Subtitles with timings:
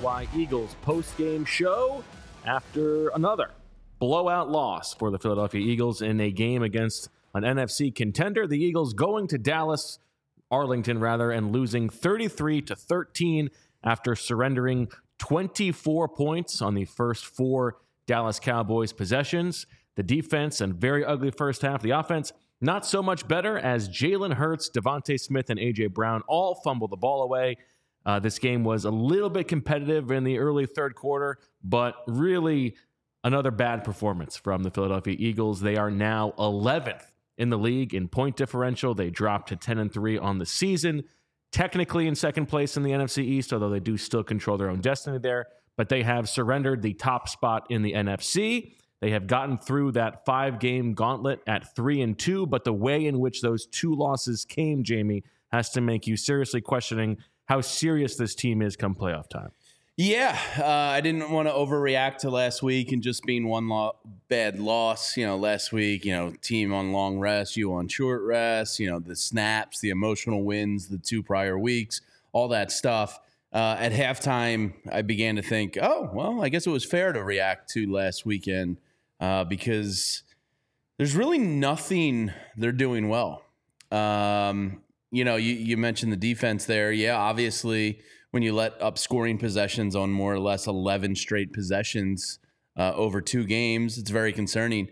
[0.00, 2.02] The Eagles post-game show
[2.46, 3.50] after another
[3.98, 8.46] blowout loss for the Philadelphia Eagles in a game against an NFC contender.
[8.46, 9.98] The Eagles going to Dallas,
[10.50, 13.50] Arlington rather, and losing 33 to 13
[13.84, 19.66] after surrendering 24 points on the first four Dallas Cowboys possessions.
[19.96, 21.82] The defense and very ugly first half.
[21.82, 26.54] The offense not so much better as Jalen Hurts, DeVonta Smith, and AJ Brown all
[26.64, 27.56] fumble the ball away.
[28.04, 32.76] Uh, this game was a little bit competitive in the early third quarter, but really
[33.24, 35.60] another bad performance from the Philadelphia Eagles.
[35.60, 37.04] They are now 11th
[37.38, 38.94] in the league in point differential.
[38.94, 41.04] They dropped to 10 and 3 on the season.
[41.52, 44.80] Technically in second place in the NFC East, although they do still control their own
[44.80, 45.46] destiny there,
[45.76, 48.72] but they have surrendered the top spot in the NFC.
[49.02, 53.04] They have gotten through that five game gauntlet at three and two, but the way
[53.04, 57.18] in which those two losses came, Jamie, has to make you seriously questioning
[57.52, 59.50] how serious this team is come playoff time.
[59.98, 63.96] Yeah, uh, I didn't want to overreact to last week and just being one lo-
[64.28, 65.18] bad loss.
[65.18, 68.80] You know, last week, you know, team on long rest, you on short rest.
[68.80, 72.00] You know, the snaps, the emotional wins, the two prior weeks,
[72.32, 73.20] all that stuff.
[73.52, 77.22] Uh, at halftime, I began to think, oh, well, I guess it was fair to
[77.22, 78.78] react to last weekend
[79.20, 80.22] uh, because
[80.96, 83.42] there's really nothing they're doing well.
[83.90, 84.80] Um,
[85.12, 86.90] you know, you, you mentioned the defense there.
[86.90, 88.00] Yeah, obviously,
[88.30, 92.38] when you let up scoring possessions on more or less 11 straight possessions
[92.76, 94.88] uh, over two games, it's very concerning.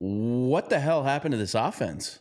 [0.00, 2.18] What the hell happened to this offense?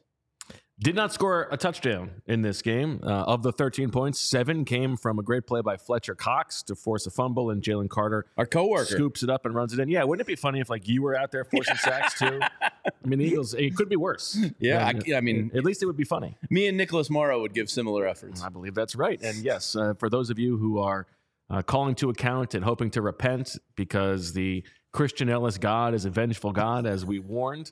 [0.84, 3.02] Did not score a touchdown in this game.
[3.04, 6.76] Uh, of the 13 points, seven came from a great play by Fletcher Cox to
[6.76, 8.86] force a fumble, and Jalen Carter Our coworker.
[8.86, 9.90] scoops it up and runs it in.
[9.90, 12.40] Yeah, wouldn't it be funny if like you were out there forcing sacks too?
[12.64, 13.54] I mean, the Eagles.
[13.54, 14.40] It could be worse.
[14.60, 16.36] Yeah, And, I- I mean- at least it would be funny.
[16.50, 18.42] Me and Nicholas Morrow would give similar efforts.
[18.42, 19.22] I believe that's right.
[19.22, 21.06] And yes, uh, for those of you who are
[21.52, 24.64] uh, calling to account and hoping to repent because the
[24.94, 27.72] Christian Elliss God is a vengeful God, as we warned,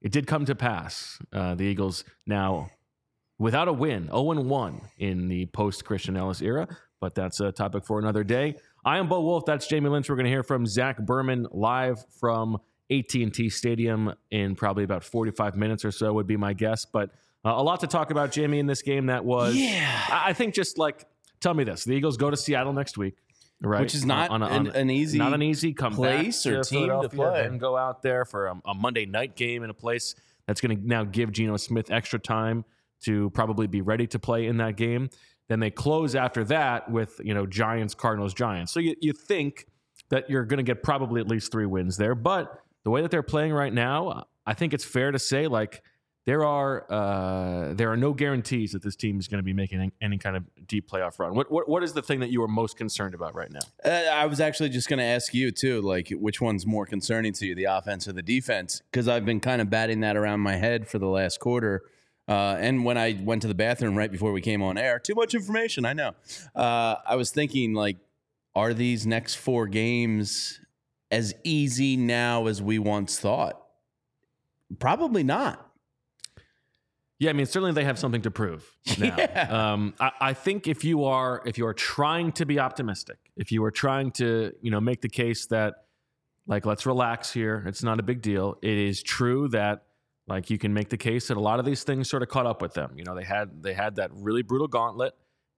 [0.00, 1.18] it did come to pass.
[1.32, 2.70] Uh, the Eagles now
[3.38, 6.68] without a win, 0 1 in the post Christian Elliss era,
[7.00, 8.56] but that's a topic for another day.
[8.84, 9.44] I am Bo Wulf.
[9.44, 10.08] That's Jamie Lynch.
[10.08, 12.58] We're going to hear from Zach Berman live from
[12.90, 16.84] AT&T Stadium in probably about 45 minutes or so would be my guess.
[16.86, 17.10] But
[17.44, 19.54] uh, a lot to talk about, Jamie, in this game that was.
[19.54, 20.04] Yeah.
[20.08, 21.06] I I think just like
[21.40, 23.16] tell me this: the Eagles go to Seattle next week,
[23.60, 23.80] right?
[23.80, 26.62] Which is not On a- an- on- an easy not an easy come place or
[26.62, 27.44] team to play.
[27.44, 30.14] and go out there for a, a Monday night game in a place
[30.46, 32.64] that's going to now give Geno Smith extra time
[33.04, 35.08] to probably be ready to play in that game.
[35.48, 38.72] Then they close after that with you know Giants, Cardinals, Giants.
[38.72, 39.66] So you, you think
[40.10, 43.10] that you're going to get probably at least three wins there, but the way that
[43.10, 45.82] they're playing right now, I think it's fair to say like
[46.28, 49.90] there are uh, there are no guarantees that this team is going to be making
[50.02, 51.34] any, kind of deep playoff run.
[51.34, 53.60] What, what what is the thing that you are most concerned about right now?
[53.82, 57.32] Uh, I was actually just going to ask you too, like which one's more concerning
[57.32, 58.82] to you, the offense or the defense?
[58.90, 61.84] Because I've been kind of batting that around my head for the last quarter.
[62.28, 65.14] Uh, and when I went to the bathroom right before we came on air, too
[65.14, 66.12] much information, I know.
[66.54, 67.96] Uh, I was thinking, like,
[68.54, 70.60] are these next four games
[71.10, 73.58] as easy now as we once thought?
[74.78, 75.67] Probably not.
[77.20, 78.64] Yeah, I mean, certainly they have something to prove
[78.98, 79.16] now.
[79.50, 83.50] Um, I, I think if you are if you are trying to be optimistic, if
[83.50, 85.74] you are trying to you know make the case that
[86.46, 88.56] like let's relax here, it's not a big deal.
[88.62, 89.82] It is true that
[90.28, 92.46] like you can make the case that a lot of these things sort of caught
[92.46, 92.92] up with them.
[92.96, 95.14] You know, they had they had that really brutal gauntlet,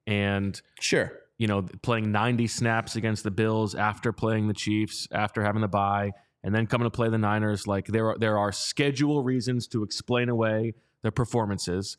[0.06, 1.12] and Sure.
[1.38, 5.68] you know, playing 90 snaps against the Bills after playing the Chiefs, after having the
[5.68, 6.12] bye,
[6.42, 7.66] and then coming to play the Niners.
[7.66, 11.96] Like there are there are schedule reasons to explain away their performances.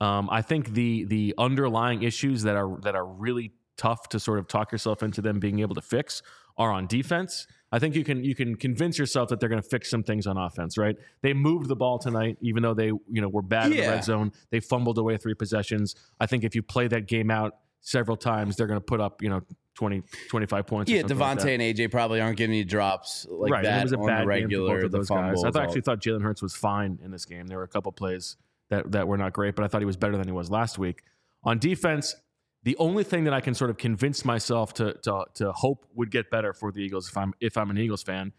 [0.00, 4.38] Um, I think the the underlying issues that are that are really tough to sort
[4.38, 6.22] of talk yourself into them being able to fix
[6.56, 7.46] are on defense.
[7.72, 10.26] I think you can you can convince yourself that they're going to fix some things
[10.26, 10.96] on offense, right?
[11.22, 14.04] They moved the ball tonight, even though they you know were bad in the red
[14.04, 14.32] zone.
[14.50, 15.96] They fumbled away three possessions.
[16.20, 19.22] I think if you play that game out several times, they're going to put up
[19.22, 19.42] you know
[19.76, 20.90] 20, 25 points.
[20.90, 23.62] Yeah, something like DeVonta and AJ probably aren't giving you drops like right.
[23.62, 24.74] that it was a on bad the game for regular.
[24.76, 25.44] both of those guys.
[25.44, 27.46] I thought, actually thought Jalen Hurts was fine in this game.
[27.46, 28.36] There were a couple plays
[28.70, 30.78] that that were not great, but I thought he was better than he was last
[30.78, 31.02] week.
[31.44, 32.16] On defense,
[32.62, 36.10] the only thing that I can sort of convince myself to to to hope would
[36.10, 38.32] get better for the Eagles if I'm if I'm an Eagles fan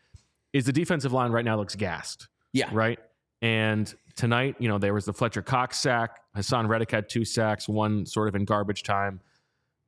[0.53, 2.29] is the defensive line right now looks gassed.
[2.53, 2.69] Yeah.
[2.71, 2.99] Right.
[3.41, 6.21] And tonight, you know, there was the Fletcher Cox sack.
[6.35, 9.19] Haason Reddick had two sacks, one sort of in garbage time.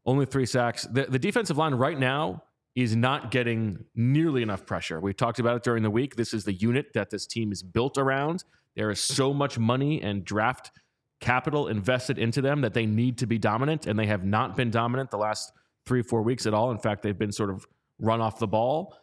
[0.07, 0.87] Only three sacks.
[0.91, 2.43] The, the defensive line right now
[2.75, 4.99] is not getting nearly enough pressure.
[4.99, 6.15] We've talked about it during the week.
[6.15, 8.43] This is the unit that this team is built around.
[8.75, 10.71] There is so much money and draft
[11.19, 14.69] capital invested into them that they need to be dominant, and they have not been
[14.69, 15.51] dominant the last
[15.85, 16.71] three, four weeks at all.
[16.71, 17.65] In fact, they've been sort of
[17.99, 18.95] run off the ball.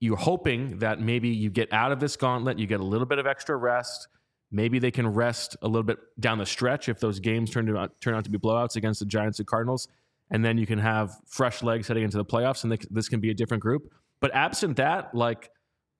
[0.00, 3.18] You're hoping that maybe you get out of this gauntlet, you get a little bit
[3.18, 4.08] of extra rest.
[4.50, 7.66] Maybe they can rest a little bit down the stretch if those games turn
[8.00, 9.88] turn out to be blowouts against the Giants and Cardinals,
[10.30, 13.30] and then you can have fresh legs heading into the playoffs, and this can be
[13.30, 13.90] a different group.
[14.20, 15.50] But absent that, like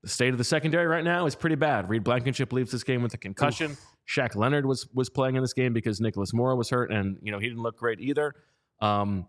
[0.03, 1.89] the state of the secondary right now is pretty bad.
[1.89, 3.77] Reed Blankenship leaves this game with a concussion.
[4.09, 7.31] Shaq Leonard was was playing in this game because Nicholas Morrow was hurt, and you
[7.31, 8.35] know he didn't look great either.
[8.81, 9.27] Um,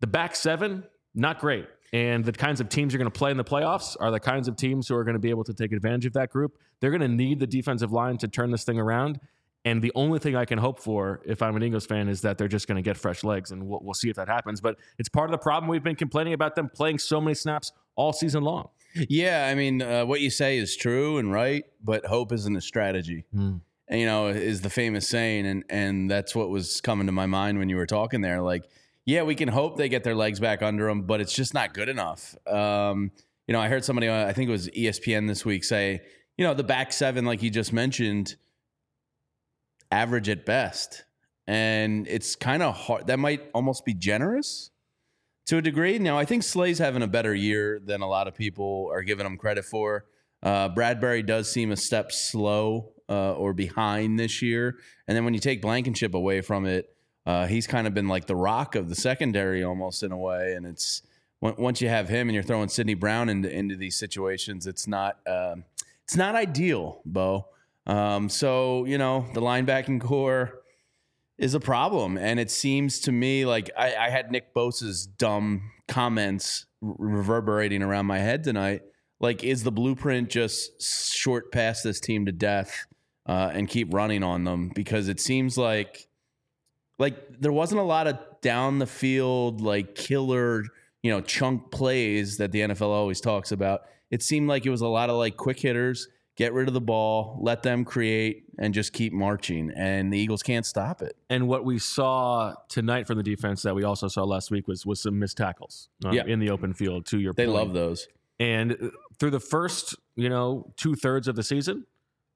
[0.00, 0.84] the back seven,
[1.14, 1.66] not great.
[1.92, 4.46] And the kinds of teams you're going to play in the playoffs are the kinds
[4.46, 6.58] of teams who are going to be able to take advantage of that group.
[6.80, 9.18] They're going to need the defensive line to turn this thing around.
[9.64, 12.38] And the only thing I can hope for, if I'm an Eagles fan, is that
[12.38, 14.60] they're just going to get fresh legs, and we'll, we'll see if that happens.
[14.60, 17.72] But it's part of the problem we've been complaining about them playing so many snaps
[17.96, 18.68] all season long.
[18.94, 22.60] Yeah, I mean, uh, what you say is true and right, but hope isn't a
[22.60, 23.24] strategy.
[23.90, 27.26] And, you know, is the famous saying, and and that's what was coming to my
[27.26, 28.40] mind when you were talking there.
[28.40, 28.64] Like,
[29.04, 31.74] yeah, we can hope they get their legs back under them, but it's just not
[31.74, 32.36] good enough.
[32.46, 33.10] Um,
[33.46, 36.02] you know, I heard somebody, uh, I think it was ESPN this week, say,
[36.36, 38.36] you know, the back seven, like you just mentioned,
[39.90, 41.04] average at best,
[41.46, 43.06] and it's kind of hard.
[43.06, 44.70] That might almost be generous
[45.46, 45.98] to a degree.
[45.98, 49.24] Now, I think Slay's having a better year than a lot of people are giving
[49.24, 50.04] him credit for.
[50.42, 54.76] Uh, Bradberry does seem a step slow uh, or behind this year.
[55.06, 56.94] And then when you take Blankenship away from it,
[57.26, 60.52] uh, he's kind of been like the rock of the secondary almost in a way.
[60.52, 61.02] And it's
[61.40, 65.18] once you have him and you're throwing Sydney Brown into, into these situations, it's not
[65.26, 65.64] um,
[66.04, 67.46] it's not ideal, Bo.
[67.88, 70.60] Um, so you know the linebacking corps
[71.38, 72.18] is a problem.
[72.18, 78.06] And it seems to me like I, I had Nick Bosa's dumb comments reverberating around
[78.06, 78.82] my head tonight.
[79.20, 80.82] Like, is the blueprint just
[81.16, 82.86] short pass this team to death
[83.26, 84.70] uh, and keep running on them?
[84.74, 86.08] Because it seems like
[86.98, 90.64] like there wasn't a lot of down the field like killer
[91.02, 93.82] you know chunk plays that the NFL always talks about.
[94.10, 96.08] It seemed like it was a lot of like quick hitters,
[96.38, 99.72] get rid of the ball, let them create, and just keep marching.
[99.76, 101.16] And the Eagles can't stop it.
[101.28, 104.86] And what we saw tonight from the defense that we also saw last week was
[104.86, 106.24] was some missed tackles um, Yeah.
[106.26, 107.04] in the open field.
[107.06, 107.56] To your They point.
[107.58, 108.06] love those.
[108.38, 111.84] And uh, through the first, you know, two thirds of the season,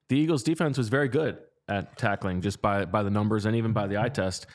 [0.09, 3.73] the Eagles' defense was very good at tackling, just by by the numbers and even
[3.73, 4.47] by the eye test.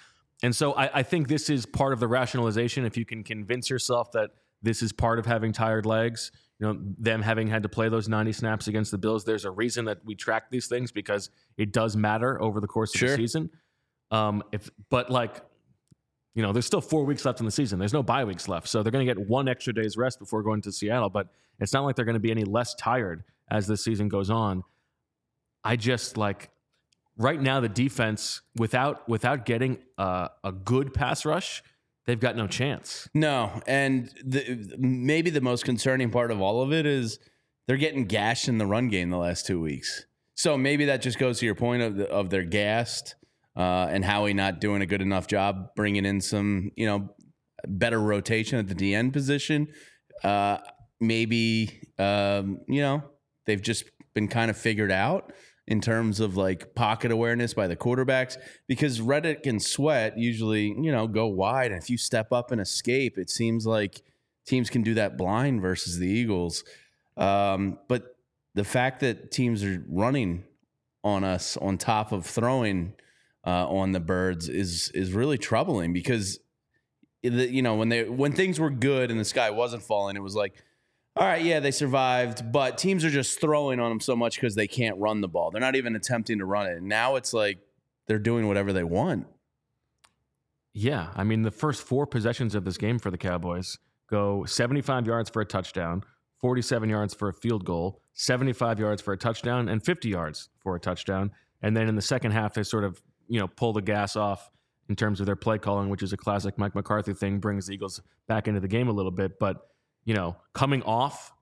[0.43, 2.83] And so I, I think this is part of the rationalization.
[2.85, 6.79] If you can convince yourself that this is part of having tired legs, you know,
[6.97, 10.03] them having had to play those 90 snaps against the Bills, there's a reason that
[10.05, 13.09] we track these things because it does matter over the course of Sure.
[13.09, 13.49] the season.
[14.09, 15.43] Um, if but like
[16.33, 17.79] you know, there's still four weeks left in the season.
[17.79, 18.67] There's no bye weeks left.
[18.67, 21.09] So they're going to get one extra day's rest before going to Seattle.
[21.09, 24.29] But it's not like they're going to be any less tired as the season goes
[24.29, 24.63] on.
[25.63, 26.51] I just like
[27.17, 31.63] right now the defense without without getting a, a good pass rush,
[32.07, 33.07] they've got no chance.
[33.13, 37.19] No, and the, maybe the most concerning part of all of it is
[37.67, 40.05] they're getting gashed in the run game the last two weeks.
[40.33, 43.15] So maybe that just goes to your point of the, of their gassed
[43.55, 47.09] uh, and Howie not doing a good enough job bringing in some you know
[47.67, 49.67] better rotation at the DN position.
[50.23, 50.57] Uh,
[50.99, 53.03] maybe um, you know
[53.45, 55.33] they've just been kind of figured out,
[55.67, 60.91] in terms of like pocket awareness by the quarterbacks because Reddick and Sweat usually, you
[60.91, 61.71] know, go wide.
[61.71, 64.01] And if you step up and escape, it seems like
[64.45, 66.63] teams can do that blind versus the Eagles.
[67.17, 68.15] Um, but
[68.55, 70.45] the fact that teams are running
[71.03, 72.93] on us on top of throwing
[73.45, 76.39] uh, on the birds is is really troubling because
[77.21, 80.35] you know when they when things were good and the sky wasn't falling, it was
[80.35, 80.53] like,
[81.19, 84.53] all right, yeah, they survived, but teams are just throwing on them so much because
[84.55, 85.49] they can't run the ball.
[85.49, 86.77] They're not even attempting to run it.
[86.77, 87.59] And Now it's like
[88.05, 89.27] they're doing whatever they want.
[90.73, 95.07] Yeah, I mean the first four possessions of this game for the Cowboys go 75
[95.07, 96.03] yards for a touchdown,
[96.39, 100.75] 47 yards for a field goal, 75 yards for a touchdown, and 50 yards for
[100.75, 101.31] a touchdown.
[101.63, 104.51] And then in the second half, they sort of you know pull the gas off
[104.87, 107.73] in terms of their play calling, which is a classic Mike McCarthy thing, brings the
[107.73, 109.39] Eagles back into the game a little bit.
[109.39, 109.67] But
[110.07, 111.33] you know, coming off,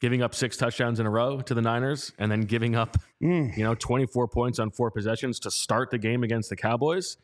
[0.00, 3.54] giving up six touchdowns in a row to the Niners, and then giving up mm.
[3.56, 7.16] you know 24 points on four possessions to start the game against the Cowboys.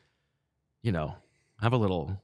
[0.81, 1.15] You know,
[1.61, 2.21] have a little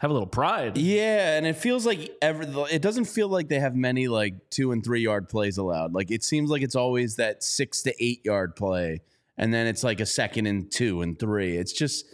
[0.00, 0.76] have a little pride.
[0.76, 4.70] Yeah, and it feels like every it doesn't feel like they have many like two
[4.70, 5.94] and three yard plays allowed.
[5.94, 9.00] Like it seems like it's always that six to eight yard play,
[9.38, 11.56] and then it's like a second and two and three.
[11.56, 12.04] It's just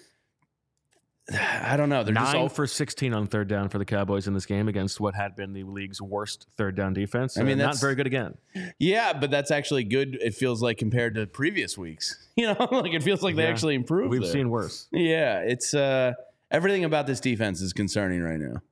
[1.62, 2.02] I don't know.
[2.02, 5.00] They're just all for 16 on third down for the Cowboys in this game against
[5.00, 7.38] what had been the league's worst third down defense.
[7.38, 8.36] I mean, not very good again.
[8.78, 10.18] yeah, but that's actually good.
[10.20, 12.18] It feels like compared to previous weeks.
[12.34, 13.50] You know, like it feels like they Yeah.
[13.50, 14.10] actually improved.
[14.10, 14.32] We've there.
[14.32, 14.88] seen worse.
[14.90, 16.14] Yeah, it's uh
[16.50, 18.62] everything about this defense is concerning right now.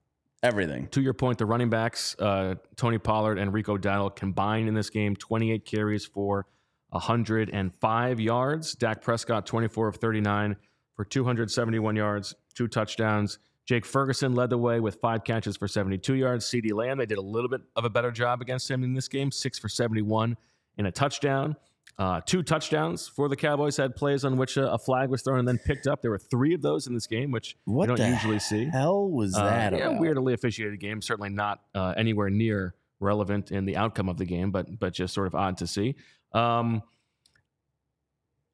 [0.42, 0.88] Everything.
[0.92, 4.88] To your point, the running backs, uh, Tony Pollard and Rico Dowdle combined in this
[4.88, 6.46] game 28 carries for
[6.88, 8.72] 105 yards.
[8.74, 10.56] Dak Prescott, 24 of 39
[11.00, 13.38] for 271 yards, two touchdowns.
[13.64, 16.44] Jake Ferguson led the way with five catches for 72 yards.
[16.44, 19.08] CeeDee Lamb, they did a little bit of a better job against him in this
[19.08, 20.36] game, six for 71
[20.76, 21.56] and a touchdown.
[21.98, 25.38] Uh, two touchdowns for the Cowboys had plays on which a, a flag was thrown
[25.38, 26.02] and then picked up.
[26.02, 28.66] There were three of those in this game, which What we don't usually see.
[28.66, 29.72] hell was Uh, that?
[29.72, 30.00] yeah, about?
[30.02, 31.00] weirdly officiated game.
[31.00, 35.14] Certainly not uh, anywhere near relevant in the outcome of the game, but but just
[35.14, 35.94] sort of odd to see.
[36.34, 36.82] Um,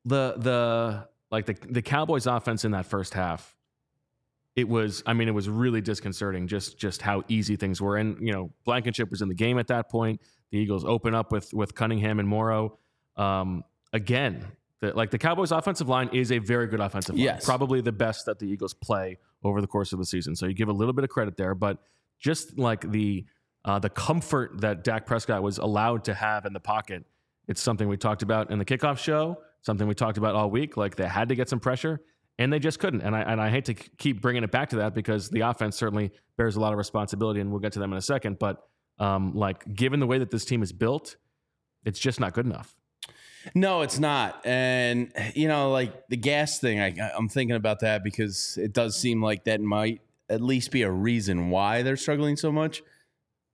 [0.04, 3.54] the the like the the Cowboys' offense in that first half,
[4.54, 5.02] it was.
[5.04, 6.46] I mean, it was really disconcerting.
[6.46, 9.66] Just just how easy things were, and you know, Blankenship was in the game at
[9.66, 10.22] that point.
[10.50, 12.78] The Eagles open up with with Cunningham and Morrow.
[13.18, 14.46] Um, again,
[14.80, 17.24] the, like the Cowboys' offensive line is a very good offensive line.
[17.24, 17.44] Yes.
[17.44, 20.34] Probably the best that the Eagles play over the course of the season.
[20.34, 21.78] So you give a little bit of credit there, but
[22.18, 23.26] just like the
[23.66, 27.04] uh, the comfort that Dak Prescott was allowed to have in the pocket,
[27.46, 29.38] it's something we talked about in the kickoff show.
[29.66, 30.76] Something we talked about all week.
[30.76, 32.00] Like they had to get some pressure,
[32.38, 33.00] and they just couldn't.
[33.00, 35.74] And I and I hate to keep bringing it back to that because the offense
[35.76, 38.38] certainly bears a lot of responsibility, and we'll get to them in a second.
[38.38, 38.62] But
[39.00, 41.16] um, like given the way that this team is built,
[41.84, 42.76] it's just not good enough.
[43.56, 44.40] No, it's not.
[44.46, 48.96] And you know, like the gas thing, I, I'm thinking about that because it does
[48.96, 52.84] seem like that might at least be a reason why they're struggling so much.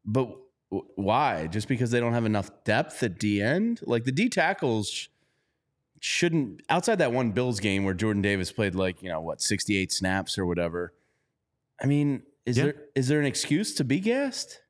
[0.05, 0.29] But
[0.69, 1.47] why?
[1.47, 3.81] Just because they don't have enough depth at D end?
[3.87, 5.09] Like the D tackles
[6.05, 9.93] shouldn't outside that one Bills game where Jordan Davis played like, you know, what, 68
[9.93, 10.93] snaps or whatever.
[11.81, 12.65] I mean, is Yeah.
[12.65, 14.61] there is there an excuse to be gassed?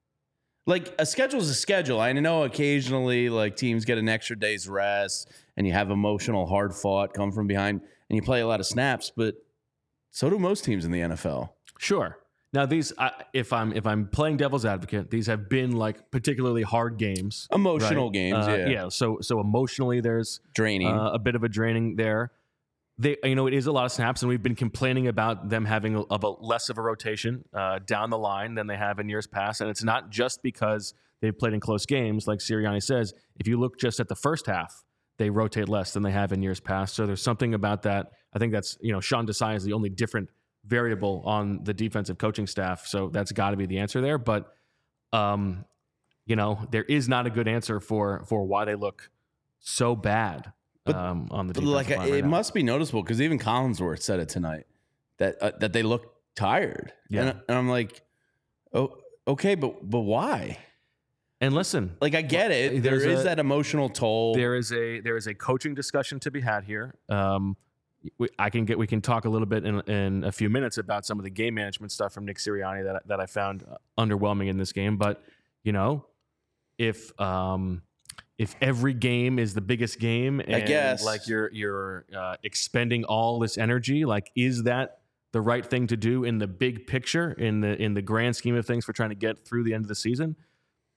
[0.65, 1.99] like a schedule's a schedule.
[1.99, 6.73] I know occasionally like teams get an extra day's rest and you have emotional hard
[6.73, 9.35] fought come from behind and you play a lot of snaps, but
[10.13, 11.49] so do most teams in the NFL.
[11.79, 12.17] Sure.
[12.55, 16.63] Now these, I, if I'm if I'm playing devil's advocate, these have been like particularly
[16.63, 18.13] hard games, Emotional right?
[18.13, 18.69] games, Uh, yeah.
[18.69, 18.89] yeah.
[18.91, 20.89] So so emotionally, there's Draining.
[20.89, 22.33] uh, a bit of a draining there.
[22.99, 25.65] They, you know, it is a lot of snaps, and we've been complaining about them
[25.65, 29.09] having a, a less of a rotation uh, down the line than they have in
[29.09, 29.63] years past.
[29.63, 30.93] And it's not just because
[31.23, 33.15] they've played in close games, like Sirianni says.
[33.41, 34.85] If you look just at the first half,
[35.17, 36.95] they rotate less than they have in years past.
[36.95, 38.09] So there's something about that.
[38.35, 40.29] I think that's you know Sean Desai is the only different
[40.67, 42.87] variable on the defensive coaching staff.
[42.87, 44.19] So that's got to be the answer there.
[44.19, 44.53] But
[45.13, 45.65] um,
[46.27, 49.11] you know, there is not a good answer for for why they look
[49.61, 50.53] so bad
[50.85, 52.31] But- um, on the But like line it now.
[52.31, 54.67] must be noticeable because even Collinsworth said it tonight
[55.19, 56.93] that uh, that they look tired.
[57.11, 57.21] Yeah.
[57.23, 58.03] And, and I'm like,
[58.73, 60.59] oh, okay, but but why?
[61.41, 62.85] And listen, Like I get it.
[62.85, 64.35] There's a- that emotional toll.
[64.35, 66.95] there is a there is a coaching discussion to be had here.
[67.09, 67.57] Um,
[68.19, 70.79] we, I can get we can talk a little bit in, in a few minutes
[70.79, 73.77] about some of the game management stuff from Nick Sirianni that that I found uh,
[73.99, 74.97] underwhelming in this game.
[74.97, 75.23] But
[75.63, 76.07] you know,
[76.79, 77.83] if um,
[78.39, 81.05] if every game is the biggest game, and I guess.
[81.05, 84.99] like you're you're uh, expending all this energy, like is that
[85.33, 88.57] the right thing to do in the big picture, in the in the grand scheme
[88.57, 90.37] of things for trying to get through the end of the season?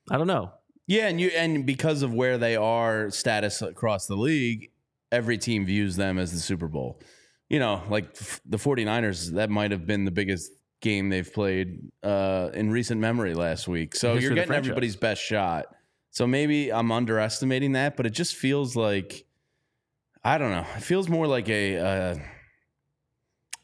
[0.10, 0.52] I don't know.
[0.88, 4.72] Yeah, and you and because of where they are status across the league,
[5.16, 7.02] every team views them as the Super Bowl.
[7.50, 8.14] You know, like
[8.46, 13.34] the 49ers, that might have been the biggest game they've played uh, in recent memory
[13.34, 13.96] last week.
[13.96, 15.66] So you're getting everybody's best shot.
[16.12, 19.26] So maybe I'm underestimating that, but it just feels like
[20.24, 20.66] I don't know.
[20.76, 22.16] It feels more like a uh,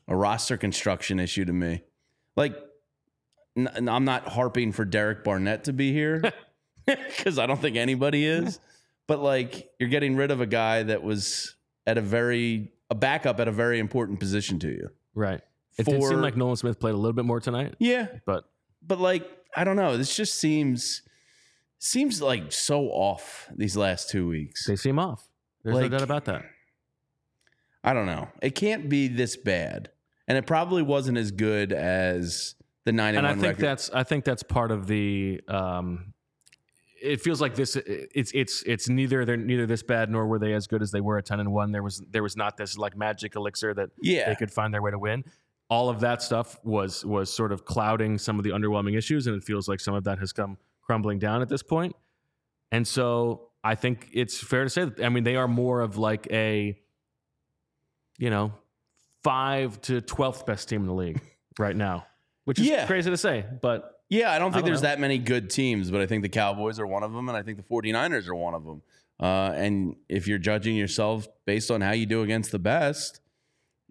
[0.08, 1.81] a roster construction issue to me.
[2.36, 2.55] Like
[3.58, 6.22] n- I'm not harping for Derek Barnett to be here
[6.86, 8.60] because I don't think anybody is.
[9.08, 11.55] But like you're getting rid of a guy that was
[11.86, 14.89] at a very a backup at a very important position to you.
[15.13, 15.41] Right.
[15.77, 18.46] It did seem like Nolan Smith played a little bit more tonight, Yeah, but
[18.86, 19.98] but like I don't know.
[19.98, 21.01] This just seems
[21.79, 24.65] seems like so off these last two weeks.
[24.67, 25.27] they seem off.
[25.63, 26.43] There's Like- no doubt about that.
[27.84, 28.27] I don't know.
[28.41, 29.89] It can't be this bad,
[30.27, 32.53] and it probably wasn't as good as
[32.86, 33.62] the nine And and, I think record.
[33.65, 35.41] that's I think that's part of the.
[35.48, 36.11] Um,
[37.01, 37.75] it feels like this.
[37.75, 41.01] It's it's it's neither they're neither this bad nor were they as good as they
[41.01, 41.72] were at ten and one.
[41.72, 44.29] There was there was not this like magic elixir that yeah.
[44.29, 45.24] they could find their way to win.
[45.70, 49.36] All of that stuff was was sort of clouding some of the underwhelming issues, and
[49.36, 51.96] it feels like some of that has come crumbling down at this point.
[52.72, 55.98] And so I think it's fair to say that I mean they are more of
[55.98, 56.77] like a,
[58.17, 58.53] you know,
[59.24, 61.22] five to twelfth best team in the league
[61.58, 62.05] right now,
[62.46, 62.86] which is Yeah.
[62.86, 64.89] crazy to say, but Yeah, I don't think don't there's know.
[64.89, 67.44] that many good teams, but I think the Cowboys are one of them, and I
[67.44, 68.82] think the 49ers are one of them.
[69.22, 73.22] Uh, and if you're judging yourself based on how you do against the best,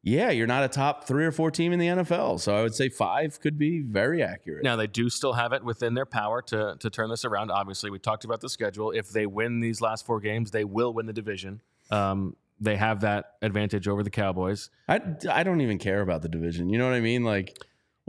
[0.02, 2.38] yeah, you're not a top three or four team in the NFL.
[2.38, 4.62] So I would say five could be very accurate.
[4.62, 7.50] Now they do still have it within their power to to turn this around.
[7.50, 8.90] Obviously, we talked about the schedule.
[8.90, 11.62] If they win these last four games, they will win the division.
[11.90, 14.68] Um, they have that advantage over the Cowboys.
[14.86, 15.00] I,
[15.30, 16.68] I don't even care about the division.
[16.68, 17.24] You know what I mean?
[17.24, 17.58] Like,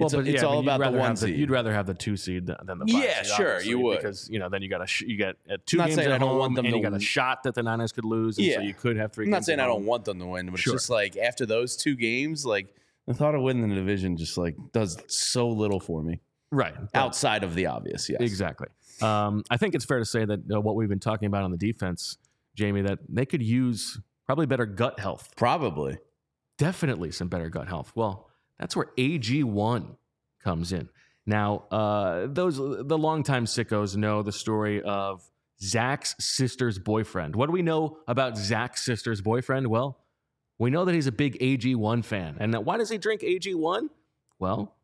[0.05, 1.35] it's, but it's yeah, I all mean, about the one seed.
[1.37, 3.97] You'd rather have the two seed than the five Yeah, seed, sure, you would.
[3.97, 5.95] because you know then you got a sh- you get uh, two I'm not games
[5.97, 7.63] saying at I don't home, want them and to you got a shot that the
[7.63, 8.61] Niners could lose, and so Yeah.
[8.61, 9.25] you could have three.
[9.25, 10.73] I'm not saying I don't want them to win, but Sure.
[10.75, 12.67] it's just like after those two games, like
[13.07, 16.19] the thought of winning the division just like does so little for me
[16.51, 18.09] right outside of the obvious.
[18.09, 18.67] Yes, Exactly.
[19.01, 21.49] Um, I think it's fair to say that uh, what we've been talking about on
[21.51, 22.17] the defense,
[22.55, 25.29] Jamie, that they could use probably better gut health.
[25.35, 25.97] Probably.
[26.57, 27.91] Definitely some better gut health.
[27.95, 28.29] Well,
[28.61, 29.97] that's where AG1
[30.43, 30.87] comes in.
[31.25, 35.27] Now, uh, those the longtime sickos know the story of
[35.61, 37.35] Zach's sister's boyfriend.
[37.35, 39.67] What do we know about Zach's sister's boyfriend?
[39.67, 39.99] Well,
[40.59, 42.37] we know that he's a big AG1 fan.
[42.39, 43.89] And that why does he drink AG1?
[44.37, 44.75] Well,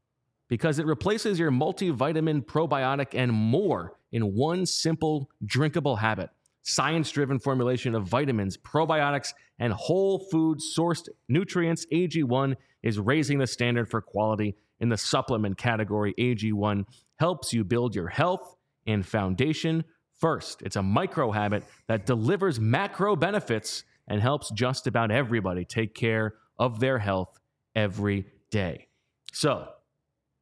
[0.47, 6.31] because it replaces your multivitamin, probiotic, and more in one simple drinkable habit.
[6.63, 11.85] Science driven formulation of vitamins, probiotics, and whole food sourced nutrients.
[11.93, 12.55] AG1
[12.87, 16.13] is raising the standard for quality in the supplement category.
[16.17, 16.85] AG1
[17.19, 19.83] helps you build your health and foundation
[20.21, 20.61] first.
[20.61, 26.35] It's a micro habit that delivers macro benefits and helps just about everybody take care
[26.57, 27.37] of their health
[27.75, 28.87] every day.
[29.33, 29.67] So,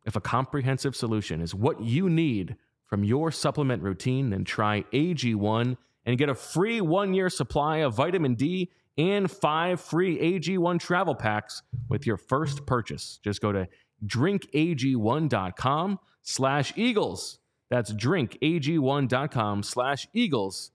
[0.05, 5.77] if a comprehensive solution is what you need from your supplement routine, then try AG1
[6.05, 11.15] and get a free one year supply of vitamin D and five free AG1 travel
[11.15, 13.19] packs with your first purchase.
[13.23, 13.67] Just go to
[14.05, 17.39] drinkag1.com slash eagles.
[17.69, 20.71] That's drinkag1.com slash eagles.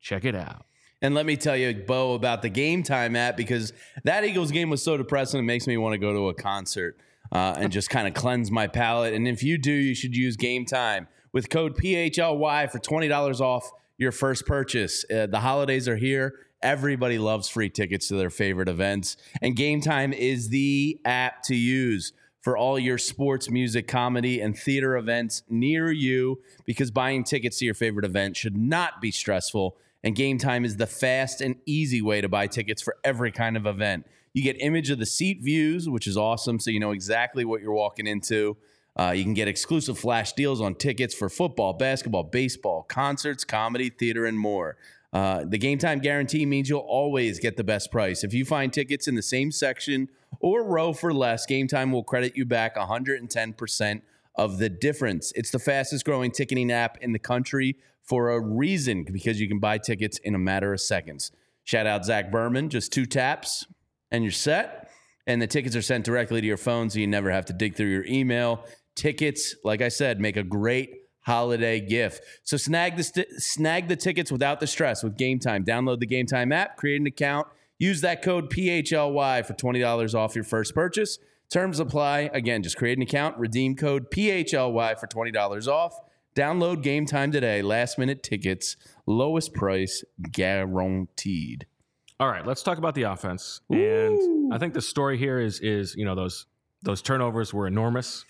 [0.00, 0.64] Check it out.
[1.02, 3.72] And let me tell you, Bo, about the game time app because
[4.04, 5.40] that Eagles game was so depressing.
[5.40, 6.98] It makes me want to go to a concert
[7.32, 9.14] uh, and just kind of cleanse my palate.
[9.14, 13.40] And if you do, you should use Game Time with code PHLY for twenty dollars
[13.40, 15.04] off your first purchase.
[15.10, 16.34] Uh, the holidays are here.
[16.62, 21.56] Everybody loves free tickets to their favorite events, and Game Time is the app to
[21.56, 27.58] use for all your sports, music, comedy, and theater events near you because buying tickets
[27.58, 29.76] to your favorite event should not be stressful.
[30.02, 33.56] And Game Time is the fast and easy way to buy tickets for every kind
[33.56, 34.06] of event.
[34.32, 37.60] You get image of the seat views, which is awesome, so you know exactly what
[37.60, 38.56] you're walking into.
[38.98, 43.90] Uh, you can get exclusive flash deals on tickets for football, basketball, baseball, concerts, comedy,
[43.90, 44.76] theater, and more.
[45.12, 48.22] Uh, the game time guarantee means you'll always get the best price.
[48.22, 50.08] If you find tickets in the same section
[50.40, 54.02] or row for less, Game Time will credit you back 110%
[54.36, 55.32] of the difference.
[55.34, 59.58] It's the fastest growing ticketing app in the country for a reason because you can
[59.58, 61.32] buy tickets in a matter of seconds.
[61.64, 63.66] Shout out Zach Berman, just two taps
[64.10, 64.90] and you're set.
[65.26, 67.76] And the tickets are sent directly to your phone so you never have to dig
[67.76, 68.64] through your email.
[68.96, 72.22] Tickets, like I said, make a great holiday gift.
[72.42, 75.64] So snag the st- snag the tickets without the stress with Game Time.
[75.64, 77.46] Download the Game Time app, create an account,
[77.78, 81.18] use that code PHLY for $20 off your first purchase.
[81.50, 82.30] Terms apply.
[82.32, 85.98] Again, just create an account, redeem code PHLY for $20 off.
[86.36, 87.60] Download game time today.
[87.60, 91.66] Last minute tickets, lowest price guaranteed.
[92.20, 93.62] All right, let's talk about the offense.
[93.70, 96.46] And I think the story here is is you know those
[96.82, 98.24] those turnovers were enormous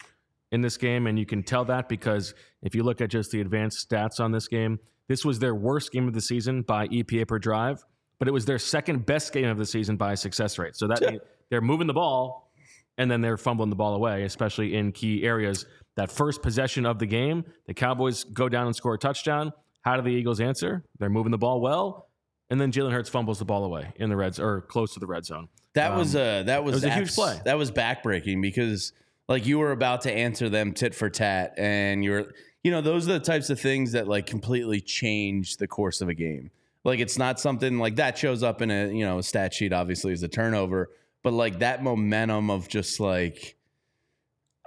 [0.53, 3.41] in this game, and you can tell that because if you look at just the
[3.41, 7.27] advanced stats on this game, this was their worst game of the season by EPA
[7.27, 7.85] per drive,
[8.19, 10.77] but it was their second best game of the season by success rate.
[10.77, 12.51] So that means they're moving the ball
[12.99, 15.67] and then they're fumbling the ball away, especially in key areas.
[15.97, 19.53] That first possession of the game, the Cowboys go down and score a touchdown.
[19.83, 20.85] How do the Eagles answer?
[20.99, 22.09] They're moving the ball well,
[22.51, 25.07] and then Jalen Hurts fumbles the ball away in the red or close to the
[25.07, 25.49] red zone.
[25.75, 27.41] That was um, a that was, was a huge play.
[27.45, 28.93] That was backbreaking because
[29.31, 32.27] like you were about to answer them tit for tat, and you're
[32.63, 36.09] you know those are the types of things that like completely change the course of
[36.11, 36.51] a game.
[36.85, 39.73] Like it's not something like that shows up in a you know a stat sheet
[39.73, 40.91] obviously as a turnover,
[41.23, 43.57] but like that momentum of just like.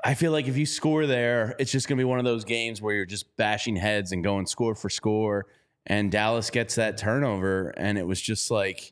[0.06, 2.44] I feel like if you score there, it's just going to be one of those
[2.44, 5.46] games where you're just bashing heads and going score for score.
[5.86, 8.92] And Dallas gets that turnover, and it was just like,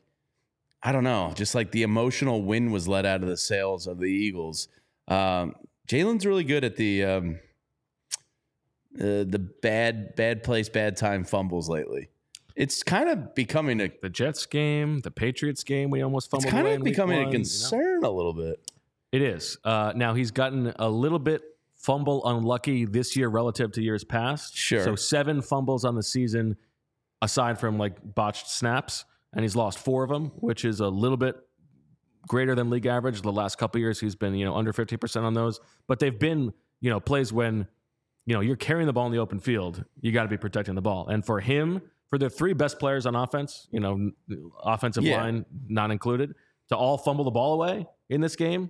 [0.82, 3.98] I don't know, just like the emotional wind was let out of the sails of
[3.98, 4.68] the Eagles.
[5.08, 5.54] Um,
[5.88, 7.40] Jalen's really good at the um,
[8.98, 12.08] uh, the bad bad place, bad time fumbles lately.
[12.54, 16.66] It's kind of becoming a The Jets game, the Patriots game, we almost it's kind
[16.68, 17.32] of becoming one, a you know?
[17.32, 18.70] concern a little bit.
[19.10, 19.58] It is.
[19.64, 21.42] Uh, now he's gotten a little bit
[21.74, 24.56] fumble unlucky this year relative to years past.
[24.56, 24.84] Sure.
[24.84, 26.56] So seven fumbles on the season,
[27.20, 31.16] aside from like botched snaps, and he's lost four of them, which is a little
[31.16, 31.36] bit
[32.28, 33.22] greater than league average.
[33.22, 36.18] The last couple years, he's been you know under fifty percent on those, but they've
[36.18, 37.66] been you know plays when
[38.26, 40.74] you know you're carrying the ball in the open field, you got to be protecting
[40.74, 41.82] the ball, and for him.
[42.10, 44.10] For the three best players on offense, you know,
[44.62, 45.22] offensive Yeah.
[45.22, 46.34] line not included,
[46.68, 48.68] to all fumble the ball away in this game,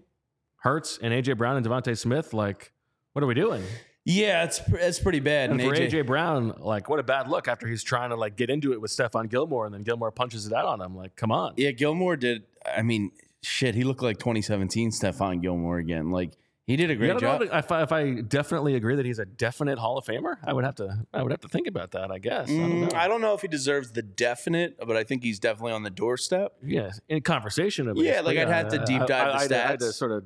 [0.59, 2.73] Hurts and AJ Brown and DeVonta Smith, like,
[3.15, 3.65] what are we doing?
[4.05, 5.51] Yeah, it's it's pretty bad.
[5.51, 8.17] And And for AJ, AJ Brown, like, what a bad look after he's trying to
[8.17, 10.97] like get into it with Stephon Gilmore, and then Gilmore punches it out on him.
[10.97, 11.55] Like, come on.
[11.57, 12.45] yeah, Gilmore did.
[12.73, 13.11] I mean,
[13.43, 16.11] shit, he looked like 2017 Stephon Gilmore again.
[16.11, 16.33] Like
[16.65, 17.41] he did a great job.
[17.41, 20.53] know if I, if I definitely agree that he's a definite Hall of Famer, I
[20.53, 22.11] would have to I would have to think about that.
[22.13, 22.49] I guess.
[22.51, 22.99] I don't Mm, know.
[22.99, 25.91] I don't know if he deserves the definite, but I think he's definitely on the
[25.91, 26.53] doorstep.
[26.65, 27.89] yeah, in conversation.
[27.89, 28.15] At least.
[28.15, 30.25] Yeah, like, I'd have to deep dive I, the I, I had to sort of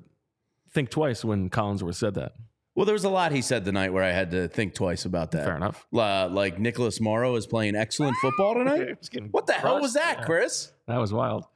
[0.71, 2.33] think twice when Collinsworth said that.
[2.75, 5.31] Well, there was a lot he said tonight where I had to think twice about
[5.31, 5.47] that.
[5.47, 5.87] Fair enough.
[5.95, 9.09] Uh, like Nicholas Morrow is playing excellent football tonight.
[9.31, 10.25] What the hell was that, Yeah.
[10.27, 10.73] Cris?
[10.87, 11.47] That was wild.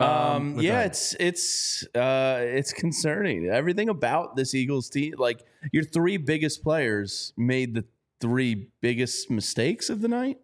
[0.00, 0.86] Um, yeah, that.
[0.86, 3.46] it's it's uh, it's concerning.
[3.46, 7.84] Everything about this Eagles team, like your three biggest players, made the
[8.20, 10.38] three biggest mistakes of the night.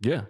[0.00, 0.22] yeah.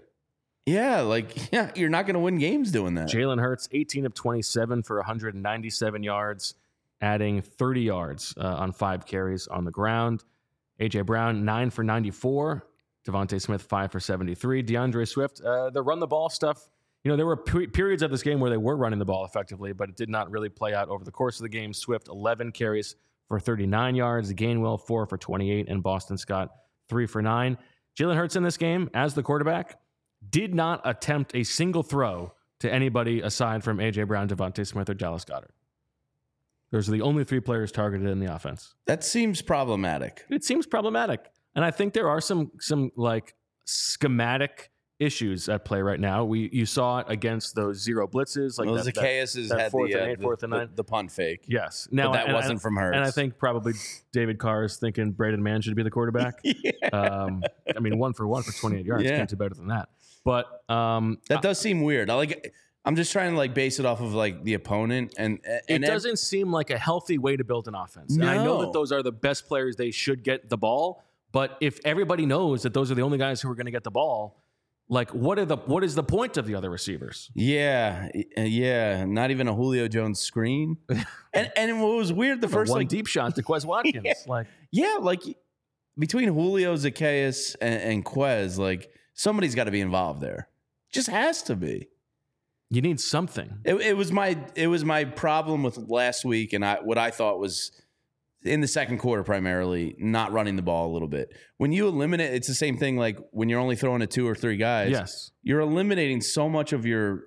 [0.69, 3.09] Yeah, like yeah, you're not going to win games doing that.
[3.09, 6.55] Jalen Hurts, 18 of 27 for 197 yards,
[7.01, 10.25] adding 30 yards uh, on five carries on the ground.
[10.81, 12.66] AJ Brown, nine for 94.
[13.07, 14.62] DeVonta Smith, five for 73.
[14.62, 16.69] D'Andre Swift, uh, the run the ball stuff.
[17.07, 19.25] You know, there were pe- periods of this game where they were running the ball
[19.25, 21.73] effectively, but it did not really play out over the course of the game.
[21.73, 22.97] Swift, 11 carries
[23.29, 24.33] for 39 yards.
[24.33, 25.69] Gainwell, four for 28.
[25.69, 26.51] And Boston Scott,
[26.88, 27.59] three for nine.
[27.97, 29.79] Jalen Hurts in this game, as the quarterback,
[30.31, 34.95] did not attempt a single throw to anybody aside from AJ Brown, DeVonta Smith, or
[34.95, 35.53] Dallas Goedert.
[36.73, 38.75] Those are the only three players targeted in the offense.
[38.87, 40.25] That seems problematic.
[40.29, 41.21] It seems problematic,
[41.55, 46.25] and I think there are some some like schematic issues at play right now.
[46.25, 49.91] We you saw it against those zero blitzes, like well, that, Zaccheaus that had fourth
[49.93, 50.69] the, and uh, eight, the- fourth and the- nine.
[50.75, 51.45] the punt fake.
[51.47, 51.89] yes.
[51.91, 52.93] Now that and- wasn't and- from her.
[52.93, 53.75] and I think probably
[54.13, 56.41] David Carr is thinking Braden Mann should be the quarterback.
[56.93, 57.43] um,
[57.75, 59.05] I mean, one for one for 28 yards.
[59.05, 59.17] Yeah.
[59.19, 59.89] Can't do better than that.
[60.25, 62.11] But um, That does seem weird.
[62.11, 62.55] I like.
[62.85, 65.85] I'm just trying to like base it off of like the opponent, and it and
[65.85, 68.15] ev- doesn't seem like a healthy way to build an offense.
[68.15, 71.59] And I know that those are the best players they should get the ball, but
[71.61, 73.91] if everybody knows that those are the only guys who are going to get the
[73.91, 74.41] ball,
[74.88, 77.31] like what are the what is the point of the other receivers?
[77.35, 79.05] Yeah, uh, yeah.
[79.05, 80.77] Not even a Julio Jones screen.
[81.33, 84.25] and and what was weird, the first one like deep shot to Quez Watkins.
[84.27, 85.22] Like yeah, like
[85.99, 90.49] between Julio Zaccheaus and, and Quez, like somebody's got to be involved there.
[90.92, 91.88] Just has to be.
[92.70, 93.59] you need something.
[93.64, 97.11] It, it was my it was my problem with last week, and I what I
[97.11, 97.72] thought was
[98.47, 101.35] in the second quarter primarily not running the ball a little bit.
[101.59, 102.97] When you eliminate, it's the same thing.
[102.97, 104.91] Like when you're only throwing to two or three guys.
[104.91, 105.31] Yes.
[105.43, 107.25] you're eliminating so much of your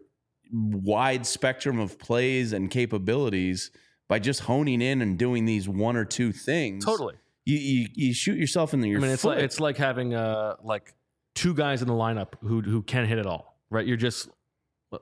[0.51, 3.71] wide spectrum of plays and capabilities
[4.07, 6.83] by just honing in and doing these one or two things.
[6.83, 7.15] Totally.
[7.45, 9.37] You you, you shoot yourself in the your I mean, it's foot.
[9.37, 10.93] like it's like having uh like
[11.35, 13.85] two guys in the lineup who who can hit it all, right?
[13.85, 14.29] You're just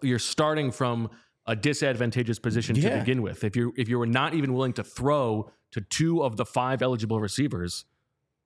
[0.01, 1.09] you're starting from
[1.47, 3.43] a disadvantageous position to begin with.
[3.43, 6.81] If you if you were not even willing to throw to two of the five
[6.81, 7.85] eligible receivers,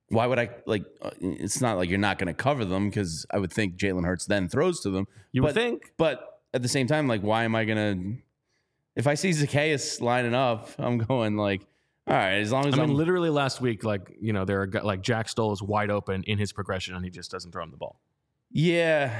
[0.10, 0.86] why would I like?
[1.02, 4.06] uh, It's not like you're not going to cover them because I would think Jalen
[4.06, 5.08] Hurts then throws to them.
[5.32, 5.94] You would think.
[5.98, 6.22] But
[6.54, 8.22] at the same time, like, why am I going to?
[8.96, 11.62] If I see Zaccheaus lining up, I'm going like,
[12.08, 14.62] all right, as long as I I'm mean, literally last week, like you know, there
[14.62, 17.64] are like Jack Stoll is wide open in his progression, and he just doesn't throw
[17.64, 18.00] him the ball.
[18.52, 19.14] Yeah,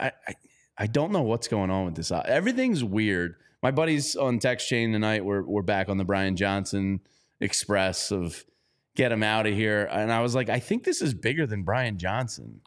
[0.00, 0.34] I, I
[0.76, 2.10] I don't know what's going on with this.
[2.10, 3.36] Everything's weird.
[3.62, 7.00] My buddies on text chain tonight were we're back on the Brian Johnson
[7.40, 8.44] express of
[8.96, 11.62] get him out of here, and I was like, I think this is bigger than
[11.62, 12.60] Brian Johnson.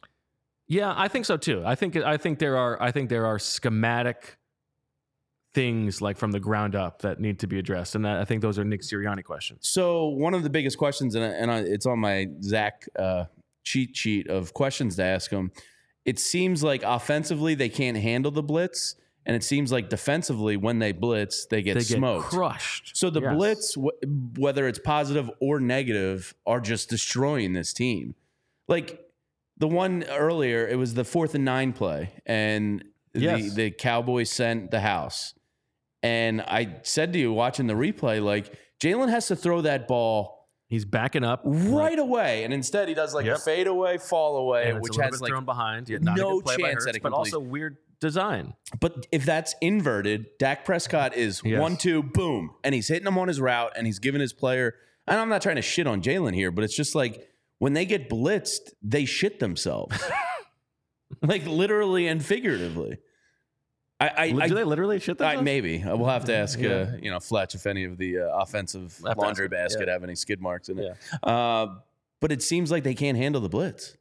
[0.68, 1.64] Yeah, I think so too.
[1.66, 4.38] I think I think there are I think there are schematic
[5.54, 8.60] things like from the ground up that need to be addressed, and I think those
[8.60, 9.68] are Nick Sirianni questions.
[9.70, 13.26] So one of the biggest questions, and, I- and I, it's on my Zach uh,
[13.64, 15.52] cheat sheet of questions to ask him.
[16.08, 20.80] It seems like offensively they can't handle the blitz, and it seems like defensively when
[20.80, 22.30] they blitz they get They get smoked.
[22.30, 22.96] crushed.
[22.98, 23.36] So the Yes.
[23.36, 23.92] blitz, w-
[24.38, 28.16] whether it's positive or negative, are just destroying this team.
[28.70, 29.02] Like
[29.58, 33.54] the one earlier, it was the fourth and nine play, and Yes.
[33.54, 35.34] the, the Cowboys sent the house.
[36.04, 40.37] And I said to you, watching the replay, like Jalen has to throw that ball
[40.70, 43.38] He's backing up right away, and instead he does like Yep.
[43.38, 45.88] a fade away, fall away, and which a has bit like thrown behind.
[45.88, 48.54] Yeah, not a no good play by chance Hurts, at a but also weird design.
[48.80, 51.60] But if that's inverted, Dak Prescott is Yes.
[51.62, 54.76] one, two, boom, and he's hitting him on his route and he's giving his player.
[55.08, 57.86] And I'm not trying to shit on Jalen here, but it's just like when they
[57.86, 59.98] get blitzed, they shit themselves,
[61.22, 62.98] like literally and figuratively.
[64.00, 66.70] I, I, Do they literally shit I maybe we'll have to ask, Yeah.
[66.70, 69.94] uh, you know, Fletch if any of the uh, offensive We'll laundry ask basket yeah.
[69.94, 70.96] have any skid marks in it.
[71.24, 71.68] Uh,
[72.20, 73.98] but it seems like they can't handle the blitz.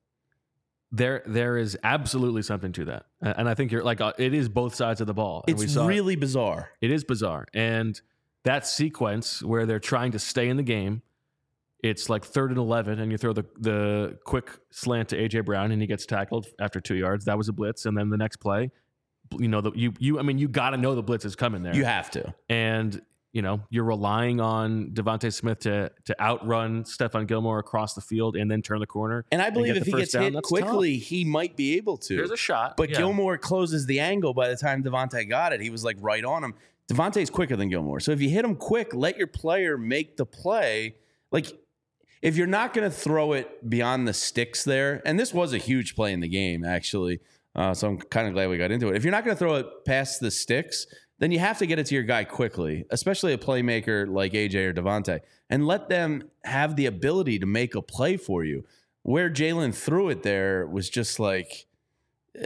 [0.92, 4.32] There, there is absolutely something to that, Uh, and I think you're like uh, it
[4.35, 5.44] is both sides of the ball.
[5.48, 5.88] and we It's saw it.
[5.88, 6.70] really bizarre.
[6.80, 7.46] It is bizarre.
[7.54, 8.00] And
[8.44, 11.02] that sequence where they're trying to stay in the game,
[11.82, 15.40] it's like third and 11, and you throw the, the quick slant to A.J.
[15.40, 17.24] Brown, and he gets tackled after two yards.
[17.24, 17.85] That was a blitz.
[17.87, 18.70] And then the next play,
[19.38, 21.62] you know, the, you, you, I mean, you got to know the blitz is coming
[21.62, 21.74] there.
[21.74, 22.34] You have to.
[22.48, 23.00] and,
[23.32, 28.34] you know, you're relying on DeVonta Smith to, to outrun Stephon Gilmore across the field
[28.34, 29.26] and then turn the corner.
[29.30, 32.16] And I believe get if he gets down, hit quickly, he might be able to.
[32.16, 32.78] There's a shot.
[32.78, 32.96] But yeah.
[32.96, 35.60] Gilmore closes the angle by the time DeVonta got it.
[35.60, 36.54] He was like right on him.
[36.88, 38.00] DeVonta's quicker than Gilmore.
[38.00, 40.96] So if you hit him quick, let your player make the play.
[41.30, 41.52] Like
[42.22, 45.58] if you're not going to throw it beyond the sticks there, and this was a
[45.58, 47.20] huge play in the game, actually.
[47.56, 48.96] Uh, so I'm kind of glad we got into it.
[48.96, 50.86] If you're not going to throw it past the sticks,
[51.18, 54.54] then you have to get it to your guy quickly, especially a playmaker like AJ
[54.56, 58.64] or DeVonta, and let them have the ability to make a play for you.
[59.02, 61.66] Where Jalen threw it there was just like,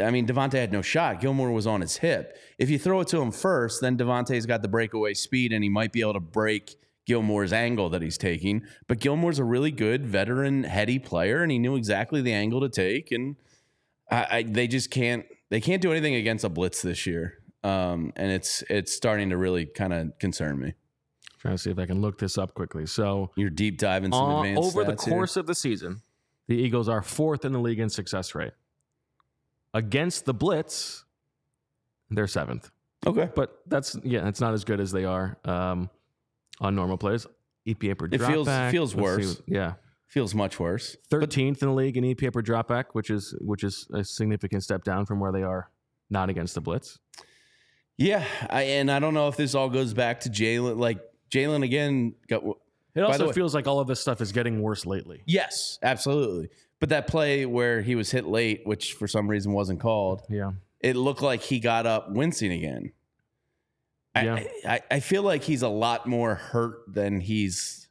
[0.00, 1.20] I mean, DeVonta had no shot.
[1.20, 2.38] Gilmore was on his hip.
[2.58, 5.70] If you throw it to him first, then DeVonta's got the breakaway speed and he
[5.70, 8.62] might be able to break Gilmore's angle that he's taking.
[8.86, 12.68] But Gilmore's a really good veteran, heady player, and he knew exactly the angle to
[12.68, 13.10] take.
[13.10, 13.34] And
[14.10, 17.34] I, I, they just can't they can't do anything against a blitz this year.
[17.62, 20.74] Um, and it's it's starting to really kind of concern me.
[21.38, 22.86] Trying to see if I can look this up quickly.
[22.86, 25.14] So You're deep diving some Uh, advanced over the stats here.
[25.14, 26.02] course of the season,
[26.48, 28.52] the Eagles are fourth in the league in success rate.
[29.72, 31.04] Against the blitz,
[32.10, 32.70] they're seventh.
[33.06, 35.88] Okay, But that's yeah, it's not as good as they are um,
[36.60, 37.26] on normal plays.
[37.66, 39.36] EPA per It feels- dropback, feels let's worse.
[39.38, 39.74] what- yeah,
[40.10, 40.96] feels much worse.
[41.08, 44.84] thirteenth in the league in EPA per dropback, which is which is a significant step
[44.84, 45.70] down from where they are
[46.10, 46.98] not against the blitz.
[47.96, 50.78] Yeah, I, and I don't know if this all goes back to Jalen.
[50.78, 50.98] Like
[51.30, 52.42] Jalen again got.
[52.94, 55.22] It also way- feels like all of this stuff is getting worse lately.
[55.26, 56.48] Yes, absolutely.
[56.80, 60.52] But that play where he was hit late, which for some reason wasn't called, Yeah,
[60.80, 62.92] it looked like he got up wincing again.
[64.14, 64.44] I, Yeah.
[64.66, 67.86] I, I feel like he's a lot more hurt than he's.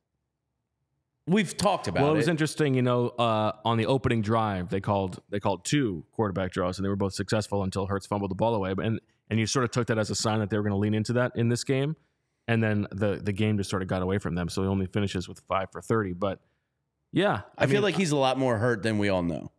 [1.30, 2.04] We've talked about it.
[2.04, 2.18] well, it it.
[2.18, 6.52] was interesting, you know, uh, on the opening drive, they called they called two quarterback
[6.52, 8.74] draws, and they were both successful until Hurts fumbled the ball away.
[8.74, 10.74] But and and you sort of took that as a sign that they were going
[10.74, 11.96] to lean into that in this game,
[12.48, 14.50] and then the the game just sort of got away from them.
[14.50, 16.14] So he only finishes with five for thirty.
[16.14, 16.40] But
[17.12, 19.52] yeah, I, feel mean, like he's a lot more hurt than we all know.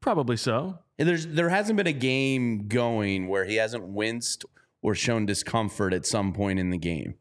[0.00, 0.78] probably so.
[0.98, 4.44] And There's there hasn't been a game going where he hasn't winced
[4.82, 7.14] or shown discomfort at some point in the game.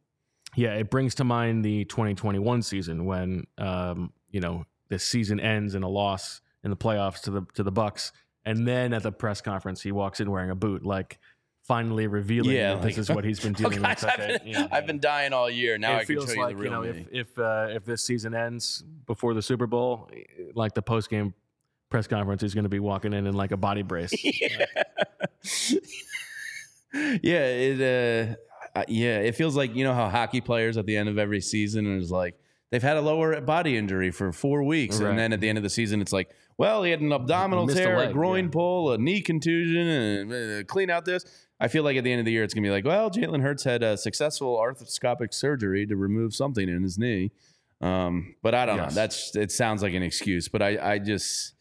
[0.55, 5.75] Yeah, it brings to mind the 2021 season when um, you know the season ends
[5.75, 8.11] in a loss in the playoffs to the to the Bucs,
[8.45, 11.19] and then at the press conference he walks in wearing a boot, like
[11.63, 14.11] finally revealing Yeah, that this is what he's been Oh, dealing guys, with.
[14.11, 15.77] I've, been, you know, I've been dying all year.
[15.77, 16.89] Now it I can feels like you the you know me.
[17.11, 20.09] if if uh, if this season ends before the Super Bowl,
[20.55, 21.33] like the post game
[21.89, 24.13] press conference, he's going to be walking in in like a body brace.
[26.93, 28.35] yeah, it uh,
[28.75, 31.41] uh, yeah, it feels like you know how hockey players at the end of every
[31.41, 32.35] season is like
[32.71, 35.09] they've had a lower body injury for four weeks, Right.
[35.11, 37.65] and then at the end of the season, it's like, well, he had an abdominal
[37.67, 38.49] missed a tear, a, groin yeah.
[38.51, 41.23] pull, a knee contusion, and uh, clean out this.
[41.59, 43.41] I feel like at the end of the year, it's gonna be like, well, Jalen
[43.41, 47.31] Hurts had a successful arthroscopic surgery to remove something in his knee.
[47.79, 48.91] Um, but I don't Yes.
[48.91, 48.95] know.
[48.95, 51.52] That's it sounds like an excuse, but I, I just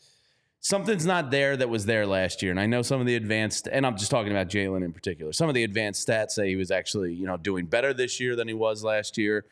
[0.63, 2.51] something's not there that was there last year.
[2.51, 5.33] And I know some of the advanced, and I'm just talking about Jalen in particular.
[5.33, 8.37] Some of the advanced stats say he was actually, you know, doing better this year
[8.37, 9.45] than he was last year.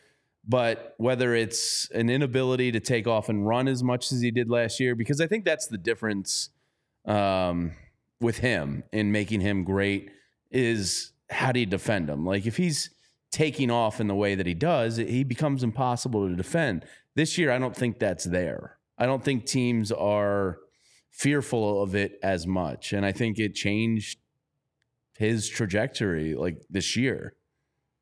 [0.48, 4.48] But whether it's an inability to take off and run as much as he did
[4.48, 6.50] last year, because I think that's the difference
[7.04, 7.72] um,
[8.20, 10.10] with him in making him great
[10.50, 12.24] is how do you defend him?
[12.24, 12.90] Like if he's
[13.32, 16.84] taking off in the way that he does, he becomes impossible to defend.
[17.16, 18.78] This year, I don't think that's there.
[18.96, 20.58] I don't think teams are
[21.10, 22.92] fearful of it as much.
[22.92, 24.18] And I think it changed
[25.16, 27.34] his trajectory like this year,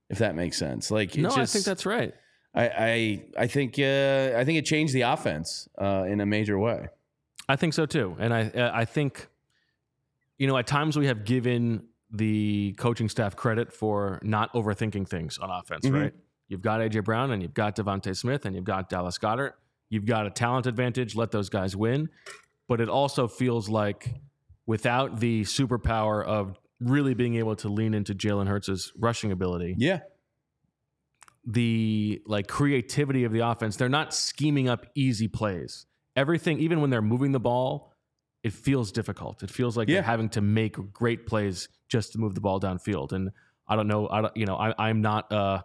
[0.09, 0.90] if that makes sense.
[0.90, 2.14] Like, it No, I think that's right.
[2.55, 6.59] I, I, I think, uh, I think it changed the offense uh, in a major
[6.59, 6.88] way.
[7.49, 9.27] I think so too, and I uh, I think
[10.37, 15.38] you know at times we have given the coaching staff credit for not overthinking things
[15.38, 15.87] on offense.
[15.87, 16.03] Mhm.
[16.03, 16.14] Right?
[16.49, 19.53] You've got AJ Brown and you've got DeVonta Smith and you've got Dallas Goedert.
[19.90, 21.14] You've got a talent advantage.
[21.16, 22.09] Let those guys win.
[22.68, 24.14] But it also feels like
[24.66, 30.00] without the superpower of really being able to lean into Jalen Hurts' rushing ability, Yeah.
[31.46, 33.76] the like creativity of the offense.
[33.76, 35.87] They're not scheming up easy plays.
[36.16, 37.94] Everything, even when they're moving the ball,
[38.42, 39.42] it feels difficult.
[39.42, 39.96] It feels like Yeah.
[39.96, 43.12] they're having to make great plays just to move the ball downfield.
[43.12, 43.31] And
[43.66, 44.09] I don't know.
[44.09, 45.62] I don't, you know, I, I'm not uh,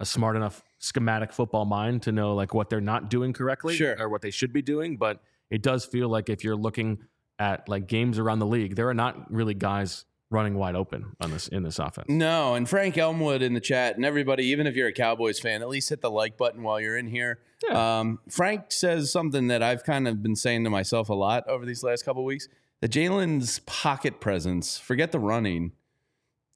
[0.00, 3.96] a smart enough schematic football mind to know like what they're not doing correctly Sure.
[3.98, 4.96] or what they should be doing.
[4.96, 6.98] But it does feel like if you're looking
[7.38, 11.30] at like games around the league, there are not really guys running wide open on
[11.30, 12.06] this in this offense.
[12.08, 15.62] No, and Frank Elmwood in the chat, and everybody, even if you're a Cowboys fan,
[15.62, 17.38] at least hit the like button while you're in here.
[17.70, 21.64] Um, Frank says something that I've kind of been saying to myself a lot over
[21.64, 22.48] these last couple weeks.
[22.80, 25.72] That Jalen's pocket presence, forget the running,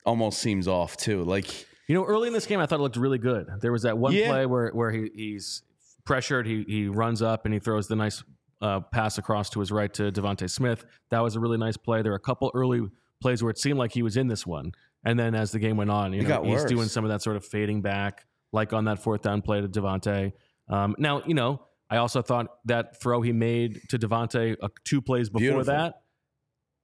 [0.04, 1.24] almost seems off too.
[1.24, 3.46] Like, You know, early in this game, I thought it looked really good.
[3.60, 4.28] There was that one Yeah.
[4.28, 5.62] play where where he, he's
[6.04, 8.22] pressured, he he runs up and he throws the nice
[8.60, 10.84] uh, pass across to his right to DeVonta Smith.
[11.10, 12.02] That was a really nice play.
[12.02, 12.88] There were a couple early
[13.20, 14.72] plays where it seemed like he was in this one,
[15.04, 16.64] and then as the game went on, you It know, he's worse.
[16.70, 19.68] doing some of that sort of fading back, like on that fourth down play to
[19.68, 20.32] DeVonta.
[20.68, 25.00] Um, now, you know, I also thought that throw he made to DeVonta uh, two
[25.00, 25.64] plays before Beautiful.
[25.64, 26.02] that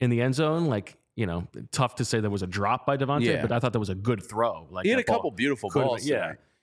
[0.01, 0.97] in the end zone, like.
[1.17, 3.41] You know, tough to say there was a drop by DeVonta, Yeah.
[3.43, 4.67] but I thought that was a good throw.
[4.69, 6.05] Like he had a couple beautiful balls.
[6.05, 6.13] been-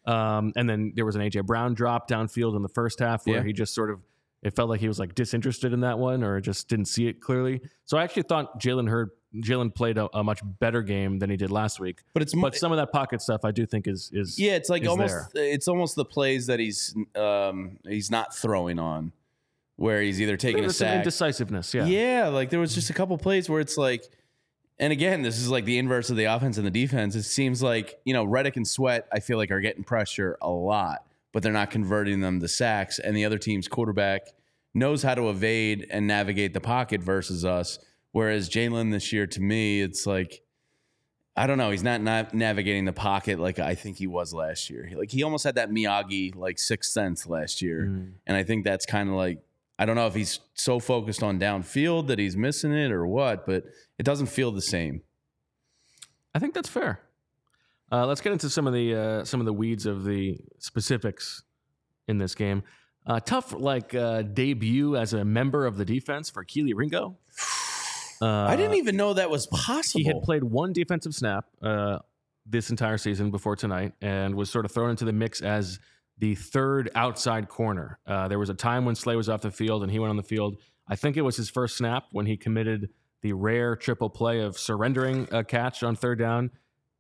[0.05, 0.37] yeah.
[0.37, 3.37] Um, and then there was an AJ Brown drop downfield in the first half where
[3.37, 3.43] Yeah.
[3.43, 4.01] he just sort of
[4.43, 7.21] it felt like he was like disinterested in that one or just didn't see it
[7.21, 7.61] clearly.
[7.85, 11.37] So I actually thought Jalen heard Jalen played a, a much better game than he
[11.37, 12.01] did last week.
[12.13, 14.69] But it's But some of that pocket stuff I do think is is Yeah, it's
[14.69, 15.45] like almost there.
[15.45, 19.11] it's almost the plays that he's um he's not throwing on,
[19.77, 20.97] where he's either taking a sack.
[20.97, 21.73] indecisiveness.
[21.73, 21.85] Yeah.
[21.85, 24.03] Yeah, like there was just a couple plays where it's like,
[24.79, 27.15] and again, this is like the inverse of the offense and the defense.
[27.15, 30.49] It seems like you know Reddick and Sweat, I feel like are getting pressure a
[30.49, 34.21] lot, but they're not converting them to sacks, and the other team's quarterback
[34.73, 37.79] knows how to evade and navigate the pocket versus us.
[38.11, 40.41] Whereas Jalen this year, to me, it's like.
[41.33, 41.71] I don't know.
[41.71, 42.01] He's not,
[42.33, 44.91] navigating the pocket like I think he was last year.
[44.93, 48.11] Like he almost had that Miyagi like sixth sense last year, Mm.
[48.27, 49.39] and I think that's kind of like
[49.79, 53.45] I don't know if he's so focused on downfield that he's missing it or what,
[53.45, 53.63] but
[53.97, 55.03] it doesn't feel the same.
[56.35, 56.99] I think that's fair.
[57.91, 61.43] Uh, let's get into some of the uh, some of the weeds of the specifics
[62.07, 62.63] in this game.
[63.05, 67.17] Uh, tough like uh, debut as a member of the defense for Kelee Ringo.
[68.21, 70.01] Uh, I didn't even know that was possible.
[70.01, 71.99] He had played one defensive snap uh,
[72.45, 75.79] this entire season before tonight and was sort of thrown into the mix as
[76.19, 77.97] the third outside corner.
[78.05, 80.17] Uh, there was a time when Slay was off the field and he went on
[80.17, 80.57] the field.
[80.87, 82.89] I think it was his first snap when he committed
[83.21, 86.51] the rare triple play of surrendering a catch on third down,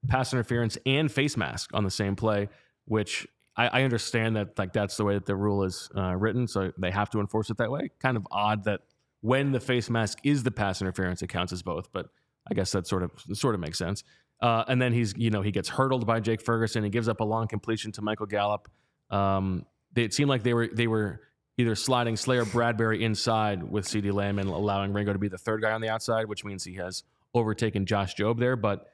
[0.07, 2.49] pass interference, and face mask on the same play,
[2.85, 6.47] which I, I understand that like that's the way that the rule is uh, written,
[6.47, 7.89] so they have to enforce it that way.
[7.99, 8.81] Kind of odd that
[9.21, 11.91] when the face mask is the pass interference, it counts as both.
[11.91, 12.07] But
[12.49, 14.03] I guess that sort of sort of makes sense.
[14.41, 16.83] Uh, and then he's you know he gets hurdled by Jake Ferguson.
[16.83, 18.69] He gives up a long completion to Michael Gallup.
[19.09, 21.21] Um, they, it seemed like they were they were
[21.57, 25.61] either sliding Slayer Bradberry inside with CeeDee Lamb and allowing Ringo to be the third
[25.61, 28.55] guy on the outside, which means he has overtaken Josh Jobe there.
[28.55, 28.87] But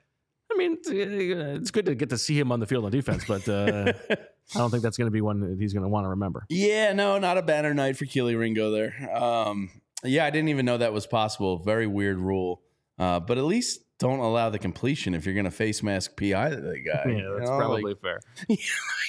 [0.57, 3.93] mean, it's good to get to see him on the field on defense, but uh,
[4.09, 4.17] I
[4.57, 6.45] don't think that's going to be one that he's going to want to remember.
[6.49, 9.15] Yeah, no, not a banner night for Kelee Ringo there.
[9.15, 9.69] Um,
[10.03, 11.59] yeah, I didn't even know that was possible.
[11.59, 12.61] Very weird rule.
[12.99, 16.49] Uh, but at least don't allow the completion if you're going to face mask PI
[16.49, 17.03] the guy.
[17.09, 18.19] Yeah, You that's know, probably like, fair.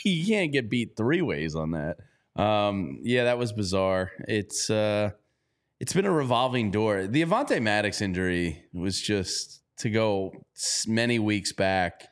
[0.05, 1.97] you can't get beat three ways on that.
[2.43, 4.13] Um, yeah, that was bizarre.
[4.29, 5.11] It's uh,
[5.81, 7.07] it's been a revolving door.
[7.07, 10.33] The Avonte Maddox injury was just to go
[10.87, 12.09] many weeks back.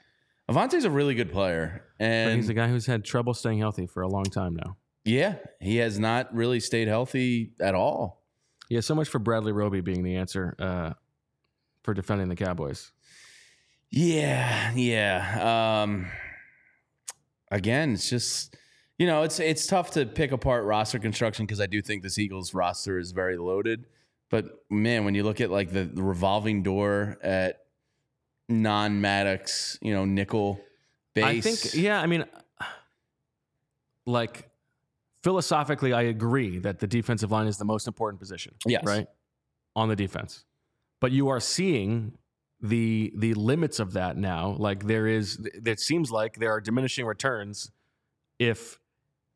[0.48, 3.86] Avonte's a really good player, But and he's a guy who's had trouble staying healthy
[3.86, 4.76] for a long time now.
[5.04, 8.22] yeah, he has not really stayed healthy at all.
[8.68, 10.92] Yeah, so much for Bradley Roby being the answer uh,
[11.82, 12.92] for defending the Cowboys.
[13.90, 15.82] Yeah, yeah.
[15.82, 16.06] Um,
[17.50, 18.56] again, it's just
[18.98, 22.18] you know, it's it's tough to pick apart roster construction because I do think this
[22.18, 23.84] Eagles roster is very loaded.
[24.30, 27.60] But man, when you look at like the, the revolving door at
[28.48, 30.60] non Maddox, you know, nickel
[31.14, 32.24] base, I think, yeah, I mean,
[34.04, 34.50] like
[35.22, 38.54] philosophically, I agree that the defensive line is the most important position.
[38.66, 38.84] Yes.
[38.84, 39.06] Right?
[39.74, 40.44] On the defense.
[41.00, 42.16] But you are seeing
[42.60, 44.56] the the limits of that now.
[44.58, 47.70] Like there is it seems like there are diminishing returns
[48.38, 48.78] if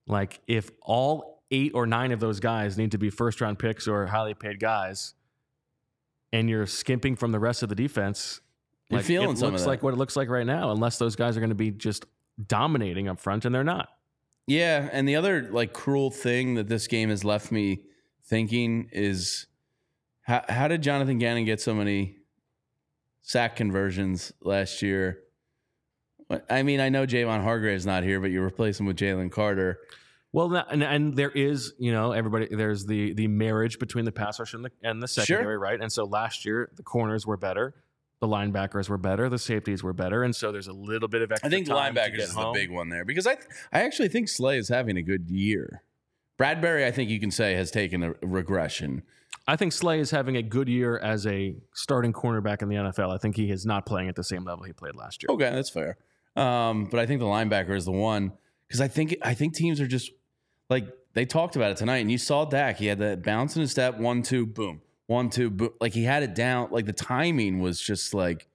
[0.07, 3.88] like if all eight or nine of those guys need to be first round picks
[3.88, 5.14] or highly paid guys
[6.32, 8.40] and you're skimping from the rest of the defense
[8.88, 11.36] You're like, feeling it looks like what it looks like right now unless those guys
[11.36, 12.07] are going to be just
[12.46, 13.88] dominating up front and they're not
[14.46, 17.82] Yeah, and the other like cruel thing that this game has left me
[18.24, 19.46] thinking is
[20.22, 22.16] how how did Jonathan Gannon get so many
[23.22, 25.18] sack conversions last year?
[26.48, 29.78] I mean, I know Javon Hargrave's not here, but you replace him with Jalen Carter.
[30.33, 34.39] Well and, and there is you know everybody there's the the marriage between the pass
[34.39, 37.74] rush and the, and the secondary right and so last year the corners were better
[38.20, 41.33] the linebackers were better the safeties were better and so there's a little bit of
[41.33, 42.55] extra I think time to linebackers get is the home.
[42.55, 43.39] big one there because I
[43.72, 45.83] I actually think Slay is having a good year.
[46.39, 49.03] Bradberry, I think you can say, has taken a regression.
[49.47, 53.12] I think Slay is having a good year as a starting cornerback in the NFL.
[53.14, 55.28] I think he is not playing at the same level he played last year.
[55.35, 55.99] Okay, that's fair.
[56.37, 58.33] Um, but I think the linebacker is the one
[58.66, 60.12] because I think I think teams are just
[60.71, 62.79] like they talked about it tonight, and you saw Dak.
[62.79, 65.71] He had that bounce in his step, one two, boom, one two, boom.
[65.81, 66.68] Like he had it down.
[66.71, 68.47] Like the timing was just like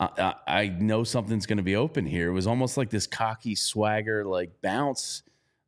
[0.00, 0.08] I,
[0.46, 2.30] I, I know something's going to be open here.
[2.30, 5.22] It was almost like this cocky swagger, like bounce.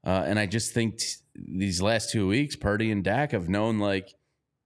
[0.04, 3.78] Uh, and I just think t- these last two weeks, Purdy and Dak have known
[3.78, 4.14] like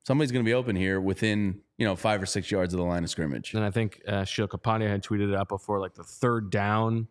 [0.05, 2.87] somebody's going to be open here within you know five or six yards of the
[2.87, 3.55] line of scrimmage.
[3.55, 7.09] And I think uh, Kapadia had tweeted it out before, like the third down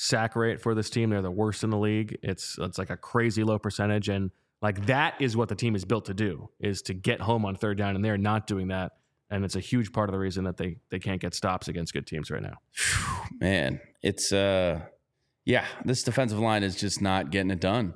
[0.00, 1.10] sack rate for this team.
[1.10, 2.16] They're the worst in the league.
[2.22, 4.30] It's it's like a crazy low percentage, and
[4.62, 7.56] like that is what the team is built to do: is to get home on
[7.56, 8.92] third down, and they're not doing that.
[9.30, 11.92] And it's a huge part of the reason that they they can't get stops against
[11.92, 12.56] good teams right now.
[13.40, 14.80] man, it's uh
[15.44, 17.94] yeah, this defensive line is just not getting it done.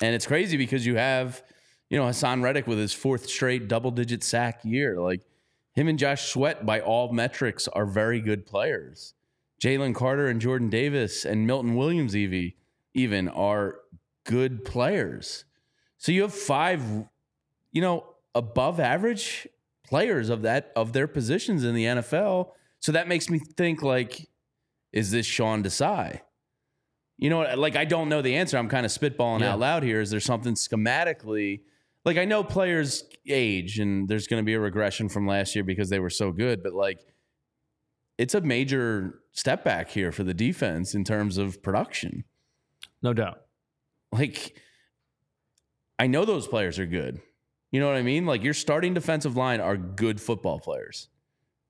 [0.00, 1.42] And it's crazy because you have,
[1.90, 4.98] you know, Haason Reddick with his fourth straight double digit sack year.
[4.98, 5.20] Like
[5.74, 9.14] him and Josh Sweat, by all metrics, are very good players.
[9.62, 12.56] Jalen Carter and Jordan Davis and Milton Williams Evie
[12.94, 13.76] even are
[14.24, 15.44] good players.
[15.98, 16.82] So you have five,
[17.72, 19.46] you know, above average
[19.86, 22.50] players of that of their positions in the NFL.
[22.80, 24.28] So that makes me think like,
[24.92, 26.20] is this Sean Desai?
[27.16, 28.58] You know, like I don't know the answer.
[28.58, 29.52] I'm kind of spitballing Yeah.
[29.52, 30.00] out loud here.
[30.00, 31.60] Is there something schematically?
[32.04, 35.64] Like I know players age, and there's going to be a regression from last year
[35.64, 36.62] because they were so good.
[36.62, 36.98] But like,
[38.18, 42.24] it's a major step back here for the defense in terms of production.
[43.02, 43.42] No doubt.
[44.10, 44.56] Like,
[45.98, 47.20] I know those players are good.
[47.70, 48.24] You know what I mean?
[48.26, 51.08] Like your starting defensive line are good football players.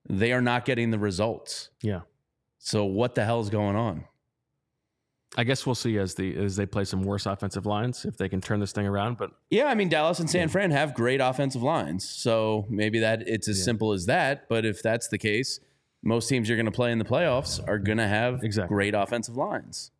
[0.07, 1.69] They are not getting the results.
[1.81, 2.01] Yeah.
[2.59, 4.05] So what the hell is going on?
[5.37, 8.29] I guess we'll see as the as they play some worse offensive lines if they
[8.29, 9.17] can turn this thing around.
[9.17, 13.27] But Yeah, I mean Dallas and San Fran have great offensive lines, so maybe that
[13.27, 13.65] it's as Yeah.
[13.65, 14.47] simple as that.
[14.47, 15.59] But if that's the case,
[16.05, 18.73] most teams you're going to play in the playoffs are going to have Exactly.
[18.73, 19.91] great offensive lines.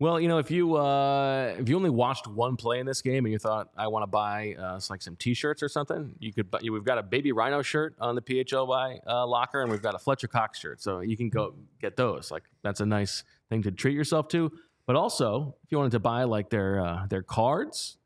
[0.00, 3.24] Well, you know, if you uh, if you only watched one play in this game
[3.24, 6.52] and you thought I want to buy uh, like some T-shirts or something, you could.
[6.52, 9.96] buy We've got a Baby Rhino shirt on the PHLY uh, locker, and we've got
[9.96, 12.30] a Fletcher Cox shirt, so you can go get those.
[12.30, 14.52] Like that's a nice thing to treat yourself to.
[14.86, 17.96] But also, if you wanted to buy like their uh, their cards,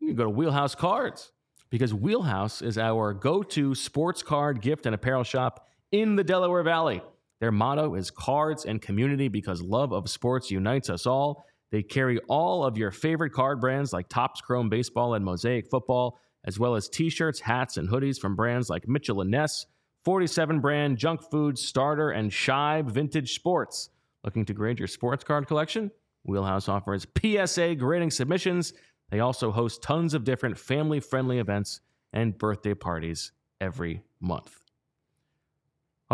[0.00, 1.32] you can go to Wheelhouse Cards
[1.68, 7.02] because Wheelhouse is our go-to sports card gift and apparel shop in the Delaware Valley.
[7.40, 11.44] Their motto is cards and community because love of sports unites us all.
[11.70, 16.18] They carry all of your favorite card brands like Topps Chrome Baseball and Mosaic Football,
[16.44, 19.66] as well as t-shirts, hats, and hoodies from brands like Mitchell and Ness,
[20.04, 23.90] 47 brand, Junk Food, Starter, and Shibe Vintage Sports.
[24.22, 25.90] Looking to grade your sports card collection?
[26.24, 28.72] Wheelhouse offers PSA grading submissions.
[29.10, 31.80] They also host tons of different family friendly events
[32.12, 34.63] and birthday parties every month.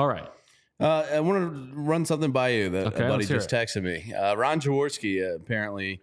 [0.00, 0.26] All right.
[0.80, 4.14] Uh, I want to run something by you that Okay, a buddy just texted me.
[4.14, 6.00] Uh, Ron Jaworski uh, apparently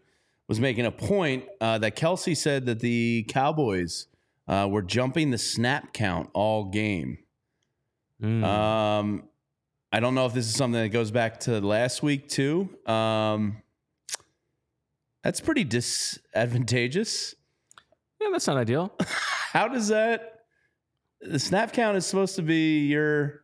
[0.48, 4.06] was making a point uh, that Kelce said that the Cowboys
[4.48, 7.18] uh, were jumping the snap count all game.
[8.22, 8.44] Mm.
[8.44, 9.24] Um,
[9.92, 12.70] I don't know if this is something that goes back to last week too.
[12.86, 13.64] Um,
[15.24, 17.34] that's pretty disadvantageous.
[18.22, 18.94] yeah, that's not ideal.
[19.54, 20.42] How does that?
[21.20, 23.42] The snap count is supposed to be your.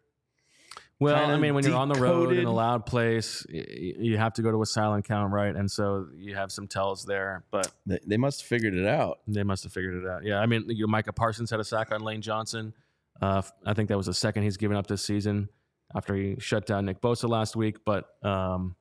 [1.03, 4.41] Well, I mean, when you're on the road in a loud place, you have to
[4.41, 5.55] go to a silent count, right?
[5.55, 9.19] And so you have some tells there, but They, they must have figured it out.
[9.27, 10.23] they must have figured it out.
[10.23, 12.73] Yeah, I mean, you know, Micah Parsons had a sack on Lane Johnson.
[13.21, 15.49] Uh, I think that was the second he's given up this season
[15.95, 17.77] after he shut down Nick Bosa last week.
[17.85, 18.75] But um,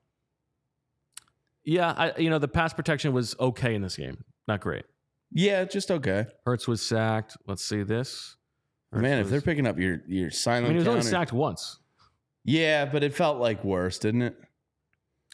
[1.64, 4.84] yeah, I, you know, the pass protection was okay in this game, not great.
[5.30, 6.26] Yeah, just okay.
[6.44, 7.36] Hurts was sacked.
[7.46, 8.36] Let's see this.
[8.92, 11.32] Hurts Man, if they're picking up your your I silent mean, he was only sacked
[11.32, 11.78] once.
[12.44, 14.36] Yeah, but it felt like worse, didn't it?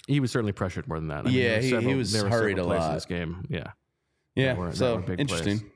[0.07, 1.21] He was certainly pressured more than that.
[1.21, 3.47] I mean, Yeah, were he- he was there hurried a plays in this game.
[3.49, 3.73] Yeah.
[4.35, 4.55] Yeah.
[4.55, 5.59] were- so interesting.
[5.61, 5.71] plays.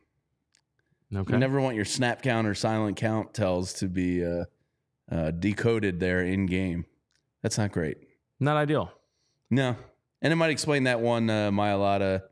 [1.15, 1.33] Okay.
[1.35, 4.45] You never want your snap count or silent count tells to be uh,
[5.11, 6.87] uh, decoded there in game.
[7.43, 7.99] That's not great.
[8.41, 8.91] Not ideal.
[9.51, 9.77] No,
[10.23, 12.23] and it might explain that one uh, Mailata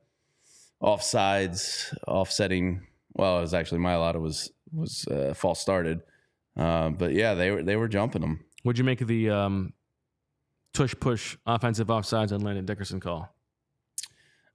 [0.82, 2.86] offsides offsetting.
[3.12, 6.00] Well, it was actually Mailata was was uh, false started,
[6.56, 8.44] uh, but yeah, they were they were jumping them.
[8.62, 9.72] What'd you make of the um,
[10.72, 13.34] tush push offensive offsides on Landon Dickerson call?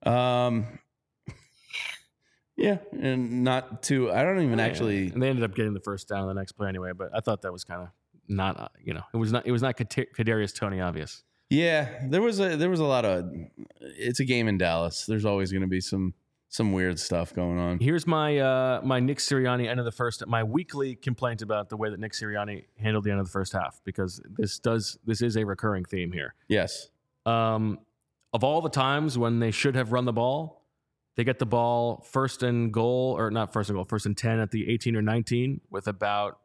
[0.04, 0.80] Um,
[2.56, 4.12] yeah, and not too.
[4.12, 5.08] I don't even actually.
[5.08, 6.92] And they ended up getting the first down on the next play anyway.
[6.96, 7.90] But I thought that was kind of
[8.28, 11.24] not, uh, you know, it was not, it was not Kadarius Toney obvious.
[11.50, 13.30] Yeah, there was a there was a lot of.
[13.80, 15.06] It's a game in Dallas.
[15.06, 16.14] There's always going to be some
[16.56, 17.80] some weird stuff going on.
[17.80, 21.78] Here's my uh, my Nick Sirianni end of the first, my weekly complaint about the
[21.78, 25.22] way that Nick Sirianni handled the end of the first half because this does this
[25.22, 26.34] is a recurring theme here.
[26.48, 26.90] Yes.
[27.26, 27.80] Um,
[28.34, 30.64] of all the times when they should have run the ball,
[31.16, 34.40] they get the ball first and goal, or not first and goal, first and 10
[34.40, 36.40] at the 18 or 19 with about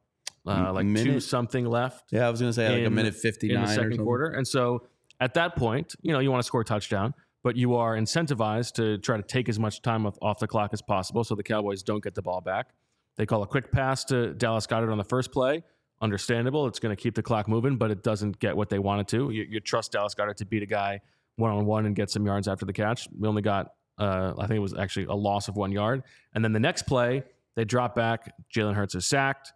[0.47, 1.23] uh, like two minute?
[1.23, 3.99] something left Yeah, I was going to say like a minute fifty in the second
[3.99, 4.27] quarter.
[4.27, 4.87] And so
[5.21, 8.73] at that point, you know, you want to score a touchdown, but you are incentivized
[8.75, 11.83] to try to take as much time off, the clock as possible so the Cowboys
[11.83, 12.71] don't get the ball back.
[13.17, 15.63] They call a quick pass to Dallas Goedert on the first play.
[16.03, 16.67] Understandable.
[16.67, 19.31] It's going to keep the clock moving, but it doesn't get what they wanted to.
[19.31, 21.01] You, you trust Dallas Goedert to beat a guy
[21.37, 23.09] one on one and get some yards after the catch.
[23.19, 26.03] We only got, uh, I think it was actually a loss of one yard.
[26.35, 27.25] And then the next play,
[27.57, 28.33] they drop back.
[28.55, 29.53] Jalen Hurts is sacked.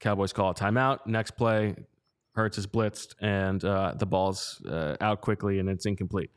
[0.00, 1.06] Cowboys call a timeout.
[1.06, 1.74] Next play,
[2.34, 6.30] Hurts is blitzed and uh, the ball's uh, out quickly and it's incomplete.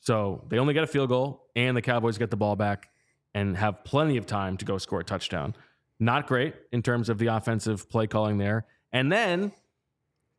[0.00, 2.90] So they only get a field goal and the Cowboys get the ball back
[3.34, 5.54] and have plenty of time to go score a touchdown.
[5.98, 8.66] Not great in terms of the offensive play calling there.
[8.92, 9.52] And then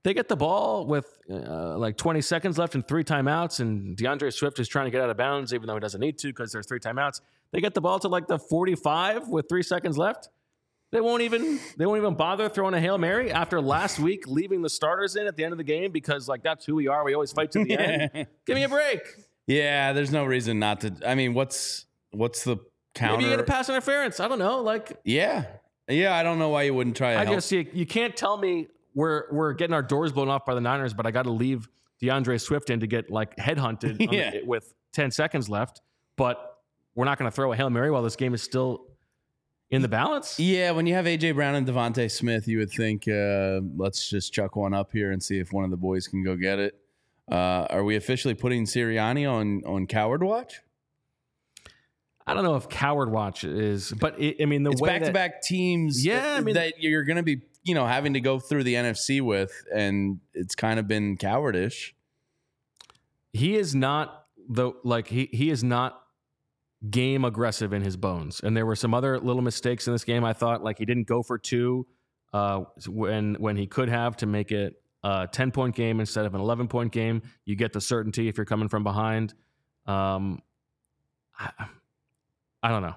[0.03, 4.29] they get the ball with uh, like 20 seconds left and three timeouts, and D'Andre
[4.29, 6.51] Swift is trying to get out of bounds, even though he doesn't need to because
[6.51, 7.19] there's three timeouts.
[7.51, 10.29] They get the ball to like the 45 with three seconds left.
[10.91, 14.61] They won't even they won't even bother throwing a hail mary after last week leaving
[14.61, 17.03] the starters in at the end of the game because like that's who we are.
[17.03, 18.27] We always fight to the end.
[18.45, 19.01] Give me a break.
[19.47, 20.93] Yeah, there's no reason not to.
[21.05, 22.57] I mean, what's what's the
[22.93, 23.17] counter?
[23.17, 24.19] Maybe you get a pass interference.
[24.19, 24.61] I don't know.
[24.61, 25.45] Like Yeah,
[25.87, 26.15] yeah.
[26.15, 27.11] I don't know why you wouldn't try.
[27.15, 27.37] I help.
[27.37, 30.61] just you, you can't tell me we're we're getting our doors blown off by the
[30.61, 31.69] Niners, but I got to leave
[32.01, 35.81] D'Andre Swift in to get like headhunted on the- with 10 seconds left.
[36.17, 36.57] But
[36.95, 38.87] we're not going to throw a hail mary while this game is still
[39.69, 40.39] in the balance.
[40.39, 44.33] Yeah, when you have AJ Brown and DeVonta Smith, you would think, uh, let's just
[44.33, 46.73] chuck one up here and see if one of the boys can go get it.
[47.29, 50.61] Uh, are we officially putting Sirianni on on coward watch?
[52.25, 55.03] I don't know if coward watch is, but it, I mean the It's way back
[55.03, 56.05] to back teams.
[56.05, 58.73] Yeah, I mean- that you're going to be, you know, having to go through the
[58.75, 61.93] NFC with, and it's kind of been cowardish.
[63.33, 66.01] he is not the like he he is not
[66.89, 68.39] game aggressive in his bones.
[68.43, 70.23] And there were some other little mistakes in this game.
[70.23, 71.87] I thought like he didn't go for two
[72.33, 76.35] uh, when when he could have to make it a ten point game instead of
[76.35, 77.21] an eleven point game.
[77.45, 79.33] You get the certainty if you're coming from behind.
[79.85, 80.41] Um,
[81.37, 81.51] I,
[82.63, 82.95] I don't know.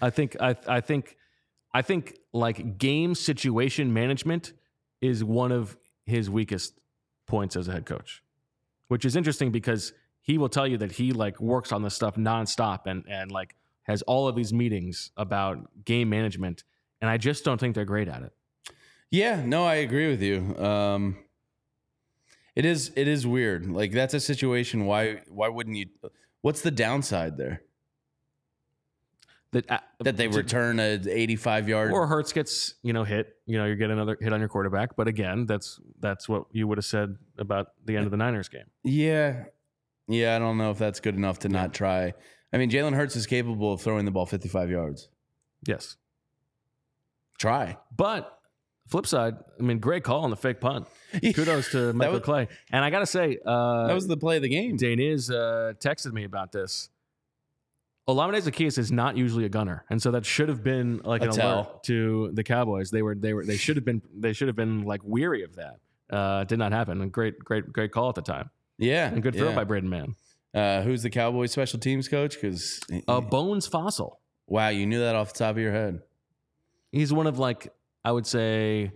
[0.00, 1.16] I think I I think
[1.72, 4.52] I think like game situation management
[5.00, 6.74] is one of his weakest
[7.26, 8.22] points as a head coach
[8.88, 12.16] which is interesting because he will tell you that he like works on this stuff
[12.16, 13.54] nonstop and and like
[13.84, 16.64] has all of these meetings about game management,
[17.00, 18.32] and I just don't think they're great at it.
[19.10, 20.54] Yeah, no, I agree with you.
[20.58, 21.16] Um,
[22.58, 23.70] it is it is weird.
[23.70, 24.84] Like that's a situation.
[24.84, 25.86] Why why wouldn't you?
[26.42, 27.62] What's the downside there?
[29.52, 31.92] That uh, That they to- return a 85 yard.
[31.92, 33.34] or Hurts gets you know hit.
[33.46, 34.94] You know you get another hit on your quarterback.
[34.96, 38.48] But again, that's that's what you would have said about the end of the Niners
[38.48, 38.66] game.
[38.84, 39.44] yeah,
[40.06, 40.36] yeah.
[40.36, 42.12] I don't know if that's good enough to not try.
[42.52, 45.08] I mean, Jalen Hurts is capable of throwing the ball 55 yards.
[45.66, 45.96] Yes.
[47.38, 47.76] Try.
[47.96, 48.37] But
[48.88, 50.86] flip side, I mean, great call on the fake punt.
[51.34, 52.48] Kudos to Michael was- Clay.
[52.72, 54.76] And I got to say, uh, That was the play of the game.
[54.76, 56.88] Daniz uh, texted me about this.
[58.08, 61.28] Olamide Zaccheaus is not usually a gunner, and so that should have been like an
[61.28, 62.90] alert to the Cowboys.
[62.90, 65.56] They were they were they should have been they should have been like weary of
[65.56, 65.74] that.
[66.10, 67.02] Uh, did not happen.
[67.02, 69.08] And great great great call at the time, Yeah.
[69.12, 69.54] and good throw yeah.
[69.54, 70.14] by Braden Mann.
[70.54, 72.34] Uh, who's the Cowboys special teams coach?
[72.40, 74.12] Because Uh, Bones Fassel.
[74.46, 76.00] wow, you knew that off the top of your head.
[76.90, 77.70] He's one of like
[78.04, 78.92] I would say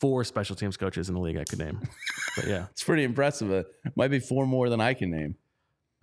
[0.00, 1.80] four special teams coaches in the league I could name.
[2.36, 3.50] but yeah, It's pretty impressive.
[3.50, 3.66] It
[3.96, 5.36] might be four more than I can name.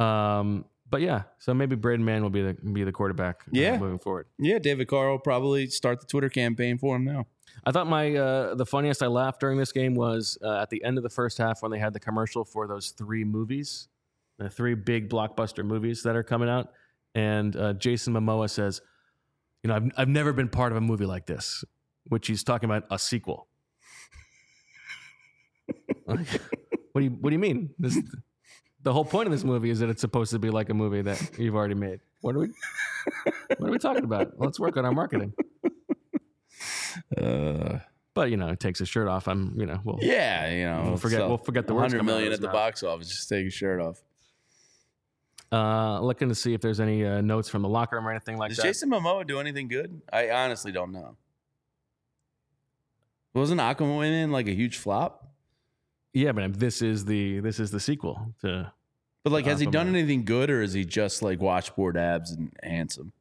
[0.06, 1.24] um, but yeah.
[1.40, 3.42] So maybe Braden Mann will be the be the quarterback.
[3.48, 3.78] uh, Yeah.
[3.80, 4.28] moving forward.
[4.38, 7.26] Yeah, David Carr will probably start the Twitter campaign for him now.
[7.66, 10.84] I thought my uh, the funniest I laughed during this game was uh, at the
[10.84, 13.88] end of the first half when they had the commercial for those three movies,
[14.38, 16.72] the three big blockbuster movies that are coming out,
[17.16, 18.82] and uh, Jason Momoa says,
[19.64, 21.64] "You know, I've I've never been part of a movie like this,"
[22.08, 23.48] which he's talking about a sequel.
[26.06, 26.28] Like,
[26.92, 27.70] what do you What do you mean?
[27.80, 27.98] This,
[28.82, 31.02] the whole point of this movie is that it's supposed to be like a movie
[31.02, 32.02] that you've already made.
[32.20, 32.50] What are we?
[33.58, 34.34] What are we talking about?
[34.38, 35.34] Let's work on our marketing.
[37.18, 37.80] Uh,
[38.14, 39.28] But you know, it takes his shirt off.
[39.28, 42.16] I'm, you know, we'll yeah, you know, We'll forget- we'll forget the words 100 coming
[42.16, 42.54] out of at the mouth.
[42.54, 43.08] box office.
[43.10, 44.02] Just take his shirt off.
[45.52, 48.38] uh, looking to see if there's any uh, notes from the locker room or anything
[48.38, 48.64] like Does that.
[48.64, 50.02] Jason Momoa do anything good?
[50.12, 51.16] I honestly don't know.
[53.34, 55.28] Wasn't Aquaman like a huge flop?
[56.14, 58.72] yeah, but this is the this is the sequel to.
[59.24, 62.52] But like, has he done anything good, or is he just like washboard abs and
[62.62, 63.14] handsome?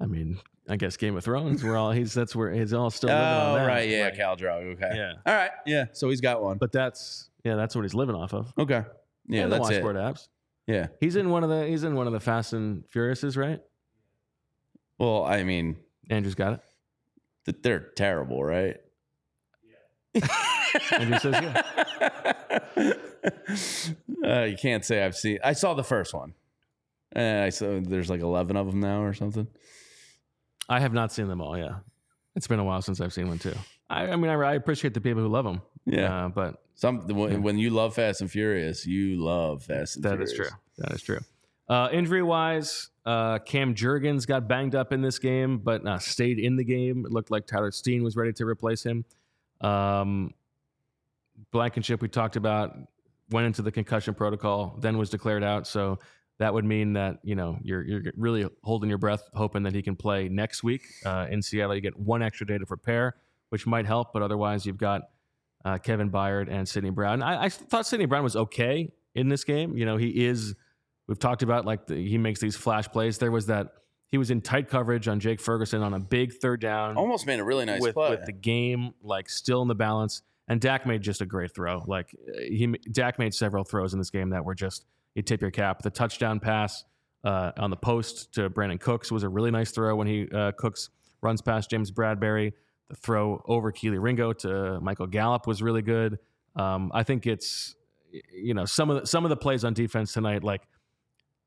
[0.00, 1.62] I mean, I guess Game of Thrones.
[1.62, 3.66] Where all he's that's where he's all still Oh, living on oh, that.
[3.66, 4.72] right, yeah, Like, Khal Drogo.
[4.72, 5.12] Okay, Yeah.
[5.26, 5.84] all right, yeah.
[5.92, 6.56] So he's got one.
[6.58, 8.52] But that's yeah, that's what he's living off of.
[8.58, 8.82] okay,
[9.28, 9.74] yeah, And the that's it.
[9.74, 10.28] washboard apps.
[10.66, 10.86] Yeah.
[11.00, 13.60] He's in one of the he's in one of the Fast and Furiouses, right?
[14.98, 15.76] Well, I mean,
[16.08, 16.60] Andrew's got
[17.46, 17.62] it.
[17.62, 18.78] they're terrible, right?
[20.92, 21.34] Andrew says
[22.76, 22.92] yeah.
[24.24, 25.38] uh, you can't say I've seen.
[25.44, 26.34] I saw the first one.
[27.14, 29.46] Uh, I saw there's like eleven of them now or something.
[30.68, 31.56] I have not seen them all.
[31.56, 31.76] Yeah,
[32.36, 33.54] it's been a while since I've seen one too.
[33.88, 35.62] I, I mean, I, I appreciate the people who love them.
[35.84, 36.26] Yeah.
[36.26, 37.38] uh, but Some when, Yeah.
[37.38, 40.30] when you love Fast and Furious, you love Fast and That Furious.
[40.30, 40.48] is true.
[40.78, 41.18] That is true.
[41.68, 46.38] Uh, injury wise, uh, Cam Jurgens got banged up in this game, but uh, stayed
[46.38, 47.04] in the game.
[47.06, 49.04] It looked like Tyler Steen was ready to replace him.
[49.60, 50.34] Um,
[51.52, 52.76] Blankenship, we talked about,
[53.30, 55.66] went into the concussion protocol, then was declared out.
[55.66, 55.98] So
[56.38, 59.82] that would mean that you know you're you're really holding your breath, hoping that he
[59.82, 61.74] can play next week uh, in Seattle.
[61.74, 63.16] You get one extra day to prepare,
[63.50, 65.02] which might help, but otherwise you've got
[65.64, 67.22] uh, Kevin Byard and Sydney Brown.
[67.22, 69.76] I, I thought Sydney Brown was okay in this game.
[69.76, 70.54] You know, he is.
[71.06, 73.18] We've talked about like the, he makes these flash plays.
[73.18, 73.74] There was that
[74.10, 77.38] he was in tight coverage on Jake Ferguson on a big third down Almost made
[77.38, 78.10] a really nice with play.
[78.10, 80.22] with the game like still in the balance.
[80.48, 81.84] And Dak made just a great throw.
[81.86, 84.84] Like he Dak made several throws in this game that were just
[85.14, 85.82] you tip your cap.
[85.82, 86.84] The touchdown pass
[87.22, 90.52] uh, on the post to Brandin Cooks was a really nice throw when he uh,
[90.58, 90.90] Cooks
[91.22, 92.52] runs past James Bradberry.
[92.88, 96.18] The throw over Kelee Ringo to Michael Gallup was really good.
[96.56, 97.76] Um, I think it's
[98.32, 100.62] you know some of the, some of the plays on defense tonight like.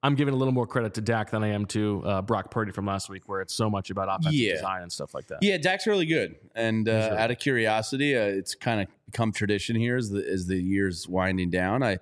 [0.03, 2.71] I'm giving a little more credit to Dak than I am to uh, Brock Purdy
[2.73, 4.53] from last week, where it's so much about offensive Yeah.
[4.55, 5.39] design and stuff like that.
[5.41, 6.35] Yeah, Dak's really good.
[6.55, 10.27] And uh, really out of curiosity, uh, it's kind of become tradition here as the
[10.29, 11.81] as the years winding down.
[11.83, 11.99] I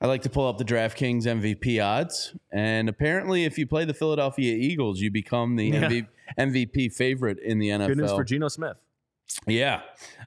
[0.00, 3.94] I like to pull up the DraftKings MVP odds, and apparently, if you play the
[3.94, 5.88] Philadelphia Eagles, you become the Yeah.
[5.88, 6.06] MV,
[6.38, 7.86] MVP favorite in the NFL.
[7.86, 8.76] Good news for Geno Smith.
[9.46, 9.82] Yeah.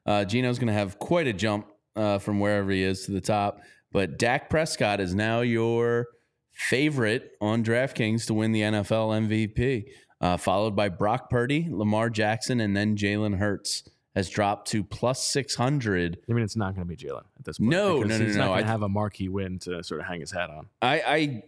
[0.05, 3.21] Uh, Geno's going to have quite a jump uh, from wherever he is to the
[3.21, 3.61] top.
[3.91, 6.07] But Dak Prescott is now your
[6.69, 9.85] favorite on DraftKings to win the NFL MVP,
[10.19, 13.83] uh, followed by Brock Purdy, Lamar Jackson, and then Jalen Hurts
[14.15, 16.17] has dropped to plus 600.
[16.29, 17.71] I mean, it's not going to be Jalen at this point.
[17.71, 19.83] No, because no, no, he's no, not going I- to have a marquee win to
[19.83, 20.67] sort of hang his hat on.
[20.81, 21.43] I I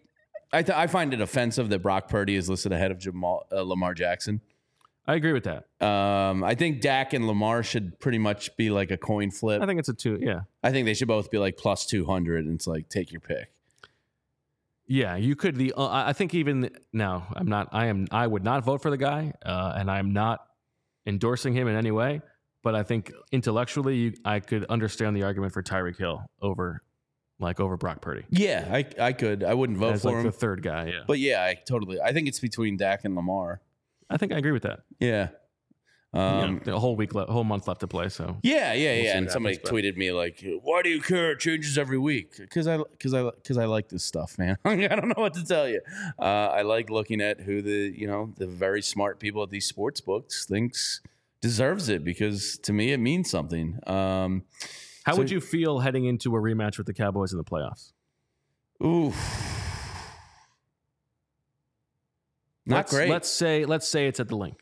[0.55, 3.61] I, th- I find it offensive that Brock Purdy is listed ahead of Jamal, uh,
[3.63, 4.39] Lamar Jackson.
[5.07, 5.65] I agree with that.
[5.85, 9.61] Um, I think Dak and Lamar should pretty much be like a coin flip.
[9.61, 10.17] I think it's a two.
[10.21, 13.19] Yeah, I think they should both be like plus 200 and it's like take your
[13.19, 13.51] pick.
[14.87, 15.15] Yeah.
[15.15, 15.55] You could.
[15.55, 17.69] The uh, I think even now, I'm not.
[17.71, 18.07] I am.
[18.11, 20.45] I would not vote for the guy, uh, and I'm not
[21.05, 22.21] endorsing him in any way.
[22.63, 26.81] But I think intellectually, you, I could understand the argument for Tyreek Hill over,
[27.39, 29.43] like over Brock Purdy Yeah, I I could.
[29.43, 30.23] I wouldn't vote as for like him.
[30.23, 30.85] the third guy.
[30.85, 31.99] Yeah, but yeah, I totally.
[31.99, 33.61] I think it's between Dak and Lamar.
[34.09, 34.81] I think I agree with that.
[34.99, 35.29] Yeah.
[36.13, 38.07] Um, know, a whole week, le- whole month left to play.
[38.09, 39.17] So Yeah, yeah, yeah.
[39.17, 41.31] and somebody happens, but- tweeted me like, "Why do you care?
[41.31, 44.57] It changes every week." Because I, because I, because I like this stuff, man.
[44.65, 45.81] I don't know what to tell you.
[46.19, 49.65] Uh, I like looking at who the, you know, the very smart people at these
[49.65, 51.01] sports books thinks
[51.41, 53.79] deserves it because to me it means something.
[53.87, 54.43] Um,
[55.05, 57.91] how So- would you feel heading into a rematch with the Cowboys in the playoffs?
[58.83, 59.11] ooh,
[62.65, 63.09] not let's, great.
[63.09, 64.59] Let's say let's say it's at the Linc.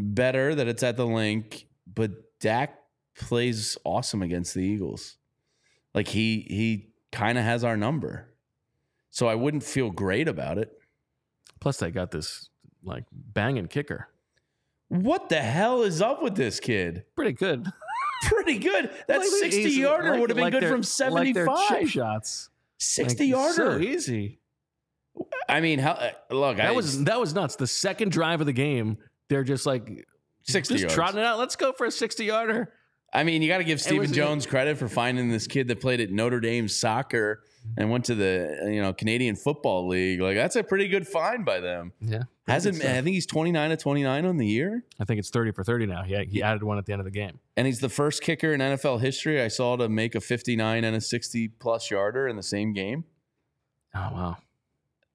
[0.00, 2.78] Better that it's at the Linc, but Dak
[3.18, 5.16] plays awesome against the Eagles.
[5.94, 8.28] Like he he kind of has our number.
[9.10, 10.70] So I wouldn't feel great about it.
[11.60, 12.48] Plus, they got this
[12.84, 14.08] like banging kicker.
[14.88, 17.04] What the hell is up with this kid?
[17.16, 17.66] Pretty good.
[18.22, 18.90] Pretty good.
[19.06, 21.68] That Like, 60 easy- yarder like- would have been like good their- from Like 75.
[21.68, 22.50] chip shots.
[22.78, 23.54] 60 Like, yarder.
[23.54, 24.40] So easy.
[25.48, 27.56] I mean, how, uh, look, That I, was that was nuts.
[27.56, 28.98] The second drive of the game,
[29.28, 30.06] they're just like
[30.44, 30.94] 60 just yards.
[30.94, 31.38] trotting it out.
[31.38, 32.72] Let's go for a sixty yarder.
[33.12, 35.80] I mean, you got to give Stephen was- Jones credit for finding this kid that
[35.80, 37.42] played at Notre Dame soccer
[37.76, 40.20] and went to the uh, you know Canadian Football League.
[40.20, 41.92] Like that's a pretty good find by them.
[42.00, 45.52] Yeah, Hasn't I think he's 29 to 29 on the year, I think it's thirty
[45.52, 46.04] for thirty now.
[46.06, 47.38] Yeah, he added one at the end of the game.
[47.56, 50.94] and he's the first kicker in NFL history I saw to make a 59 and
[50.96, 53.04] a 60 plus yarder in the same game.
[53.94, 54.36] Oh wow.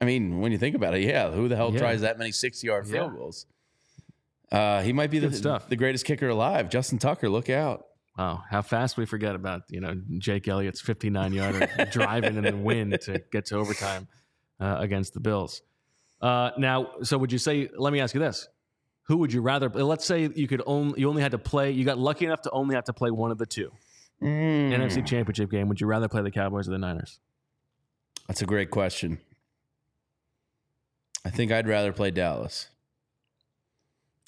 [0.02, 1.80] I mean, when you think about it, yeah, who the hell Yeah.
[1.80, 2.92] tries that many 60 yard Yeah.
[2.94, 3.46] field goals?
[4.54, 5.68] Uh, he might be the, stuff.
[5.68, 6.70] the greatest kicker alive.
[6.70, 7.86] Justin Tucker, look out.
[8.18, 12.56] Wow, how fast we forget about you know Jake Elliott's 59 yarder driving in the
[12.56, 14.08] wind to get to overtime
[14.60, 15.64] uh, against the Bills.
[16.22, 17.70] Uh, now, so would you say?
[17.76, 18.48] Let me ask you this:
[19.08, 19.68] Who would you rather?
[19.68, 21.72] Let's say you could only you only had to play.
[21.72, 23.72] You got lucky enough to only have to play one of the two
[24.22, 24.72] Mm.
[24.72, 25.68] NFC Championship game.
[25.68, 27.20] Would you rather play the Cowboys or the Niners?
[28.28, 29.20] That's a great question.
[31.26, 32.68] I think I'd rather play Dallas.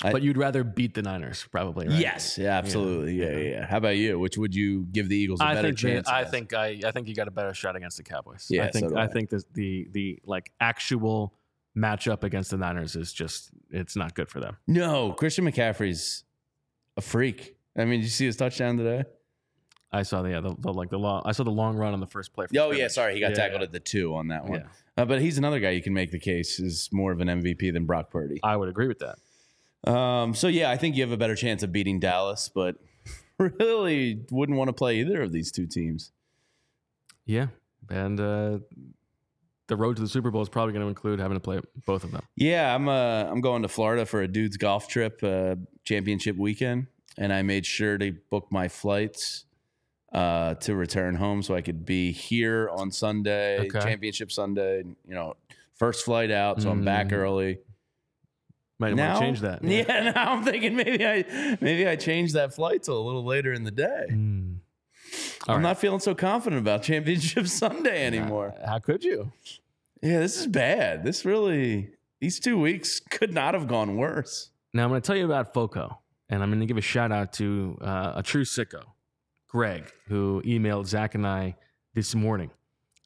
[0.04, 1.88] I- but you'd rather beat the Niners, probably.
[1.88, 2.00] Right?
[2.00, 3.14] Yes, yeah, absolutely.
[3.16, 3.66] Yeah, yeah, yeah.
[3.66, 4.20] How about you?
[4.20, 6.08] Which would you give the Eagles a I better think chance?
[6.08, 8.48] the, I think I I think you got a better shot against the Cowboys.
[8.50, 9.08] Yeah, I think so I I.
[9.08, 11.34] think the the the like actual
[11.78, 14.58] matchup against the Niners is just it's not good for them.
[14.68, 16.24] No, Christian McCaffrey's
[16.98, 17.56] a freak.
[17.78, 19.04] I mean, did you see his touchdown today?
[19.91, 22.02] I saw the, yeah, the, the like the long I saw the long run on
[22.02, 22.48] the first play.
[22.48, 23.66] from Oh yeah, sorry, he got Yeah, tackled yeah.
[23.66, 24.60] at the two on that one.
[24.62, 24.66] Yeah.
[24.98, 27.72] Uh, but he's another guy you can make the case is more of an MVP
[27.74, 28.39] than Brock Purdy.
[28.43, 29.18] I would agree with that.
[29.86, 32.76] Um, so yeah, I think you have a better chance of beating Dallas, but
[33.38, 36.12] really wouldn't want to play either of these two teams.
[37.26, 37.48] Yeah,
[37.90, 38.60] and uh,
[39.68, 42.04] the road to the Super Bowl is probably going to include having to play both
[42.04, 42.22] of them.
[42.36, 46.88] Yeah, I'm uh I'm going to Florida for a dude's golf trip, uh, championship weekend,
[47.18, 49.46] and I made sure to book my flights
[50.14, 53.80] uh, to return home so I could be here on Sunday, Okay.
[53.80, 54.84] championship Sunday.
[55.08, 55.36] You know,
[55.74, 57.14] first flight out, so I'm back Mm.
[57.14, 57.58] early.
[58.78, 59.63] Might want to change that.
[59.63, 60.11] Yeah.
[60.15, 63.63] now I'm thinking maybe I maybe I change that flight till a little later in
[63.63, 64.07] the day.
[64.09, 64.57] Mm.
[65.47, 65.61] I'm right.
[65.61, 68.53] not feeling so confident about championship Sunday anymore.
[68.65, 69.32] How could you?
[70.01, 71.03] Yeah, this is bad.
[71.03, 74.49] This really these two weeks could not have gone worse.
[74.73, 75.99] Now I'm going to tell you about Foco,
[76.30, 78.84] and I'm going to give a shout out to uh, a true sicko,
[79.47, 81.55] Greg, who emailed Zach and I
[81.93, 82.51] this morning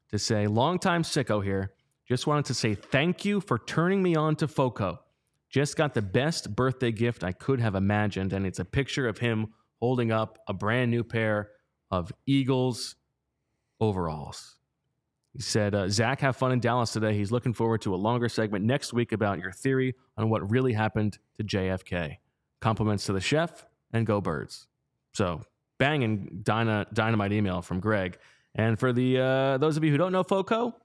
[0.10, 1.74] to say, "Longtime sicko here.
[2.08, 5.00] Just wanted to say thank you for turning me on to Foco.
[5.50, 9.18] Just got the best birthday gift I could have imagined, and it's a picture of
[9.18, 11.50] him holding up a brand new pair
[11.92, 12.96] of Eagles
[13.80, 14.60] overalls."
[15.34, 17.14] He said, uh, Zach, have fun in Dallas today.
[17.14, 20.74] He's looking forward to a longer segment next week about your theory on what really
[20.74, 22.18] happened to JFK.
[22.62, 24.68] Compliments to the chef and go birds.
[25.14, 25.44] So,
[25.78, 28.18] banging dyna, dynamite email from Greg.
[28.56, 30.76] And for the uh, those of you who don't know FOCO,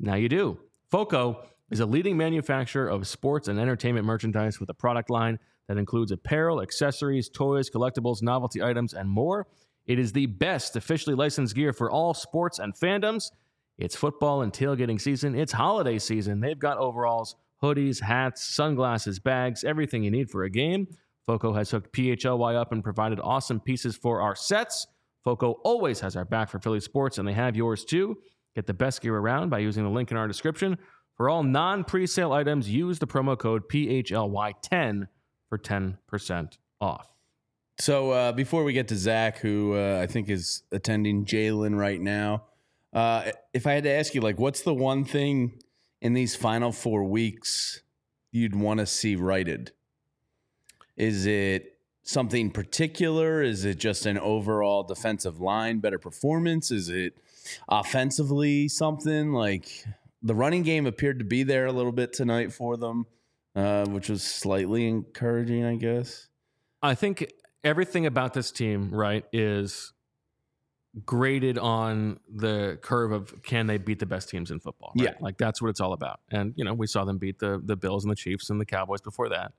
[0.00, 0.58] now you do.
[0.90, 5.78] FOCO is a leading manufacturer of sports and entertainment merchandise with a product line that
[5.78, 9.46] includes apparel, accessories, toys, collectibles, novelty items, and more.
[9.86, 13.30] It is the best officially licensed gear for all sports and fandoms.
[13.78, 15.34] It's football and tailgating season.
[15.34, 16.40] It's holiday season.
[16.40, 20.86] They've got overalls, hoodies, hats, sunglasses, bags, everything you need for a game.
[21.24, 24.86] Foco has hooked PHLY up and provided awesome pieces for our sets.
[25.24, 28.18] Foco always has our back for Philly sports, and they have yours too.
[28.54, 30.76] Get the best gear around by using the link in our description.
[31.16, 35.08] For all non presale items, use the promo code PHLY10
[35.48, 37.08] for 10% off.
[37.78, 42.00] So uh, before we get to Zach, who uh, I think is attending Jalen right
[42.00, 42.44] now,
[42.92, 45.62] uh, if I had to ask you, like, what's the one thing
[46.00, 47.82] in these final four weeks
[48.30, 49.72] you'd want to see righted?
[50.96, 53.42] Is it something particular?
[53.42, 56.70] Is it just an overall defensive line better performance?
[56.70, 57.14] Is it
[57.68, 59.84] offensively something like
[60.22, 63.06] the running game appeared to be there a little bit tonight for them?
[63.54, 66.28] uh, which was slightly encouraging, I guess.
[66.82, 67.30] I think
[67.62, 69.92] everything about this team, right, is
[71.06, 74.92] graded on the curve of can they beat the best teams in football.
[74.98, 75.08] right?
[75.08, 75.14] Yeah.
[75.20, 76.20] Like that's what it's all about.
[76.30, 78.66] And, you know, we saw them beat the the Bills and the Chiefs and the
[78.66, 79.52] Cowboys before that.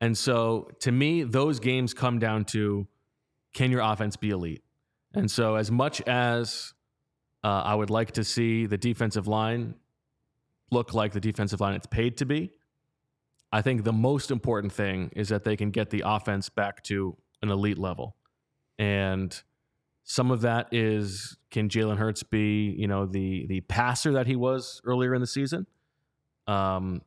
[0.00, 2.86] And so to me, those games come down to
[3.52, 4.62] can your offense be elite?
[5.14, 6.74] And so as much as
[7.44, 9.74] uh, I would like to see the defensive line
[10.70, 12.50] look like the defensive line it's paid to be,
[13.52, 17.16] I think the most important thing is that they can get the offense back to
[17.42, 18.16] an elite level.
[18.78, 19.40] And
[20.04, 24.36] some of that is can Jalen Hurts be, you know, the the passer that he
[24.36, 25.66] was earlier in the season?
[26.46, 27.02] Um,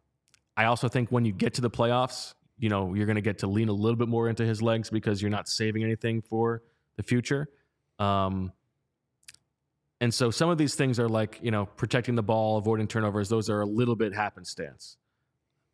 [0.57, 3.39] I also think when you get to the playoffs, you know, you're going to get
[3.39, 6.61] to lean a little bit more into his legs because you're not saving anything for
[6.95, 7.47] the future.
[7.97, 8.51] Um,
[10.01, 13.29] and so some of these things are like, you know, protecting the ball, avoiding turnovers.
[13.29, 14.97] Those are a little bit happenstance.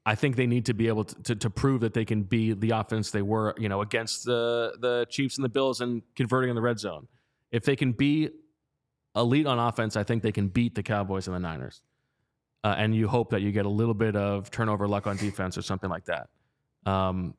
[0.06, 2.54] I think they need to be able to, to, to prove that they can be
[2.54, 6.50] the offense they were, you know, against the the Chiefs and the Bills and converting
[6.50, 7.08] in the red zone.
[7.52, 8.30] If they can be
[9.16, 11.82] elite on offense, I think they can beat the Cowboys and the Niners.
[12.66, 15.58] Uh, and you hope that you get a little bit of turnover luck on defense
[15.58, 16.28] or something like that.
[16.86, 17.34] Um,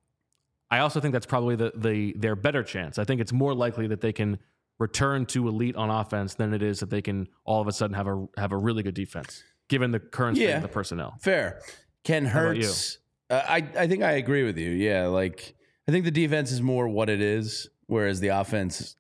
[0.71, 2.99] I also think that's probably the the their better chance.
[2.99, 4.39] I think it's more likely that they can
[4.79, 7.95] return to elite on offense than it is that they can all of a sudden
[7.95, 10.57] have a have a really good defense, given the current state Yeah.
[10.57, 11.15] of the personnel.
[11.21, 11.61] Fair.
[12.05, 12.99] Ken Hurts.
[13.29, 14.71] Uh, I I think I agree with you.
[14.71, 15.55] Yeah, like
[15.87, 18.97] I think the defense is more what it is, whereas the offense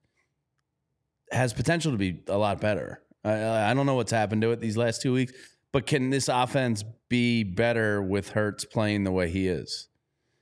[1.30, 3.02] has potential to be a lot better.
[3.24, 5.32] I, I don't know what's happened to it these last two weeks,
[5.72, 9.88] but can this offense be better with Hurts playing the way he is?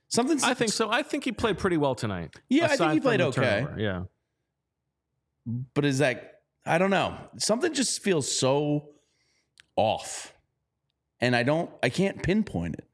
[0.09, 0.89] Something I think so.
[0.89, 2.33] I think he played pretty well tonight.
[2.49, 3.41] Yeah, I think he played okay.
[3.41, 3.79] turnover.
[3.79, 4.03] Yeah.
[5.73, 7.17] But is that I don't know.
[7.37, 8.89] Something just feels so
[9.75, 10.33] off.
[11.21, 12.85] And I don't I can't pinpoint it.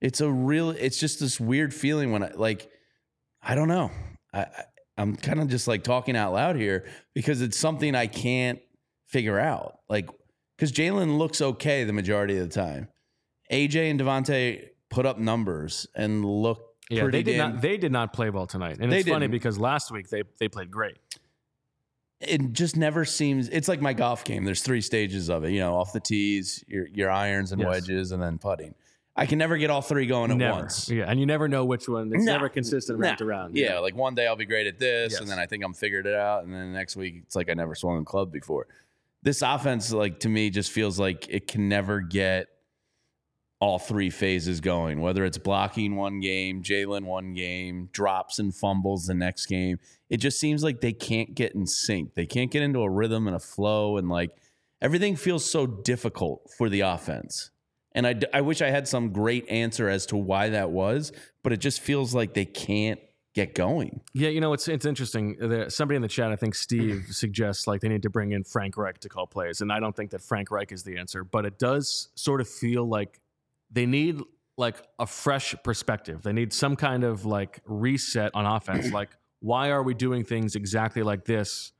[0.00, 2.70] It's a real it's just this weird feeling when I like
[3.42, 3.90] I don't know.
[4.32, 4.64] I, I
[4.98, 6.84] I'm kind of just like talking out loud here
[7.14, 8.58] because it's something I can't
[9.06, 9.78] figure out.
[9.88, 10.10] Like
[10.56, 12.88] because Jalen looks okay the majority of the time.
[13.50, 17.62] AJ and DeVonta put up numbers and look Yeah, pretty they did damn not.
[17.62, 19.32] They did not play well tonight, and it's funny didn't.
[19.32, 20.98] because last week they they played great.
[22.20, 25.60] It just never seems it's like my golf game there's three stages of it you
[25.60, 27.68] know off the tees your your irons and Yes.
[27.68, 28.74] wedges and then putting
[29.14, 30.58] i can never get all three going at never.
[30.58, 32.12] once Yeah, and you never know which one.
[32.12, 32.32] It's No.
[32.32, 33.16] never consistent round Nah.
[33.18, 33.56] to round.
[33.56, 35.20] yeah like one day i'll be great at this Yes.
[35.20, 37.48] and then i think i'm figured it out and then the next week it's like
[37.48, 38.66] i never swung a club before
[39.22, 42.48] this offense like to me just feels like it can never get
[43.60, 49.06] all three phases going whether it's blocking one game jalen one game drops and fumbles
[49.06, 49.78] the next game.
[50.08, 52.14] It just seems like they can't get in sync.
[52.14, 54.30] They can't get into a rhythm and a flow and like
[54.80, 57.50] everything feels so difficult for the offense.
[57.92, 61.10] And I, I wish i had some great answer as to why that was
[61.42, 63.00] but it just feels like they can't
[63.34, 64.00] get going.
[64.14, 65.36] Yeah, you know, it's it's interesting.
[65.38, 68.44] There, somebody in the chat, I think Steve, suggests like they need to bring in
[68.44, 71.24] Frank Reich to call plays, and I don't think that Frank Reich is the answer,
[71.24, 73.20] but it does sort of feel like
[73.70, 74.20] they need
[74.56, 76.22] like a fresh perspective.
[76.22, 78.90] They need some kind of like reset on offense.
[78.92, 79.10] like,
[79.40, 81.72] why are we doing things exactly like this?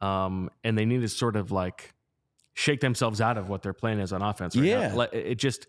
[0.00, 1.94] Um, and they need to sort of like
[2.54, 4.56] shake themselves out of what their plan is on offense.
[4.56, 4.88] Right Yeah.
[4.88, 4.96] now.
[4.96, 5.66] Like, it it just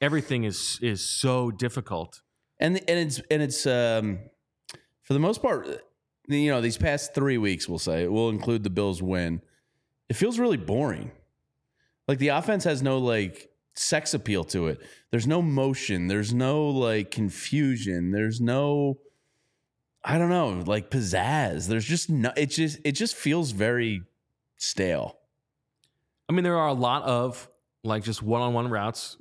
[0.00, 2.20] everything is is so difficult.
[2.60, 4.18] and and it's and it's um
[5.02, 5.66] for the most part
[6.28, 9.40] you know these past three weeks we'll say we'll include the bills win
[10.08, 11.10] it feels really boring
[12.06, 16.68] like the offense has no like sex appeal to it there's no motion there's no
[16.68, 18.98] like confusion there's no
[20.04, 24.02] i don't know like pizzazz there's just no it just it just feels very
[24.56, 25.16] stale
[26.32, 27.46] I mean, there are a lot of
[27.84, 29.18] like just one-on-one routes.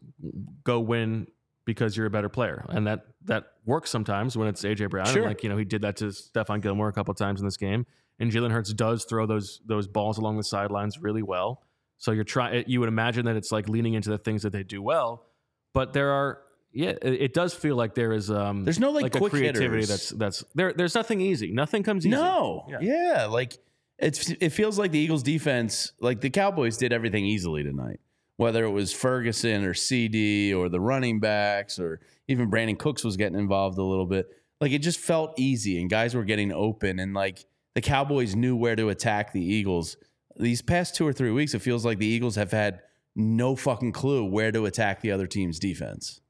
[0.64, 1.28] Go win
[1.66, 5.08] because you're a better player, and that that works sometimes when it's AJ Brown.
[5.08, 5.26] Sure.
[5.26, 7.86] like you know, he did that to Stephon Gilmore a couple times in this game,
[8.18, 11.64] and Jalen Hurts does throw those those balls along the sidelines really well.
[12.02, 12.64] So you're trying.
[12.66, 15.28] You would imagine that it's like leaning into the things that they do well,
[15.74, 16.41] but there are.
[16.74, 18.32] Yeah, it, it does feel like there is.
[18.32, 19.88] Um, There's no, like, a quick creativity hitters.
[19.88, 20.74] that's that's there.
[20.74, 21.52] There's nothing easy.
[21.52, 22.16] Nothing comes easy.
[22.16, 22.66] No.
[22.68, 22.78] Yeah.
[22.82, 23.26] Yeah.
[23.26, 23.58] Like
[23.99, 27.99] it's it feels like the Eagles defense, like the Cowboys did everything easily tonight.
[28.38, 33.16] Whether it was Ferguson or CeeDee or the running backs or even Brandin Cooks was
[33.16, 34.28] getting involved a little bit.
[34.60, 37.45] Like it just felt easy and guys were getting open and like
[37.76, 39.97] the Cowboys knew where to attack the Eagles.
[40.38, 42.82] These past two or three weeks, it feels like the Eagles have had
[43.16, 46.22] no fucking clue where to attack the other team's defense.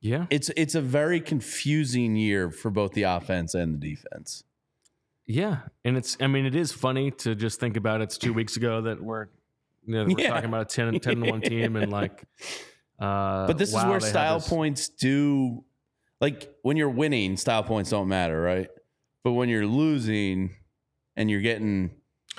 [0.00, 0.26] Yeah.
[0.30, 4.44] It's it's a very confusing year for both the offense and the defense.
[5.26, 8.56] Yeah, and it's I mean it is funny to just think about it's 2 weeks
[8.56, 9.26] ago that we're
[9.86, 10.28] you know, we're Yeah.
[10.28, 12.24] talking about a 10 and 10 and 1 team and like
[13.00, 15.64] Uh, But this wow, is where style points do
[16.20, 18.68] like when you're winning, style points don't matter, right?
[19.22, 20.56] But when you're losing
[21.16, 21.92] and you're getting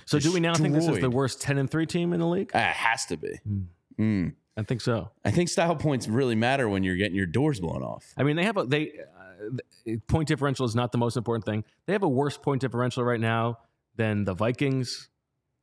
[0.05, 2.27] So do we now think this is the worst ten and three team in the
[2.27, 2.51] league?
[2.53, 3.39] ah, it has to be.
[3.45, 3.61] Hmm.
[3.99, 4.33] Mm.
[4.57, 5.09] I think so.
[5.23, 8.13] I think style points really matter when you're getting your doors blown off.
[8.17, 11.63] I mean, they have a they uh, point differential is not the most important thing.
[11.85, 13.59] They have a worse point differential right now
[13.95, 15.09] than the Vikings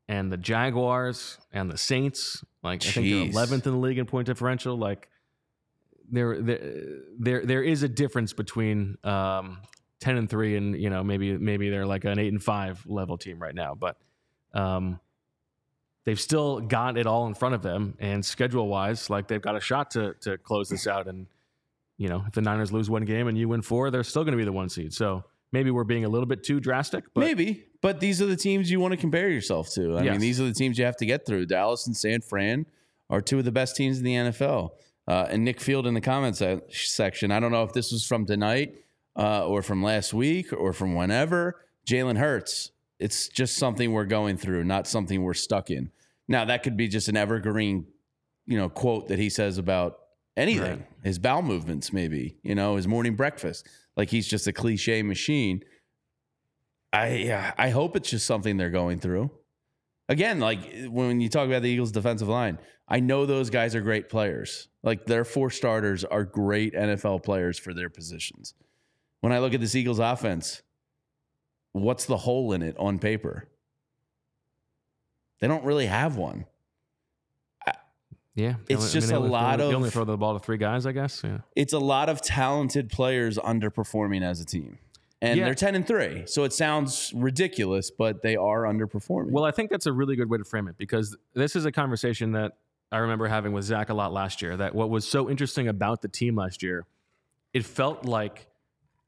[0.09, 2.43] and the Jaguars and the Saints.
[2.63, 4.77] Like I think they're 11th in the league in point differential.
[4.79, 5.09] Like
[6.11, 6.75] there there
[7.19, 9.59] there, there is a difference between um,
[10.01, 13.19] 10 and 3 and you know maybe maybe they're like an 8 and 5 level
[13.19, 13.99] team right now, but
[14.57, 14.99] um
[16.05, 19.55] they've still got it all in front of them and schedule wise like they've got
[19.57, 21.27] a shot to to close this out and
[21.99, 24.33] you know if the niners lose one game and you win four they're still going
[24.33, 27.21] to be the one seed so maybe we're being a little bit too drastic but
[27.21, 29.97] Maybe, but these are the teams you want to compare yourself to.
[29.97, 30.13] I Yes.
[30.13, 31.47] mean, these are the teams you have to get through.
[31.47, 32.67] Dallas and San Fran
[33.09, 34.71] are two of the best teams in the NFL.
[35.07, 36.43] Uh, and Nick Field in the comments
[36.73, 37.31] section.
[37.31, 38.75] I don't know if this was from tonight
[39.17, 41.61] uh, or from last week or from whenever.
[41.89, 42.73] Jalen Hurts.
[42.99, 45.91] It's just something we're going through, not something we're stuck in.
[46.29, 47.87] Now that could be just an evergreen,
[48.47, 49.99] you know, quote that he says about
[50.37, 50.79] anything.
[50.79, 50.87] Right.
[51.05, 52.37] His bowel movements, maybe.
[52.43, 53.67] You know, his morning breakfast.
[53.97, 55.63] Like he's just a cliche machine.
[56.93, 59.31] I yeah, I hope it's just something they're going through.
[60.09, 63.81] Again, like when you talk about the Eagles' defensive line, I know those guys are
[63.81, 64.69] great players.
[64.83, 68.55] Like their four starters are great NFL players for their positions.
[69.21, 70.63] When I look at this Eagles offense,
[71.83, 73.49] what's the hole in it on paper?
[75.41, 76.47] They don't really have one.
[78.35, 80.85] yeah It's just they a lot only, of- only throw the ball to three guys
[80.87, 84.79] i guess yeah It's a lot of talented players underperforming as a team.
[85.23, 85.47] And Yeah.
[85.47, 86.25] they're 10 and 3.
[86.27, 89.31] So it sounds ridiculous, but they are underperforming.
[89.31, 91.73] Well, I think that's a really good way to frame it because this is a
[91.73, 92.53] conversation that
[92.93, 94.59] I remember having with Zach a lot last year.
[94.59, 96.85] That what was so interesting about the team last year,
[97.55, 98.47] it felt like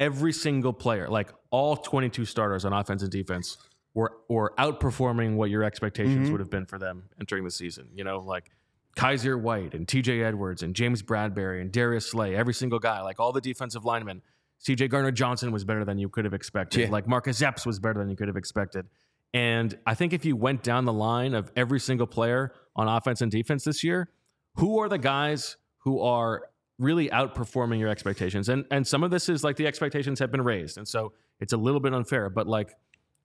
[0.01, 3.57] every single player, like all 22 starters on offense and defense,
[3.95, 6.33] were were outperforming what your expectations mm-hmm.
[6.33, 7.89] would have been for them entering the season.
[7.95, 8.51] You know, like
[8.97, 13.21] Kyzir White and TJ Edwards and James Bradberry and Darius Slay, every single guy, like
[13.21, 14.23] all the defensive linemen.
[14.65, 16.81] CJ Gardner-Johnson was better than you could have expected.
[16.81, 16.91] Yeah.
[16.91, 18.87] Like Marcus Epps was better than you could have expected.
[19.33, 23.21] And I think if you went down the line of every single player on offense
[23.21, 24.09] and defense this year,
[24.55, 26.43] who are the guys who are
[26.79, 28.49] really outperforming your expectations?
[28.49, 31.53] And and some of this is like the expectations have been raised, and so it's
[31.53, 32.31] a little bit unfair.
[32.31, 32.74] But like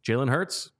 [0.06, 0.72] Jalen Hurts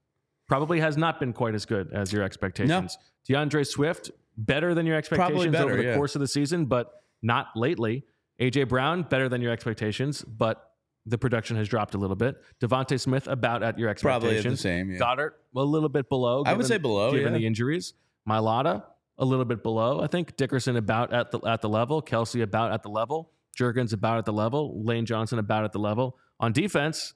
[0.46, 2.98] probably has not been quite as good as your expectations.
[3.26, 5.96] D'Andre Swift better than your expectations better, over the yeah.
[5.96, 8.04] course of the season, but not lately.
[8.40, 10.72] AJ Brown better than your expectations, but
[11.06, 12.42] the production has dropped a little bit.
[12.60, 14.22] DeVonta Smith about at your expectations.
[14.22, 14.90] Probably at the same.
[14.90, 14.98] Yeah.
[14.98, 16.42] Goedert a little bit below.
[16.44, 17.38] I would say below, given yeah.
[17.38, 17.94] the injuries.
[18.28, 18.82] Mailata
[19.18, 20.00] a little bit below.
[20.00, 22.02] I think Dickerson about at the at the level.
[22.02, 23.30] Kelce about at the level.
[23.58, 24.82] Jurgens about at the level.
[24.84, 26.18] Lane Johnson about at the level.
[26.40, 27.14] On defense,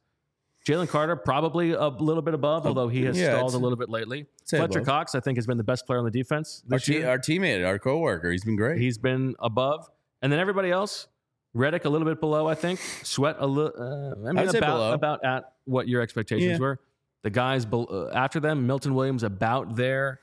[0.66, 3.88] Jalen Carter probably a little bit above, although he has yeah, stalled a little bit
[3.88, 4.26] lately.
[4.48, 4.86] Fletcher above.
[4.86, 7.08] Cox, I think, has been the best player on the defense Our, te- year.
[7.08, 8.80] our teammate, our coworker, he's been great.
[8.80, 9.88] He's been above,
[10.22, 11.08] and then everybody else.
[11.54, 12.78] Reddick a little bit below, I think.
[13.02, 13.72] Sweat a little.
[13.76, 14.92] Uh, I mean, say about below.
[14.92, 16.58] about at what your expectations Yeah.
[16.58, 16.78] were.
[17.22, 20.20] The guys bel uh, after them, Milton Williams about there.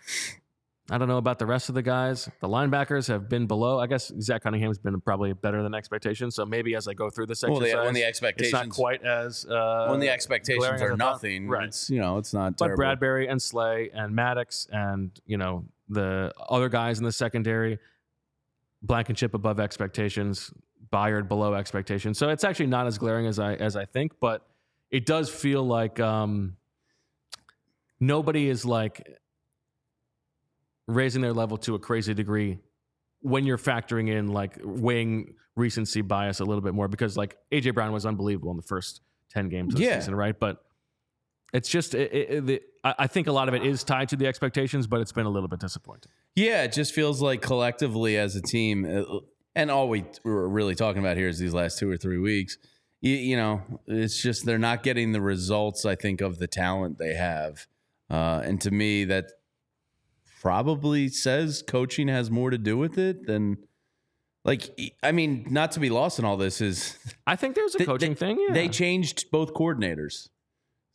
[0.92, 2.30] I don't know about the rest of the guys.
[2.42, 3.80] The linebackers have been below.
[3.80, 6.36] I guess Zach Cunningham's been probably better than expectations.
[6.36, 8.70] So maybe as I go through this Well, exercise, the- when the expectations it's not
[8.70, 11.68] quite as uh, when the expectations glaring as I are nothing, right?
[11.70, 12.58] It's you know, it's not.
[12.58, 12.84] But terrible.
[12.84, 17.80] Bradberry and Slay and Maddox and you know the other guys in the secondary,
[18.84, 20.54] Blankenship above expectations,
[20.94, 22.20] Byard below expectations.
[22.20, 24.46] So it's actually not as glaring as I as I think, but
[24.92, 26.58] it does feel like um,
[28.00, 29.08] nobody is like
[30.88, 32.60] raising their level to a crazy degree
[33.22, 37.74] when you're factoring in like weighing recency bias a little bit more because like AJ
[37.74, 40.00] Brown was unbelievable in the first 10 games of the Yeah.
[40.00, 40.38] season, right?
[40.40, 40.64] But
[41.54, 44.10] it's just, it, it, it- the, I I think a lot of it is tied
[44.10, 46.12] to the expectations, but it's been a little bit disappointing.
[46.36, 49.20] Yeah, it just feels like collectively as a team, uh,
[49.56, 52.58] and all we we're really talking about here is these last two or three weeks.
[53.02, 55.86] You, you know, it's just they're not getting the results.
[55.86, 57.66] I think of the talent they have,
[58.10, 59.32] uh, and to me, that
[60.46, 63.58] probably says coaching has more to do with it than.
[64.44, 67.84] Like, I mean, not to be lost in all this is I think there's a
[67.84, 68.46] coaching they- thing.
[68.48, 68.54] Yeah.
[68.54, 70.30] they changed both coordinators.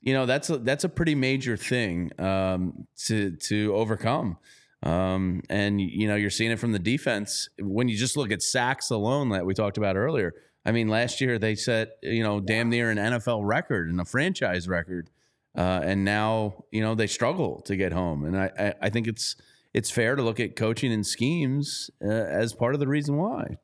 [0.02, 4.38] You know, that's a, that's a pretty major thing um, to to overcome.
[4.84, 8.42] Um, and you know, you're seeing it from the defense when you just look at
[8.42, 10.32] sacks alone that we talked about earlier.
[10.64, 14.04] I mean, last year they set you know damn near an NFL record and a
[14.04, 15.10] franchise record,
[15.56, 18.24] uh, and now you know they struggle to get home.
[18.24, 19.36] And I, I I think it's
[19.74, 23.56] it's fair to look at coaching and schemes uh, as part of the reason why.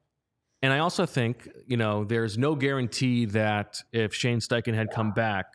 [0.63, 5.13] And I also think, you know, there's no guarantee that if Shane Steichen had come
[5.13, 5.47] back,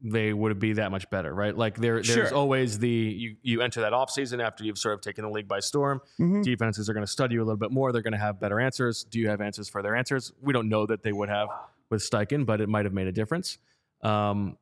[0.00, 1.56] they would be that much better, right?
[1.56, 2.34] Like there, there's Sure.
[2.34, 5.58] always the you, you enter that offseason after you've sort of taken the league by
[5.60, 6.00] storm.
[6.42, 7.90] Defenses are going to study you a little bit more.
[7.90, 9.02] They're going to have better answers.
[9.04, 10.30] Do you have answers for their answers?
[10.40, 11.48] We don't know that they would have
[11.90, 13.58] with Steichen, but it might have made a difference.
[14.02, 14.56] Um,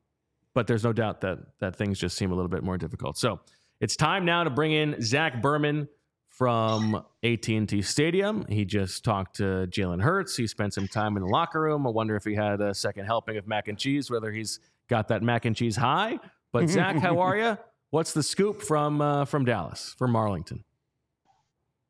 [0.57, 3.19] but there's no doubt that that things just seem a little bit more difficult.
[3.19, 3.41] So
[3.79, 5.87] it's time now to bring in Zach Berman
[6.31, 8.47] from AT&T Stadium.
[8.49, 10.35] He just talked to Jalen Hurts.
[10.35, 11.87] He spent some time in the locker room.
[11.87, 15.09] I wonder if he had a second helping of mac and cheese, whether he's got
[15.09, 16.19] that mac and cheese high.
[16.53, 17.59] But Zach, how are you?
[17.91, 20.65] What's the scoop from uh, from Dallas, from Arlington?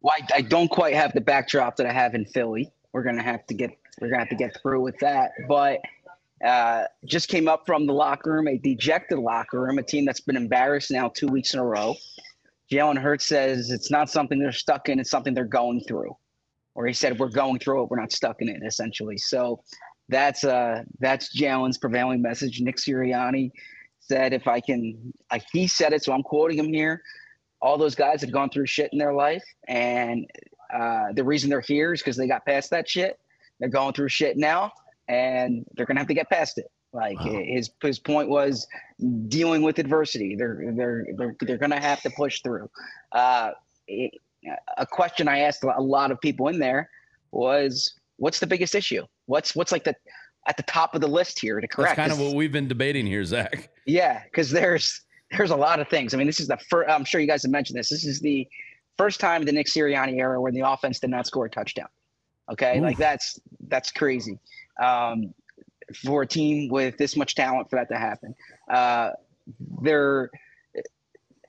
[0.00, 2.72] Well, I, I don't quite have the backdrop that I have in Philly.
[2.92, 5.30] We're gonna have to get we're gonna have to get through with that.
[5.46, 5.78] But
[6.44, 10.20] uh, just came up from the locker room, a dejected locker room, a team that's
[10.20, 11.94] been embarrassed now two weeks in a row.
[12.70, 16.14] Jalen Hurts says it's not something they're stuck in; it's something they're going through.
[16.74, 19.62] Or he said, "We're going through it; we're not stuck in it." Essentially, so
[20.08, 22.60] that's uh that's Jalen's prevailing message.
[22.60, 23.50] Nick Sirianni
[24.00, 27.02] said, "If I can," like he said it, so I'm quoting him here.
[27.62, 30.26] All those guys have gone through shit in their life, and
[30.74, 33.18] uh, the reason they're here is because they got past that shit.
[33.58, 34.72] They're going through shit now,
[35.08, 36.70] and they're gonna have to get past it.
[36.92, 38.66] Like his his point was
[39.28, 40.34] dealing with adversity.
[40.34, 42.70] They're they're they're they're gonna have to push through.
[43.12, 43.52] Uh,
[43.86, 44.14] it-
[44.76, 46.88] a question I asked a lot of people in there
[47.32, 49.04] was, "What's the biggest issue?
[49.26, 49.94] What's what's like the
[50.46, 52.52] at the top of the list here to correct?" That's correct?" kind of what we've
[52.52, 53.70] been debating here, Zach.
[53.86, 55.00] yeah, because there's
[55.36, 56.14] there's a lot of things.
[56.14, 56.88] I mean, this is the first.
[56.88, 57.88] I'm sure you guys have mentioned this.
[57.88, 58.46] This is the
[58.96, 61.88] first time in the Nick Sirianni era where the offense did not score a touchdown.
[62.52, 64.38] Okay, like that's that's crazy
[64.82, 65.34] um,
[66.04, 68.34] for a team with this much talent for that to happen.
[68.70, 69.10] Uh,
[69.82, 70.30] they're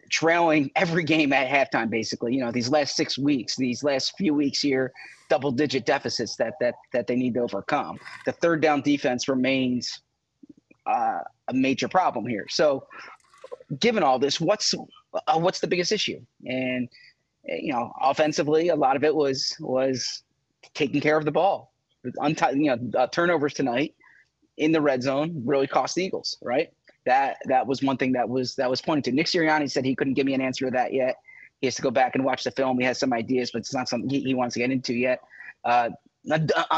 [0.09, 2.33] trailing every game at halftime, basically.
[2.33, 4.91] You know, these last six weeks, these last few weeks here,
[5.29, 7.99] double digit deficits that that that they need to overcome.
[8.25, 10.01] The third down defense remains
[10.85, 12.45] uh, a major problem here.
[12.49, 12.85] So,
[13.79, 16.19] given all this, what's uh, what's the biggest issue?
[16.45, 16.89] And
[17.43, 20.23] you know, offensively, a lot of it was was
[20.73, 21.73] taking care of the ball.
[22.15, 23.95] Unti- you know, uh, turnovers tonight
[24.57, 26.71] in the red zone really cost the Eagles, right?
[27.05, 29.11] That that was one thing that was that was pointed to.
[29.11, 31.17] Nick Sirianni said he couldn't give me an answer to that yet.
[31.61, 32.77] He has to go back and watch the film.
[32.77, 35.21] He has some ideas, but it's not something he, he wants to get into yet.
[35.63, 35.89] Uh,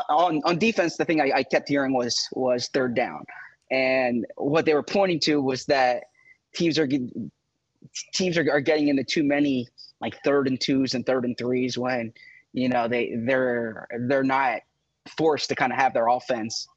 [0.09, 3.25] on on defense, the thing I, I kept hearing was was third down,
[3.71, 6.03] and what they were pointing to was that
[6.53, 6.88] teams are
[8.13, 9.67] teams are, are getting into too many
[10.01, 12.13] like third and twos and third and threes when
[12.53, 14.61] you know they they're they're not
[15.18, 16.68] forced to kind of have their offense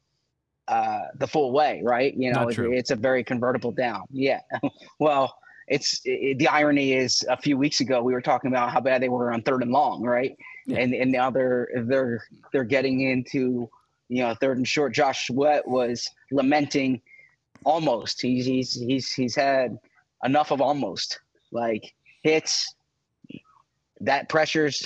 [0.67, 2.13] uh the full way right?
[2.15, 4.03] You know it- it's a very convertible down.
[4.11, 4.39] Yeah.
[4.99, 5.35] Well
[5.67, 9.01] it's it, the irony is a few weeks ago we were talking about how bad
[9.01, 10.35] they were on third and long right?
[10.77, 13.69] And and now they're they're they're getting into
[14.09, 14.93] you know third and short.
[14.93, 17.01] Josh sweat was lamenting
[17.65, 18.21] almost.
[18.21, 19.77] He's he's he's he's had
[20.23, 21.19] enough of almost.
[21.51, 22.73] Like hits
[24.01, 24.85] that pressures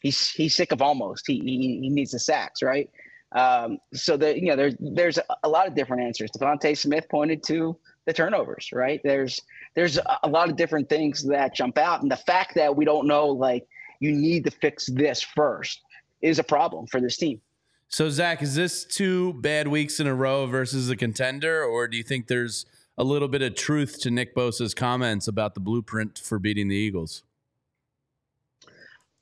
[0.00, 1.24] he's he's sick of almost.
[1.26, 2.90] He he, he needs the sacks right?
[3.32, 6.30] Um so that you know there's there's a lot of different answers.
[6.32, 7.76] DeVonta Smith pointed to
[8.06, 9.00] the turnovers right?
[9.04, 9.40] There's
[9.74, 12.02] there's a- lot of different things that jump out.
[12.02, 13.66] And the fact that we don't know like
[14.00, 15.80] you need to fix this first
[16.22, 17.40] is a problem for this team.
[17.88, 21.96] So, Zach, is this two bad weeks in a row versus a contender, or do
[21.96, 22.64] you think there's
[22.96, 26.76] a little bit of truth to Nick Bosa's comments about the blueprint for beating the
[26.76, 27.24] Eagles?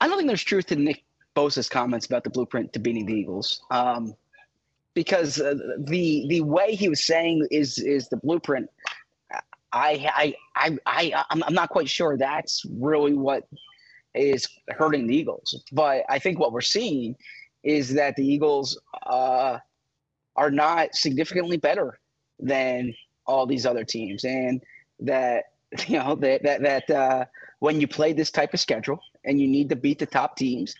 [0.01, 1.05] I don't think there's truth to Nick
[1.35, 4.15] Bosa's comments about the blueprint to beating the Eagles, um,
[4.95, 8.69] because uh, the the way he was saying is is the blueprint.
[9.73, 13.47] I I I I I'm, not quite sure that's really what
[14.15, 17.15] is hurting the Eagles, but I think what we're seeing
[17.63, 19.59] is that the Eagles uh,
[20.37, 21.99] are not significantly better
[22.39, 22.95] than
[23.27, 24.63] all these other teams, and
[25.01, 25.45] that
[25.87, 27.25] you know that that that uh,
[27.61, 30.75] when you play this type of schedule and you need to beat the top teams,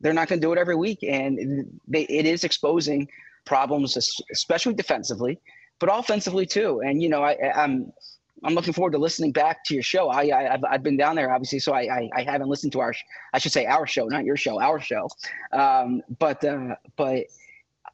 [0.00, 3.08] they're not going to do it every week, and they, it is exposing
[3.44, 3.96] problems,
[4.30, 5.38] especially defensively,
[5.78, 6.80] but offensively too.
[6.84, 7.92] And you know, I, I'm
[8.44, 10.08] I'm looking forward to listening back to your show.
[10.08, 12.80] I, I I've, I've been down there obviously, so I, I I haven't listened to
[12.80, 12.92] our
[13.32, 15.08] I should say our show, not your show, our show.
[15.52, 17.24] Um, but uh, but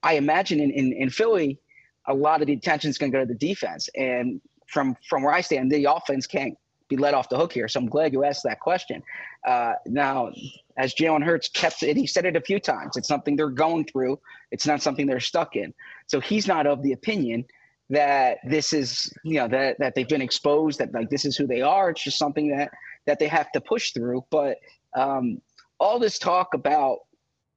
[0.02, 1.58] I imagine in, in in Philly,
[2.06, 5.22] a lot of the attention is going to go to the defense, and from from
[5.22, 6.56] where I stand, the offense can't
[6.88, 7.68] be let off the hook here.
[7.68, 9.02] So I'm glad you asked that question.
[9.46, 10.32] Uh, now,
[10.76, 12.96] as Jalen Hurts kept it, he said it a few times.
[12.96, 14.18] It's something they're going through.
[14.50, 15.74] It's not something they're stuck in.
[16.06, 17.44] So he's not of the opinion
[17.90, 21.46] that this is you know that that they've been exposed that like this is who
[21.46, 21.90] they are.
[21.90, 22.70] It's just something that
[23.06, 24.24] that they have to push through.
[24.30, 24.58] But
[24.96, 25.40] um,
[25.80, 26.98] all this talk about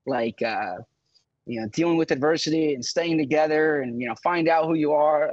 [0.06, 0.78] like uh,
[1.46, 4.94] you know dealing with adversity and staying together and you know find out who you
[4.94, 5.32] are,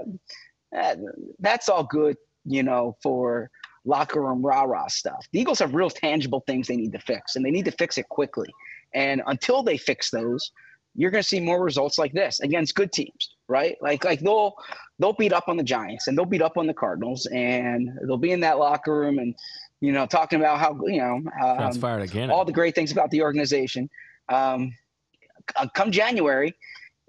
[0.73, 0.99] that,
[1.39, 2.17] that's all good.
[2.45, 3.51] You know for
[3.89, 5.27] locker room rah rah stuff.
[5.33, 7.99] The Eagles have real tangible things they need to fix, and they need to fix
[7.99, 8.49] it quickly.
[8.95, 10.53] And until they fix those,
[10.95, 13.77] you're going to see more results like this against good teams, right?
[13.81, 14.55] Like like they'll
[14.99, 18.17] they'll beat up on the Giants and they'll beat up on the Cardinals, and they'll
[18.19, 19.35] be in that locker room and
[19.81, 22.31] you know talking about how you know um, fired again.
[22.31, 23.89] all the great things about the organization.
[24.29, 24.75] Um,
[25.75, 26.55] come January,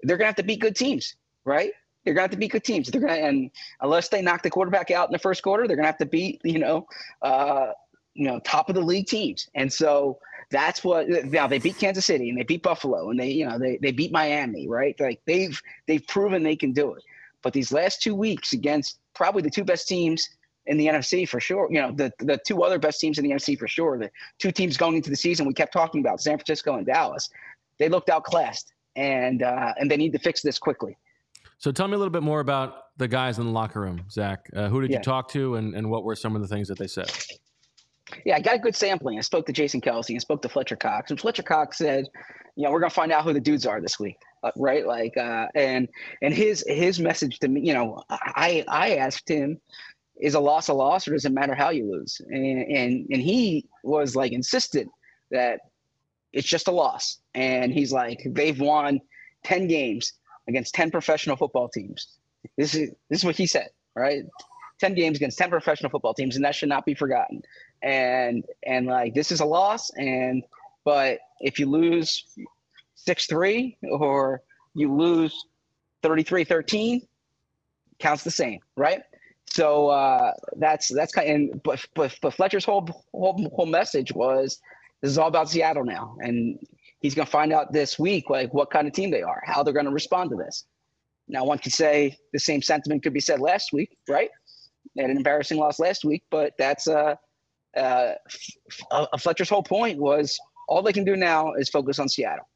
[0.02, 1.72] they're going to have to beat good teams, right?
[2.04, 2.88] They're going to have to beat good teams.
[2.88, 3.50] They're going to, and
[3.80, 6.06] unless they knock the quarterback out in the first quarter, they're going to have to
[6.06, 6.86] beat, you know,
[7.22, 7.72] uh,
[8.14, 9.48] you know, top of the league teams.
[9.54, 10.18] And so
[10.50, 13.58] that's what now they beat Kansas City and they beat Buffalo and they, you know,
[13.58, 14.98] they, they beat Miami, right?
[14.98, 17.02] Like they've they've proven they can do it.
[17.42, 20.28] But these last two weeks against probably the two best teams
[20.66, 23.30] in the NFC for sure, you know, the the two other best teams in the
[23.30, 26.36] NFC for sure, the two teams going into the season we kept talking about, San
[26.36, 27.30] Francisco and Dallas,
[27.78, 30.96] they looked outclassed and uh, and they need to fix this quickly.
[31.60, 34.48] So tell me a little bit more about the guys in the locker room, Zach.
[34.56, 34.96] Uh, who did Yeah.
[34.96, 37.10] you talk to, and, and what were some of the things that they said?
[38.24, 39.18] Yeah, I got a good sampling.
[39.18, 41.10] I spoke to Jason Kelce and spoke to Fletcher Cox.
[41.10, 42.06] And Fletcher Cox said,
[42.56, 44.86] you know, we're gonna find out who the dudes are this week, uh, right?
[44.86, 45.86] Like, uh, and
[46.22, 49.60] and his his message to me, you know, I I asked him,
[50.18, 52.20] is a loss a loss, or does it matter how you lose?
[52.30, 54.90] And and and he was like insistent
[55.30, 55.60] that
[56.32, 57.18] it's just a loss.
[57.34, 59.00] And he's like, they've won
[59.44, 60.14] ten games
[60.48, 62.18] against ten professional football teams.
[62.56, 64.24] This is this is what he said, right?
[64.80, 67.42] Ten games against ten professional football teams, and that should not be forgotten
[67.82, 70.42] and and like this is a loss and
[70.84, 72.24] but if you lose
[73.06, 74.42] 6-3 or
[74.74, 75.46] you lose
[76.02, 77.06] 33-13
[77.98, 79.02] counts the same right
[79.46, 84.12] so uh that's that's kind of, and but, but but Fletcher's whole, whole whole message
[84.12, 84.60] was
[85.00, 86.58] this is all about Seattle now and
[87.00, 89.62] he's going to find out this week like what kind of team they are how
[89.62, 90.64] they're going to respond to this
[91.28, 94.30] now one could say the same sentiment could be said last week right
[94.96, 97.14] they had an embarrassing loss last week but that's uh
[97.76, 98.14] uh,
[99.18, 102.48] Fletcher's whole point was all they can do now is focus on Seattle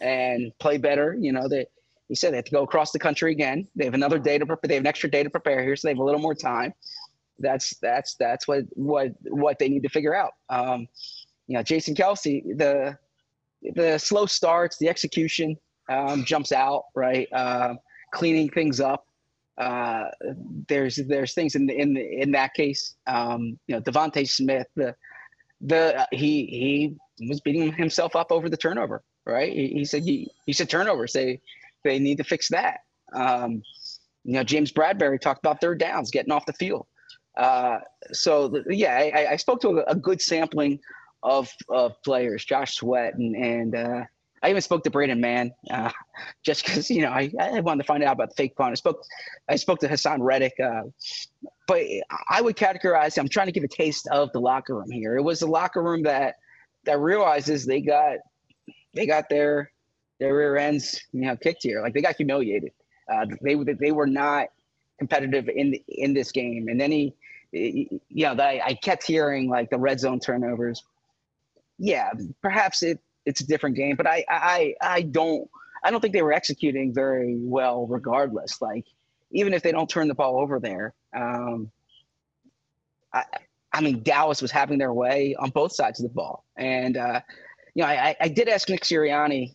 [0.00, 1.16] and play better.
[1.18, 1.66] You know, they
[2.08, 3.68] he said they have to go across the country again.
[3.76, 4.68] They have another day to prepare.
[4.68, 6.74] They have an extra day to prepare here, so they have a little more time.
[7.38, 10.32] That's that's that's what what what they need to figure out.
[10.48, 10.88] Um,
[11.46, 12.98] you know, Jason Kelce, the
[13.62, 15.56] the slow starts, the execution
[15.88, 17.74] um, jumps out right, uh,
[18.12, 19.06] cleaning things up
[19.60, 20.08] uh,
[20.68, 22.94] there's there's things in the, in the, in that case.
[23.06, 24.96] Um, you know, DeVonta Smith, the
[25.60, 29.52] the he he was beating himself up over the turnover, right?
[29.52, 31.12] He, he said he he said turnovers.
[31.12, 31.40] They
[31.84, 32.80] they need to fix that.
[33.12, 33.62] Um,
[34.24, 36.86] you know, James Bradberry talked about third downs, getting off the field.
[37.36, 37.78] Uh,
[38.12, 40.80] so yeah, I, I spoke to a, a good sampling
[41.22, 44.04] of of players, Josh Sweat and and uh,
[44.42, 45.90] I even spoke to Braden Mann, uh,
[46.42, 48.72] just because you know I, I wanted to find out about the fake punt.
[48.72, 49.02] I spoke
[49.48, 50.82] I spoke to Haason Reddick, uh,
[51.66, 51.84] but
[52.28, 53.18] I would categorize.
[53.18, 55.16] I'm trying to give a taste of the locker room here.
[55.16, 56.36] It was the locker room that
[56.84, 58.18] that realizes they got
[58.94, 59.70] they got their
[60.18, 61.82] their rear ends you know kicked here.
[61.82, 62.72] Like they got humiliated.
[63.12, 64.48] Uh, they they were not
[65.00, 66.68] competitive in in this game.
[66.68, 67.14] And then he,
[67.52, 70.84] you know, I kept hearing like the red zone turnovers.
[71.80, 72.10] Yeah,
[72.42, 75.48] perhaps it it's a different game, but I I I don't
[75.82, 78.60] I don't think they were executing very well regardless.
[78.60, 78.84] Like
[79.32, 81.70] even if they don't turn the ball over there, um,
[83.14, 83.24] I
[83.72, 87.22] I mean Dallas was having their way on both sides of the ball, and uh,
[87.74, 89.54] you know I I did ask Nick Sirianni.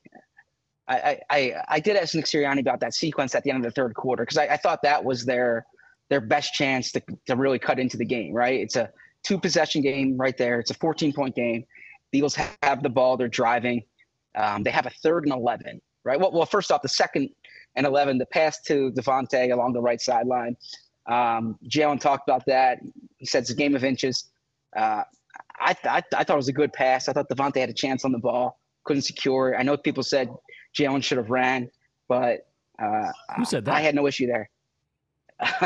[0.87, 3.71] I, I, I did ask Nick Sirianni about that sequence at the end of the
[3.71, 5.65] third quarter because I, I thought that was their
[6.09, 8.59] their best chance to, to really cut into the game, right?
[8.59, 8.91] It's a
[9.23, 10.59] two possession game right there.
[10.59, 11.65] It's a 14 point game.
[12.15, 13.17] The Eagles have the ball.
[13.17, 13.83] They're driving.
[14.35, 16.17] Um, they have a third and 11, right?
[16.17, 17.29] Well, well, first off, the second
[17.75, 20.55] and 11, the pass to DeVonta along the right sideline.
[21.07, 22.79] Um, Jalen talked about that.
[23.17, 24.29] He said it's a game of inches.
[24.77, 25.03] Uh,
[25.59, 27.09] I, th- I, th- I thought it was a good pass.
[27.09, 29.57] I thought DeVonta had a chance on the ball, couldn't secure it.
[29.57, 30.29] I know people said
[30.73, 31.69] Jalen should have ran,
[32.07, 32.47] but
[32.81, 33.75] uh, Who said that?
[33.75, 34.49] I had no issue there.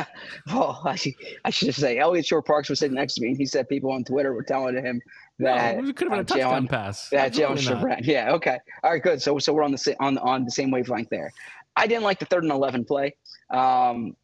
[0.48, 1.14] well, I should,
[1.46, 3.92] I should just say Eliot Shorr-Parks was sitting next to me, and he said people
[3.92, 5.02] on Twitter were telling him
[5.38, 7.10] that no, it could have been a uh, touchdown Jalen- pass.
[7.10, 7.88] that Jalen Absolutely should have not.
[7.88, 8.04] ran.
[8.04, 9.22] Yeah, okay, all right, good.
[9.22, 11.32] So so we're on the on on the same wavelength there.
[11.76, 13.16] I didn't like the third and eleven play.
[13.52, 14.16] Um,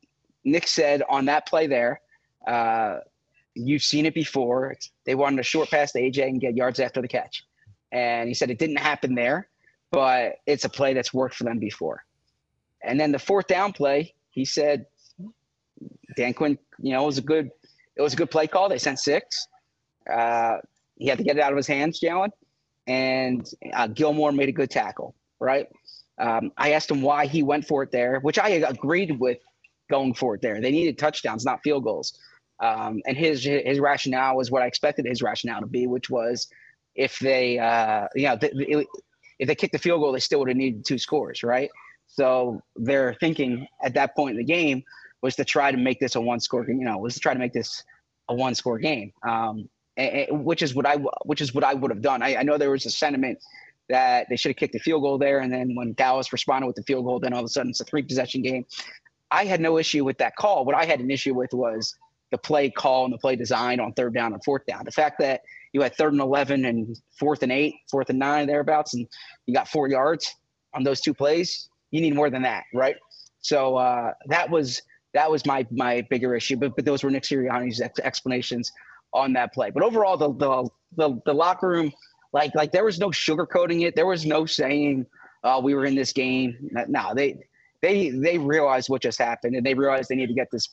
[0.43, 2.01] Nick said on that play there,
[2.47, 2.97] uh,
[3.53, 4.75] you've seen it before.
[5.05, 7.43] They wanted a short pass to AJ and get yards after the catch,
[7.91, 9.47] and he said it didn't happen there,
[9.91, 12.03] but it's a play that's worked for them before.
[12.83, 14.87] And then the fourth down play, he said
[16.15, 17.49] Dan Quinn, you know, it was a good
[17.95, 18.69] it was a good play call.
[18.69, 19.47] They sent six.
[20.11, 20.57] Uh,
[20.97, 22.29] he had to get it out of his hands, Jalen,
[22.87, 25.15] and uh, Gilmore made a good tackle.
[25.39, 25.67] Right.
[26.17, 29.39] Um, I asked him why he went for it there, which I agreed with
[29.89, 30.61] going for it there.
[30.61, 32.17] They needed touchdowns, not field goals.
[32.61, 36.47] Um, and his his rationale was what I expected his rationale to be, which was
[36.95, 38.87] if they, uh, you know, th-
[39.37, 41.69] if they kicked the field goal, they still would have needed two scores, right?
[42.07, 44.83] So they're thinking at that point in the game
[45.25, 47.39] was to try to make this a one score, you know, was to try to
[47.39, 47.83] make this
[48.29, 49.67] a one score game, um,
[50.29, 52.21] which is what I which is what I would have done.
[52.21, 53.39] I, I know there was a sentiment
[53.89, 56.75] that they should have kicked the field goal there, and then when Dallas responded with
[56.75, 58.67] the field goal, then all of a sudden it's a three possession game.
[59.31, 60.63] I had no issue with that call.
[60.63, 61.95] What I had an issue with was
[62.29, 64.85] the play call and the play design on third down and fourth down.
[64.85, 65.41] The fact that
[65.73, 69.07] you had third and 11 and fourth and eight, fourth and nine, thereabouts, and
[69.47, 70.35] you got four yards
[70.75, 72.95] on those two plays, you need more than that, right?
[73.39, 74.81] So uh, that was
[75.15, 76.57] that was my my bigger issue.
[76.57, 78.71] But, but those were Nick Sirianni's ex- explanations
[79.13, 79.71] on that play.
[79.71, 81.91] But overall, the, the the the locker room,
[82.33, 83.95] like like there was no sugarcoating it.
[83.95, 85.07] There was no saying,
[85.43, 87.39] "Oh, we were in this game." No, they
[87.81, 90.69] they they realized what just happened, and they realized they need to get this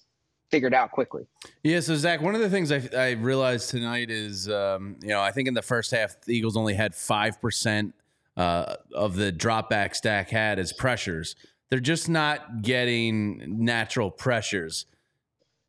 [0.51, 1.23] figured out quickly.
[1.63, 1.81] Yeah.
[1.81, 5.31] So Zach, one of the things I, I realized tonight is, um, you know, I
[5.31, 7.95] think in the first half the Eagles only had five percent
[8.37, 11.37] uh, of the dropback stack had as pressures.
[11.73, 14.85] They're just not getting natural pressures.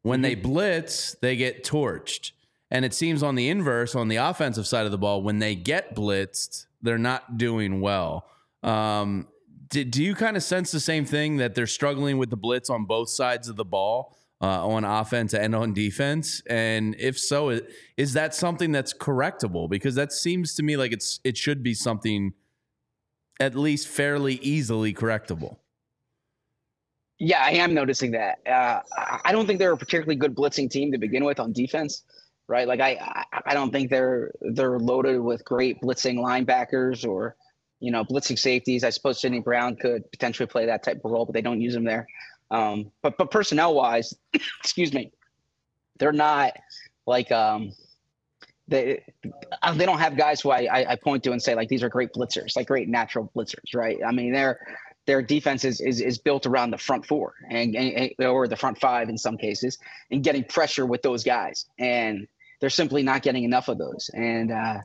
[0.02, 0.52] When they Mm-hmm.
[0.52, 2.34] blitz, they get torched.
[2.70, 5.56] And it seems on the inverse, on the offensive side of the ball, when they
[5.56, 8.26] get blitzed, they're not doing well.
[8.64, 9.30] Um,
[9.70, 12.70] do, do you kind of sense the same thing that they're struggling with the blitz
[12.70, 16.42] on both sides of the ball, uh, on offense and on defense?
[16.48, 17.62] And if so,
[17.96, 19.70] is that something that's correctable?
[19.70, 22.34] Because that seems to me like it's it should be something
[23.40, 25.60] at least fairly easily correctable.
[27.26, 28.40] Yeah, I am noticing that.
[28.46, 28.82] Uh,
[29.24, 32.04] I- don't think they're a particularly good blitzing team to begin with on defense,
[32.50, 32.68] right?
[32.68, 37.38] Like I, I, don't think they're they're loaded with great blitzing linebackers or,
[37.80, 38.84] you know, blitzing safeties.
[38.84, 41.74] I suppose Sydney Brown could potentially play that type of role, but they don't use
[41.74, 42.06] him there.
[42.52, 44.14] Um, but but personnel wise,
[44.60, 45.14] excuse me,
[46.00, 46.52] they're not
[47.08, 47.72] like um,
[48.68, 49.02] they
[49.62, 51.90] uh, they don't have guys who I I point to and say like these are
[51.90, 53.98] great blitzers, like great natural blitzers, right?
[54.06, 54.60] I mean they're
[55.06, 58.80] their defense is, is, is built around the front four and, and or the front
[58.80, 59.78] five in some cases
[60.12, 61.66] and getting pressure with those guys.
[61.78, 62.28] And
[62.60, 64.10] they're simply not getting enough of those.
[64.14, 64.80] And uh,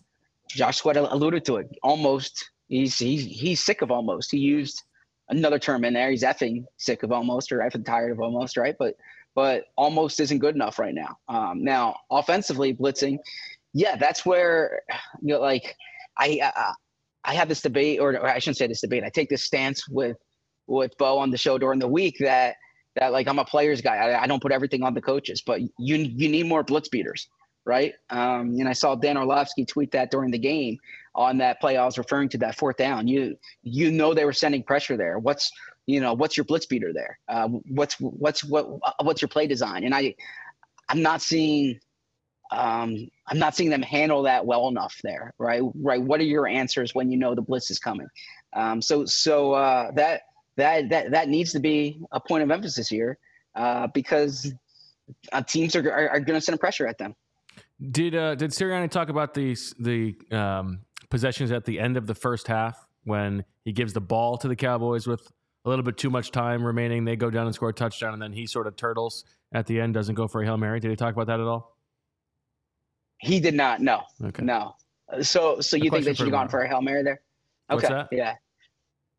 [0.49, 1.69] Josh Sweat alluded to it.
[1.83, 4.31] Almost he's he's he's sick of almost.
[4.31, 4.83] He used
[5.29, 6.11] another term in there.
[6.11, 8.75] He's effing sick of almost or effing tired of almost right?
[8.79, 8.97] But
[9.35, 11.19] but almost isn't good enough right now.
[11.29, 13.19] Um, now offensively blitzing
[13.75, 14.83] yeah that's where
[15.21, 15.77] you know like
[16.17, 16.53] I
[17.25, 19.05] I have this debate, or, or I shouldn't say this debate.
[19.05, 20.17] I take this stance with
[20.67, 22.57] with Bo on the show during the week that
[22.97, 23.97] that like I'm a players guy.
[23.97, 27.29] I, I don't put everything on the coaches, but you you need more blitz beaters,
[27.65, 27.95] right?
[28.11, 30.79] Um, and I saw Dan Orlovsky tweet that during the game
[31.15, 33.09] on that play I was referring to that fourth down.
[33.09, 35.19] You you know they were sending pressure there.
[35.19, 35.51] What's
[35.87, 37.19] you know what's your blitz beater there?
[37.29, 38.69] Uh, what's what's what
[39.03, 39.85] what's your play design?
[39.85, 40.15] And I
[40.89, 41.81] I'm not seeing
[42.51, 45.63] um, I'm not seeing them handle that well enough there, right?
[45.75, 46.01] Right.
[46.01, 48.09] What are your answers when you know the blitz is coming?
[48.55, 50.23] Um, so so uh, that
[50.57, 53.19] that that that needs to be a point of emphasis here
[53.55, 54.53] uh, because
[55.33, 57.15] uh, teams are are, are going to send pressure at them.
[57.91, 60.81] Did uh, did Sirianni talk about the the um,
[61.11, 64.57] possessions at the end of the first half when he gives the ball to the
[64.57, 65.31] Cowboys with
[65.65, 67.05] a little bit too much time remaining?
[67.05, 69.81] They go down and score a touchdown, and then he sort of turtles at the
[69.81, 70.81] end, doesn't go for a hail mary.
[70.81, 71.78] Did he talk about that at all?
[73.19, 73.81] He did not.
[73.81, 74.03] No.
[74.25, 74.45] Okay.
[74.45, 74.75] No.
[75.23, 77.21] So so you think they should have gone for a hail mary there?
[77.71, 78.05] Okay.
[78.13, 78.35] Yeah.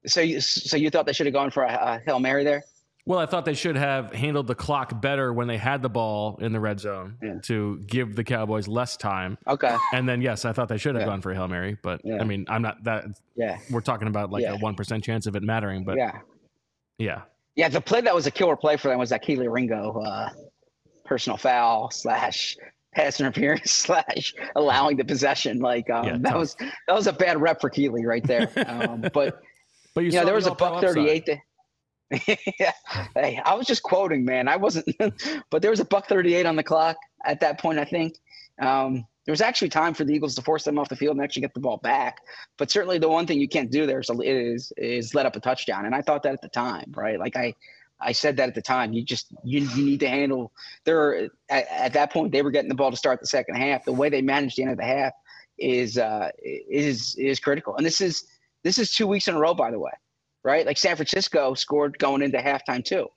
[0.05, 2.63] So you so you thought they should have gone for a, a hail mary there?
[3.05, 6.37] Well, I thought they should have handled the clock better when they had the ball
[6.41, 7.39] in the red zone Yeah.
[7.45, 9.35] to give the Cowboys less time.
[9.47, 9.75] Okay.
[9.93, 11.07] And then, yes, I thought they should have Yeah.
[11.07, 12.19] gone for a hail mary, but Yeah.
[12.21, 13.05] I mean, I'm not that.
[13.35, 13.57] Yeah.
[13.71, 16.19] We're talking about like a one percent chance of it mattering, but yeah,
[16.99, 17.21] yeah.
[17.55, 20.29] Yeah, the play that was a killer play for them was that Kelee Ringo uh,
[21.03, 22.55] personal foul slash
[22.93, 25.59] pass interference slash allowing the possession.
[25.59, 28.49] Like um, Yeah, that was that was a bad rep for Kelee right there.
[28.69, 29.41] Um, but
[29.95, 31.29] but you, you know saw there was a buck thirty eight.
[32.59, 32.71] Yeah,
[33.13, 34.47] hey, I was just quoting, man.
[34.47, 34.87] I wasn't,
[35.51, 37.77] but there was a buck thirty eight on the clock at that point.
[37.77, 38.17] I think
[38.59, 41.23] um, there was actually time for the Eagles to force them off the field and
[41.23, 42.17] actually get the ball back.
[42.57, 45.39] But certainly, the one thing you can't do there is is is let up a
[45.39, 45.85] touchdown.
[45.85, 47.19] And I thought that at the time, right?
[47.19, 47.53] Like I,
[48.01, 48.93] I said that at the time.
[48.93, 50.51] You just you, you need to handle.
[50.85, 53.85] There at, at that point they were getting the ball to start the second half.
[53.85, 55.13] The way they managed the end of the half
[55.57, 57.75] is uh, is is critical.
[57.77, 58.25] And this is
[58.63, 59.91] this is two weeks in a row, by the way,
[60.43, 60.65] right?
[60.65, 63.07] Like San Francisco scored going into halftime too.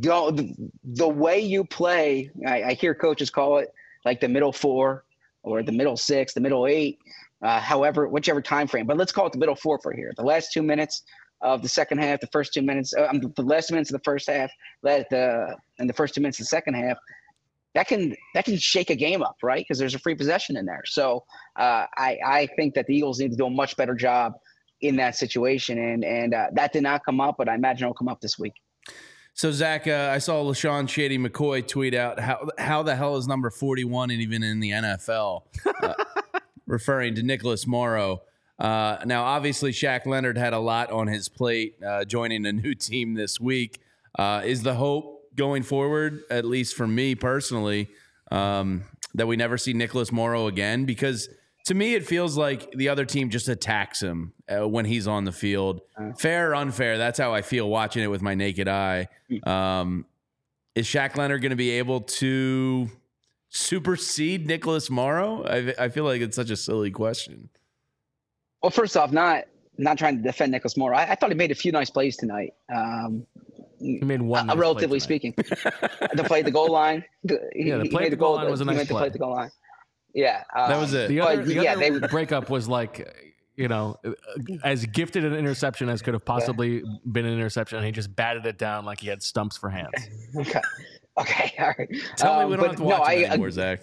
[0.00, 0.54] go the,
[0.84, 2.30] the way you play.
[2.46, 3.72] I, I hear coaches call it
[4.04, 5.04] like the middle four
[5.42, 6.98] or the middle six, the middle eight,
[7.42, 8.86] uh, however, whichever time frame.
[8.86, 10.12] But let's call it the middle four for here.
[10.16, 11.02] The last two minutes
[11.42, 14.04] of the second half, the first two minutes, uh, um, the last minutes of the
[14.04, 14.50] first half,
[14.82, 16.98] let the and the first two minutes of the second half.
[17.74, 19.60] That can that can shake a game up, right?
[19.60, 20.82] Because there's a free possession in there.
[20.86, 21.24] So
[21.56, 24.34] uh, I I think that the Eagles need to do a much better job
[24.80, 27.94] in that situation, and and uh, that did not come up, but I imagine it'll
[27.94, 28.54] come up this week.
[29.34, 33.28] So Zach, uh, I saw LeSean Shady McCoy tweet out how how the hell is
[33.28, 35.42] number forty one and even in the NFL,
[35.82, 35.94] uh,
[36.66, 38.22] referring to Nicholas Morrow.
[38.60, 42.74] Uh, now, obviously, Shaq Leonard had a lot on his plate uh, joining a new
[42.74, 43.80] team this week.
[44.18, 47.88] Uh, is the hope going forward, at least for me personally,
[48.30, 48.84] um,
[49.14, 50.84] that we never see Nicholas Morrow again?
[50.84, 51.30] Because
[51.66, 55.24] to me, it feels like the other team just attacks him uh, when he's on
[55.24, 55.80] the field.
[56.18, 59.08] Fair or unfair, that's how I feel watching it with my naked eye.
[59.44, 60.04] Um,
[60.74, 62.90] is Shaq Leonard going to be able to
[63.48, 65.44] supersede Nicholas Morrow?
[65.44, 67.48] I, I feel like it's such a silly question.
[68.62, 69.44] Well, first off, not
[69.78, 70.96] not trying to defend Nicholas Morrow.
[70.96, 72.52] I, I thought he made a few nice plays tonight.
[72.74, 73.26] Um,
[73.78, 74.40] He made one.
[74.40, 75.04] uh, nice play relatively tonight.
[75.04, 77.04] speaking, the play at the goal line.
[77.24, 79.00] the- He, Yeah, the play at the goal line was a he nice made play.
[79.00, 79.50] play the goal line.
[80.12, 81.08] Yeah, That was um, it.
[81.08, 83.16] The But, other, the yeah, other they- breakup was like,
[83.56, 83.96] you know,
[84.64, 88.44] as gifted an interception as could have possibly been an interception, and he just batted
[88.44, 89.88] it down like he had stumps for hands.
[90.36, 90.60] Okay.
[91.18, 91.52] Okay.
[91.58, 91.88] All right.
[92.16, 93.80] Tell me Um, we don't but have to no, watch I- it anymore, Zach.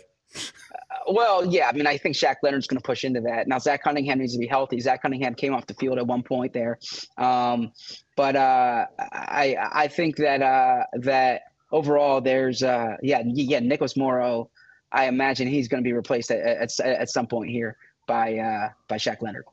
[1.10, 1.70] Well, yeah.
[1.70, 3.48] I mean, I think Shaq Leonard's going to push into that.
[3.48, 4.80] Now, Zach Cunningham needs to be healthy.
[4.80, 6.80] Zach Cunningham came off the field at one point there,
[7.18, 7.72] um,
[8.16, 14.50] but uh, I I think that uh, that overall there's uh, yeah yeah Nicholas Morrow.
[14.92, 17.78] I imagine he's going to be replaced at, at at some point here
[18.08, 19.46] by uh, by Shaq Leonard.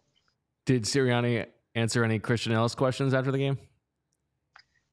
[0.66, 3.59] Did Sirianni answer any Christian Elliss questions after the game?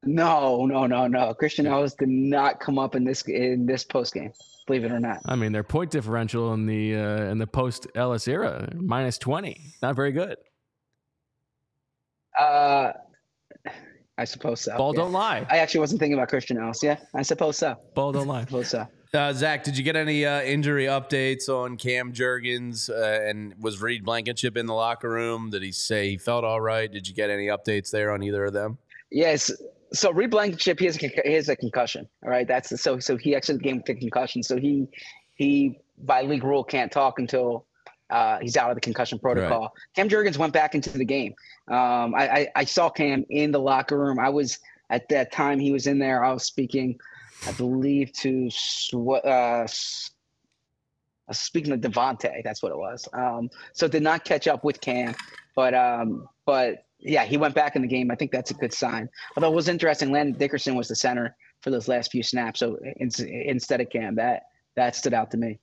[0.04, 1.34] No, no, no, no.
[1.34, 4.32] Christian Elliss did not come up in this in this post game.
[4.66, 5.22] Believe it or not.
[5.26, 9.62] I mean, their point differential in the uh, in the post Elliss era minus twenty,
[9.82, 10.38] not very good.
[12.38, 12.94] Uh,
[14.18, 14.76] I suppose so.
[14.78, 15.02] Ball yeah.
[15.02, 15.46] don't lie.
[15.50, 16.82] I actually wasn't thinking about Christian Elliss.
[16.82, 17.76] Yeah, I suppose so.
[17.94, 18.42] Ball don't lie.
[18.42, 18.88] I suppose so.
[19.14, 22.90] Uh, Zach, did you get any uh, injury updates on Cam Jurgens?
[22.90, 25.50] Uh, and was Reed Blankenship in the locker room?
[25.50, 26.90] Did he say he felt all right?
[26.90, 28.78] Did you get any updates there on either of them?
[29.12, 29.52] Yes.
[29.94, 32.08] So Reed Blankenship, he has a, he has a concussion.
[32.24, 32.48] All right.
[32.48, 34.42] That's so so he exited the game with a concussion.
[34.44, 34.88] So he
[35.36, 37.66] he by league rule can't talk until
[38.10, 39.74] uh, he's out of the concussion protocol.
[39.96, 41.34] Cam Jurgens went back into the game.
[41.68, 44.20] Um, I, I I saw Cam in the locker room.
[44.20, 44.60] I was
[44.90, 46.24] at that time he was in there.
[46.24, 47.00] I was speaking,
[47.48, 49.66] I believe to Sw- uh,
[51.32, 53.08] speaking of DeVonta, that's what it was.
[53.14, 55.16] Um, so did not catch up with Cam,
[55.56, 58.12] but um, but yeah, he went back in the game.
[58.12, 59.10] I think that's a good sign.
[59.36, 62.60] Although it was interesting, Landon Dickerson was the center for those last few snaps.
[62.60, 64.44] So in, instead of Cam, that
[64.76, 65.60] that stood out to me.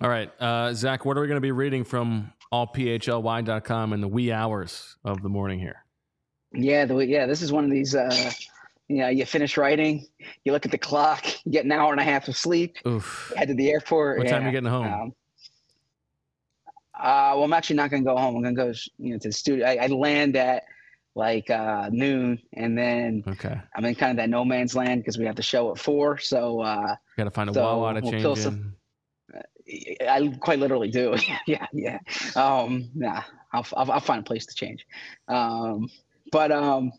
[0.00, 4.08] All right, uh, Zach, what are we going to be reading from allphly.com in the
[4.08, 5.84] wee hours of the morning here?
[6.52, 7.94] Yeah, the, yeah, this is one of these.
[7.94, 8.30] Uh,
[8.88, 10.06] you know, you finish writing,
[10.44, 13.32] you look at the clock, you get an hour and a half of sleep, Oof.
[13.36, 14.18] head to the airport.
[14.18, 14.86] What time are you getting home?
[14.86, 15.12] Um,
[16.98, 18.36] uh, well, I'm actually not going to go home.
[18.36, 19.66] I'm going to go, you know, to the studio.
[19.66, 20.64] I, I land at
[21.14, 25.16] like uh, noon, and then Okay, I'm in kind of that no man's land because
[25.18, 26.18] we have the show at four.
[26.18, 28.74] So uh, got to find a So, Wawa to we'll change some-
[30.08, 31.16] I quite literally do.
[31.46, 31.98] yeah, yeah.
[32.36, 34.86] Um, nah, I'll, I'll, I'll find a place to change.
[35.28, 35.88] Um,
[36.30, 36.92] but um,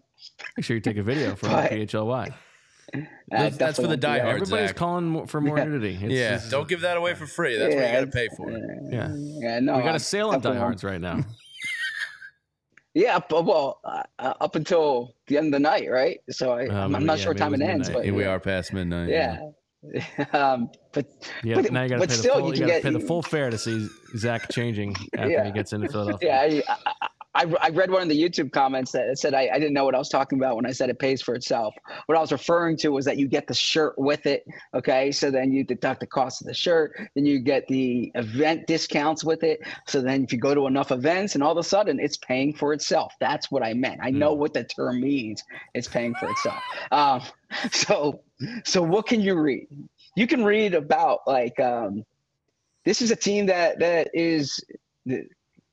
[0.58, 2.34] Make sure you take a video for But- allphly.
[2.94, 4.18] I That's- that's for the won't do that.
[4.20, 4.42] diehards.
[4.44, 4.76] Everybody's Zach.
[4.78, 5.64] calling for more Yeah.
[5.66, 5.96] nudity.
[5.96, 7.58] It's- yeah, it's- don't give that away for free.
[7.58, 8.50] That's what you got to pay for.
[8.50, 9.12] Yeah.
[9.14, 9.78] Yeah, no.
[9.78, 10.80] we got I a sale on definitely won't.
[10.80, 11.26] diehards right now.
[12.94, 16.20] Yeah, but, well, uh, uh, up until the end of the night, right?
[16.32, 18.08] So I, I'm, maybe- not yeah, sure what time it it ends, midnight.
[18.08, 19.10] but we are past midnight.
[19.10, 19.38] Yeah.
[20.34, 21.06] um, but
[21.44, 22.42] Yeah, But- now you got to but pay the still, full.
[22.48, 23.88] you You, can got to get- pay the full fare to see
[24.18, 25.46] Zach changing after Yeah.
[25.46, 26.48] he gets into Philadelphia.
[26.50, 27.08] yeah, I, I,
[27.38, 29.94] I, I read one of the YouTube comments that said I, I didn't know what
[29.94, 31.76] I was talking about when I said it pays for itself.
[32.08, 34.44] What I was referring to was that you get the shirt with it.
[34.74, 38.66] Okay, so then you deduct the cost of the shirt, then you get the event
[38.66, 39.62] discounts with it.
[39.86, 42.54] So then if you go to enough events, and all of a sudden it's paying
[42.54, 43.14] for itself.
[43.20, 44.00] That's what I meant.
[44.02, 45.44] I know what the term means.
[45.76, 46.62] It's paying for itself.
[46.92, 47.22] Um,
[47.72, 48.22] so
[48.64, 49.68] so what can you read?
[50.16, 52.04] You can read about like um,
[52.84, 54.60] this is a team that that is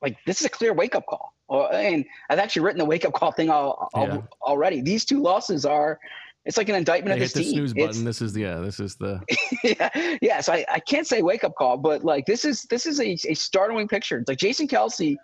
[0.02, 1.33] like this is a clear wake up call.
[1.54, 4.18] Or, and I've actually written the wake up call thing all, all- Yeah.
[4.42, 4.80] already.
[4.80, 5.98] These two losses are
[6.44, 7.52] it's like an indictment They of hit this the team.
[7.54, 8.04] snooze It's- button.
[8.04, 8.58] This is the yeah.
[8.60, 9.20] This is the
[9.64, 10.40] yeah, yeah.
[10.40, 13.16] So I, I can't say wake up call, but like this is this is a,
[13.28, 14.18] a startling picture.
[14.18, 15.16] It's like Jason Kelce,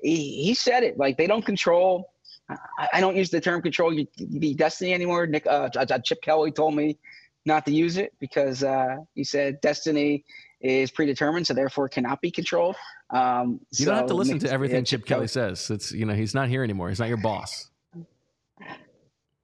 [0.00, 0.96] he, he said it.
[0.98, 2.10] Like they don't control
[2.50, 5.26] I, I don't use the term control the destiny anymore.
[5.26, 5.68] Nick uh,
[6.04, 6.96] Chip Kelly told me
[7.44, 10.24] not to use it because uh, he said destiny
[10.60, 12.76] is predetermined, so therefore cannot be controlled.
[13.10, 15.70] Um, you don't have to listen to everything Chip, Kelly, says.
[15.70, 16.88] It's you know he's not here anymore.
[16.88, 17.70] He's not your boss.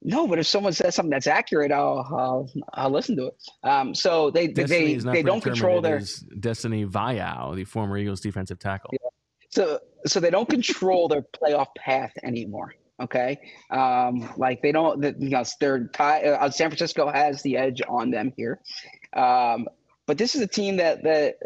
[0.07, 3.33] No, but if someone says something that's accurate, I'll I'll, I'll listen to it.
[3.63, 6.01] Um, so they Destiny they they don't control their
[6.39, 8.91] Destiny Vaeao, the former Eagles defensive tackle.
[8.93, 9.09] Yeah.
[9.49, 12.75] So so they don't control their playoff path anymore.
[13.01, 13.37] Okay,
[13.71, 15.01] um, like they don't.
[15.01, 16.21] The, you know, their tie.
[16.21, 18.61] Uh, San Francisco has the edge on them here,
[19.13, 19.67] um,
[20.05, 21.37] but this is a team that that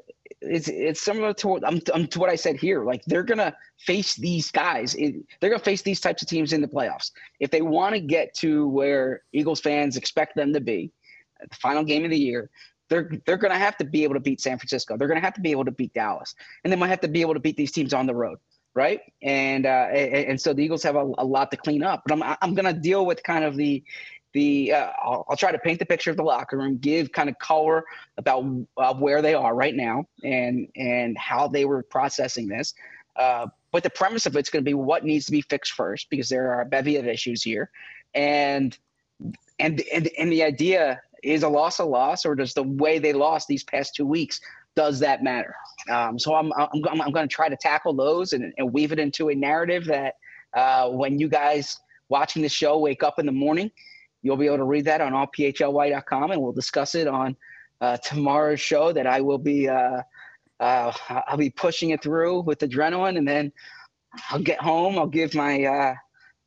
[0.41, 2.83] it's it's similar to, um, um, to what I said here.
[2.83, 4.95] Like they're gonna face these guys.
[4.95, 8.01] In, they're gonna face these types of teams in the playoffs if they want to
[8.01, 10.91] get to where Eagles fans expect them to be,
[11.41, 12.49] the final game of the year.
[12.89, 14.97] They're they're gonna have to be able to beat San Francisco.
[14.97, 16.33] They're gonna have to be able to beat Dallas,
[16.63, 18.39] and they might have to be able to beat these teams on the road,
[18.73, 19.01] right?
[19.21, 22.03] And uh, and, and so the Eagles have a, a lot to clean up.
[22.05, 23.83] But I'm I'm gonna deal with kind of the
[24.33, 27.29] the uh, I'll, I'll, try to paint the picture of the locker room, give kind
[27.29, 27.83] of color
[28.17, 28.45] about
[28.77, 32.73] uh, where they are right now and and how they were processing this.
[33.15, 36.09] Uh, but the premise of it's going to be what needs to be fixed first
[36.09, 37.71] because there are a bevy of issues here,
[38.13, 38.77] and
[39.59, 43.13] and and and the idea is a loss a loss or does the way they
[43.13, 44.39] lost these past two weeks
[44.75, 45.53] does that matter?
[45.89, 48.99] Um, so I'm I'm, I'm, going to try to tackle those and, and weave it
[48.99, 50.15] into a narrative that
[50.53, 53.71] uh, when you guys watching the show wake up in the morning
[54.21, 57.35] You'll be able to read that on allphly.com, and we'll discuss it on
[57.81, 58.91] uh, tomorrow's show.
[58.91, 60.01] That I will be uh,
[60.59, 60.91] uh,
[61.27, 63.51] I'll be pushing it through with adrenaline, and then
[64.29, 64.97] I'll get home.
[64.97, 65.93] I'll give my uh,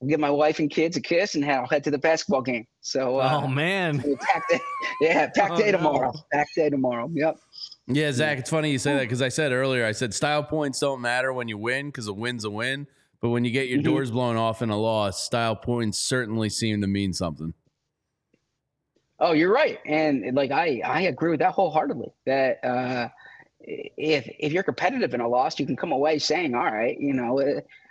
[0.02, 2.66] I'll give my wife and kids a kiss, and I'll head to the basketball game.
[2.80, 4.60] So, uh, oh man, pack day,
[5.00, 6.12] yeah, pack oh, day tomorrow.
[6.12, 6.20] No.
[6.32, 7.08] Pack day tomorrow.
[7.12, 7.38] Yep.
[7.86, 10.78] Yeah, Zach, it's funny you say that because I said earlier, I said style points
[10.78, 12.86] don't matter when you win because a win's a win.
[13.20, 13.90] But when you get your mm-hmm.
[13.90, 17.54] doors blown off in a loss, style points certainly seem to mean something.
[19.24, 22.08] Oh, you're right, and like I I agree with that wholeheartedly.
[22.26, 23.08] That uh,
[23.60, 27.12] if if you're competitive in a loss, you can come away saying, all right, you
[27.12, 27.40] know,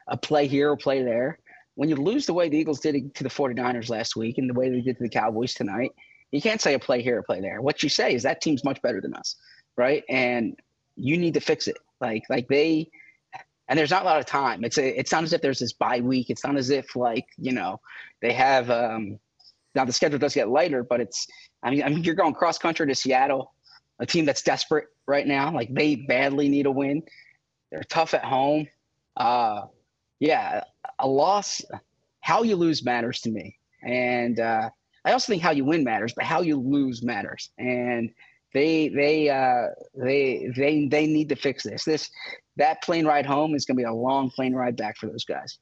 [0.10, 1.40] a, play here, a play there.
[1.76, 4.54] When you lose the way the Eagles did to the 49ers last week and the
[4.54, 5.92] way they did to the Cowboys tonight,
[6.32, 7.62] you can't say a play here, a play there.
[7.62, 9.38] What you say is that team's much better than us,
[9.78, 10.04] right?
[10.10, 10.60] And
[10.98, 11.78] you need to fix it.
[12.02, 12.90] Like like they
[13.70, 14.66] and there's not a lot of time.
[14.66, 16.30] It's a, it's not as if there's this bye week.
[16.30, 17.80] It's not as if like you know
[18.22, 19.18] they have um,
[19.76, 21.28] now the schedule does get lighter, but it's
[21.64, 23.54] I mean I mean you're going cross country to Seattle,
[24.00, 25.54] a team that's desperate right now.
[25.54, 27.04] Like they badly need a win.
[27.72, 28.68] They're tough at home.
[29.16, 29.62] Uh,
[30.20, 30.64] yeah,
[31.00, 31.62] a loss.
[32.22, 34.70] How you lose matters to me, and uh,
[35.06, 37.50] I also think how you win matters, but how you lose matters.
[37.58, 38.12] And
[38.54, 41.84] they they uh, they they they need to fix this.
[41.84, 42.10] This
[42.58, 45.24] that plane ride home is going to be a long plane ride back for those
[45.24, 45.58] guys.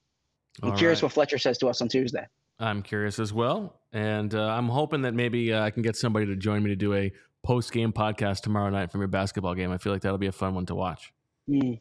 [0.61, 1.03] I'm All curious right.
[1.03, 2.25] what Fletcher says to us on Tuesday.
[2.59, 6.25] I'm curious as well, and uh, I'm hoping that maybe uh, I can get somebody
[6.27, 7.11] to join me to do a
[7.43, 9.71] post game podcast tomorrow night from your basketball game.
[9.71, 11.11] I feel like that'll be a fun one to watch.
[11.49, 11.79] Mm.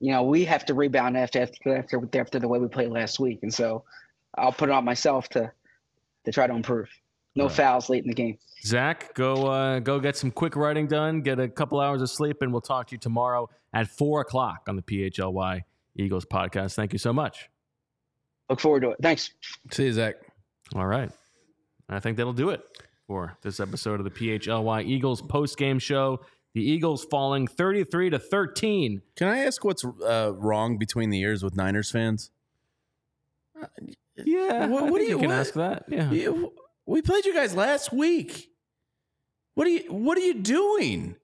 [0.00, 3.40] You know, we have to rebound after after after the way we played last week,
[3.42, 3.84] and so
[4.38, 5.52] I'll put it on myself to
[6.24, 6.88] to try to improve.
[7.36, 7.52] No right.
[7.52, 8.38] fouls late in the game.
[8.64, 12.38] Zach, go uh, go get some quick writing done, get a couple hours of sleep,
[12.40, 15.62] and we'll talk to you tomorrow at four o'clock on the PHLY
[15.96, 16.74] Eagles podcast.
[16.74, 17.50] Thank you so much.
[18.48, 18.98] Look forward to it.
[19.00, 19.32] Thanks.
[19.70, 20.16] See you, Zach.
[20.74, 21.10] All right.
[21.88, 22.62] I think that'll do it
[23.06, 26.20] for this episode of the PHLY Eagles post game show.
[26.54, 29.02] The Eagles falling 33 to 13.
[29.16, 32.30] Can I ask what's uh, wrong between the years with Niners fans?
[33.60, 33.66] Uh,
[34.24, 34.66] yeah.
[34.66, 35.84] What, what do you, you can what, ask that?
[35.88, 36.10] Yeah.
[36.10, 36.52] You,
[36.86, 38.48] we played you guys last week.
[39.54, 41.16] What are you what are you doing?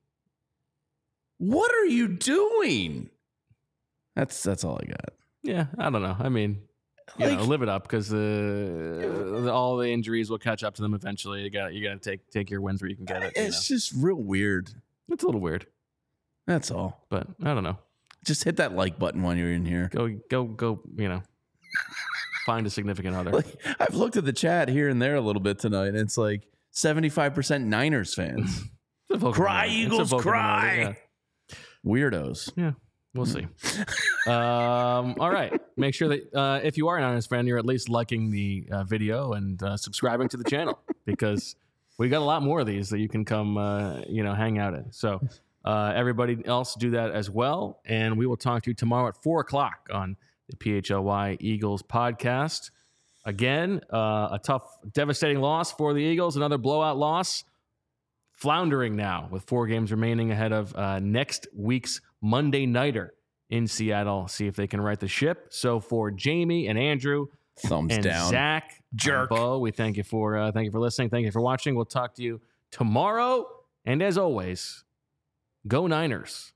[1.39, 3.10] What are you doing?
[4.14, 5.12] That's that's all I got.
[5.43, 6.16] Yeah, I don't know.
[6.18, 6.62] I mean,
[7.19, 10.83] you like, know, live it up because uh, all the injuries will catch up to
[10.83, 11.43] them eventually.
[11.43, 13.33] You got you got to take take your wins where you can get it.
[13.37, 13.77] It's know?
[13.77, 14.70] just real weird.
[15.09, 15.66] It's a little weird.
[16.47, 17.07] That's all.
[17.09, 17.78] But I don't know.
[18.24, 19.89] Just hit that like button when you're in here.
[19.93, 20.83] Go go go.
[20.97, 21.23] You know,
[22.45, 23.31] find a significant other.
[23.31, 26.19] Like, I've looked at the chat here and there a little bit tonight, and it's
[26.19, 28.65] like seventy five percent Niners fans.
[29.33, 30.78] cry Eagles, cry.
[30.78, 31.57] Yeah.
[31.85, 32.53] Weirdos.
[32.57, 32.73] Yeah.
[33.16, 33.47] We'll see.
[34.26, 35.59] um, all right.
[35.76, 38.68] Make sure that uh, if you are an honest fan, you're at least liking the
[38.70, 41.56] uh, video and uh, subscribing to the channel because
[41.98, 44.59] we got a lot more of these that you can come, uh, you know, hang
[44.59, 44.93] out in.
[44.93, 45.20] So
[45.64, 49.16] uh, everybody else do that as well, and we will talk to you tomorrow at
[49.22, 50.16] four o'clock on
[50.51, 52.70] the PHLY Eagles podcast.
[53.24, 56.36] Again, uh, a tough, devastating loss for the Eagles.
[56.36, 57.44] Another blowout loss.
[58.32, 63.15] Floundering now with four games remaining ahead of next week's Monday Nighter
[63.51, 64.27] in Seattle.
[64.27, 65.47] See if they can right the ship.
[65.51, 67.27] So for Jamie and Andrew,
[67.59, 68.31] Thumbs and down.
[68.31, 69.31] Zach Jerk.
[69.31, 69.59] Bo.
[69.61, 71.09] We thank you for uh, thank you for listening.
[71.09, 71.74] Thank you for watching.
[71.74, 72.40] We'll talk to you
[72.70, 73.47] tomorrow.
[73.85, 74.85] And as always,
[75.69, 76.53] go Niners.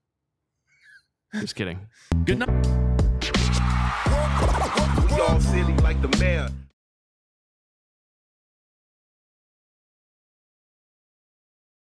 [1.35, 1.87] Just kidding.
[2.25, 2.67] Good night.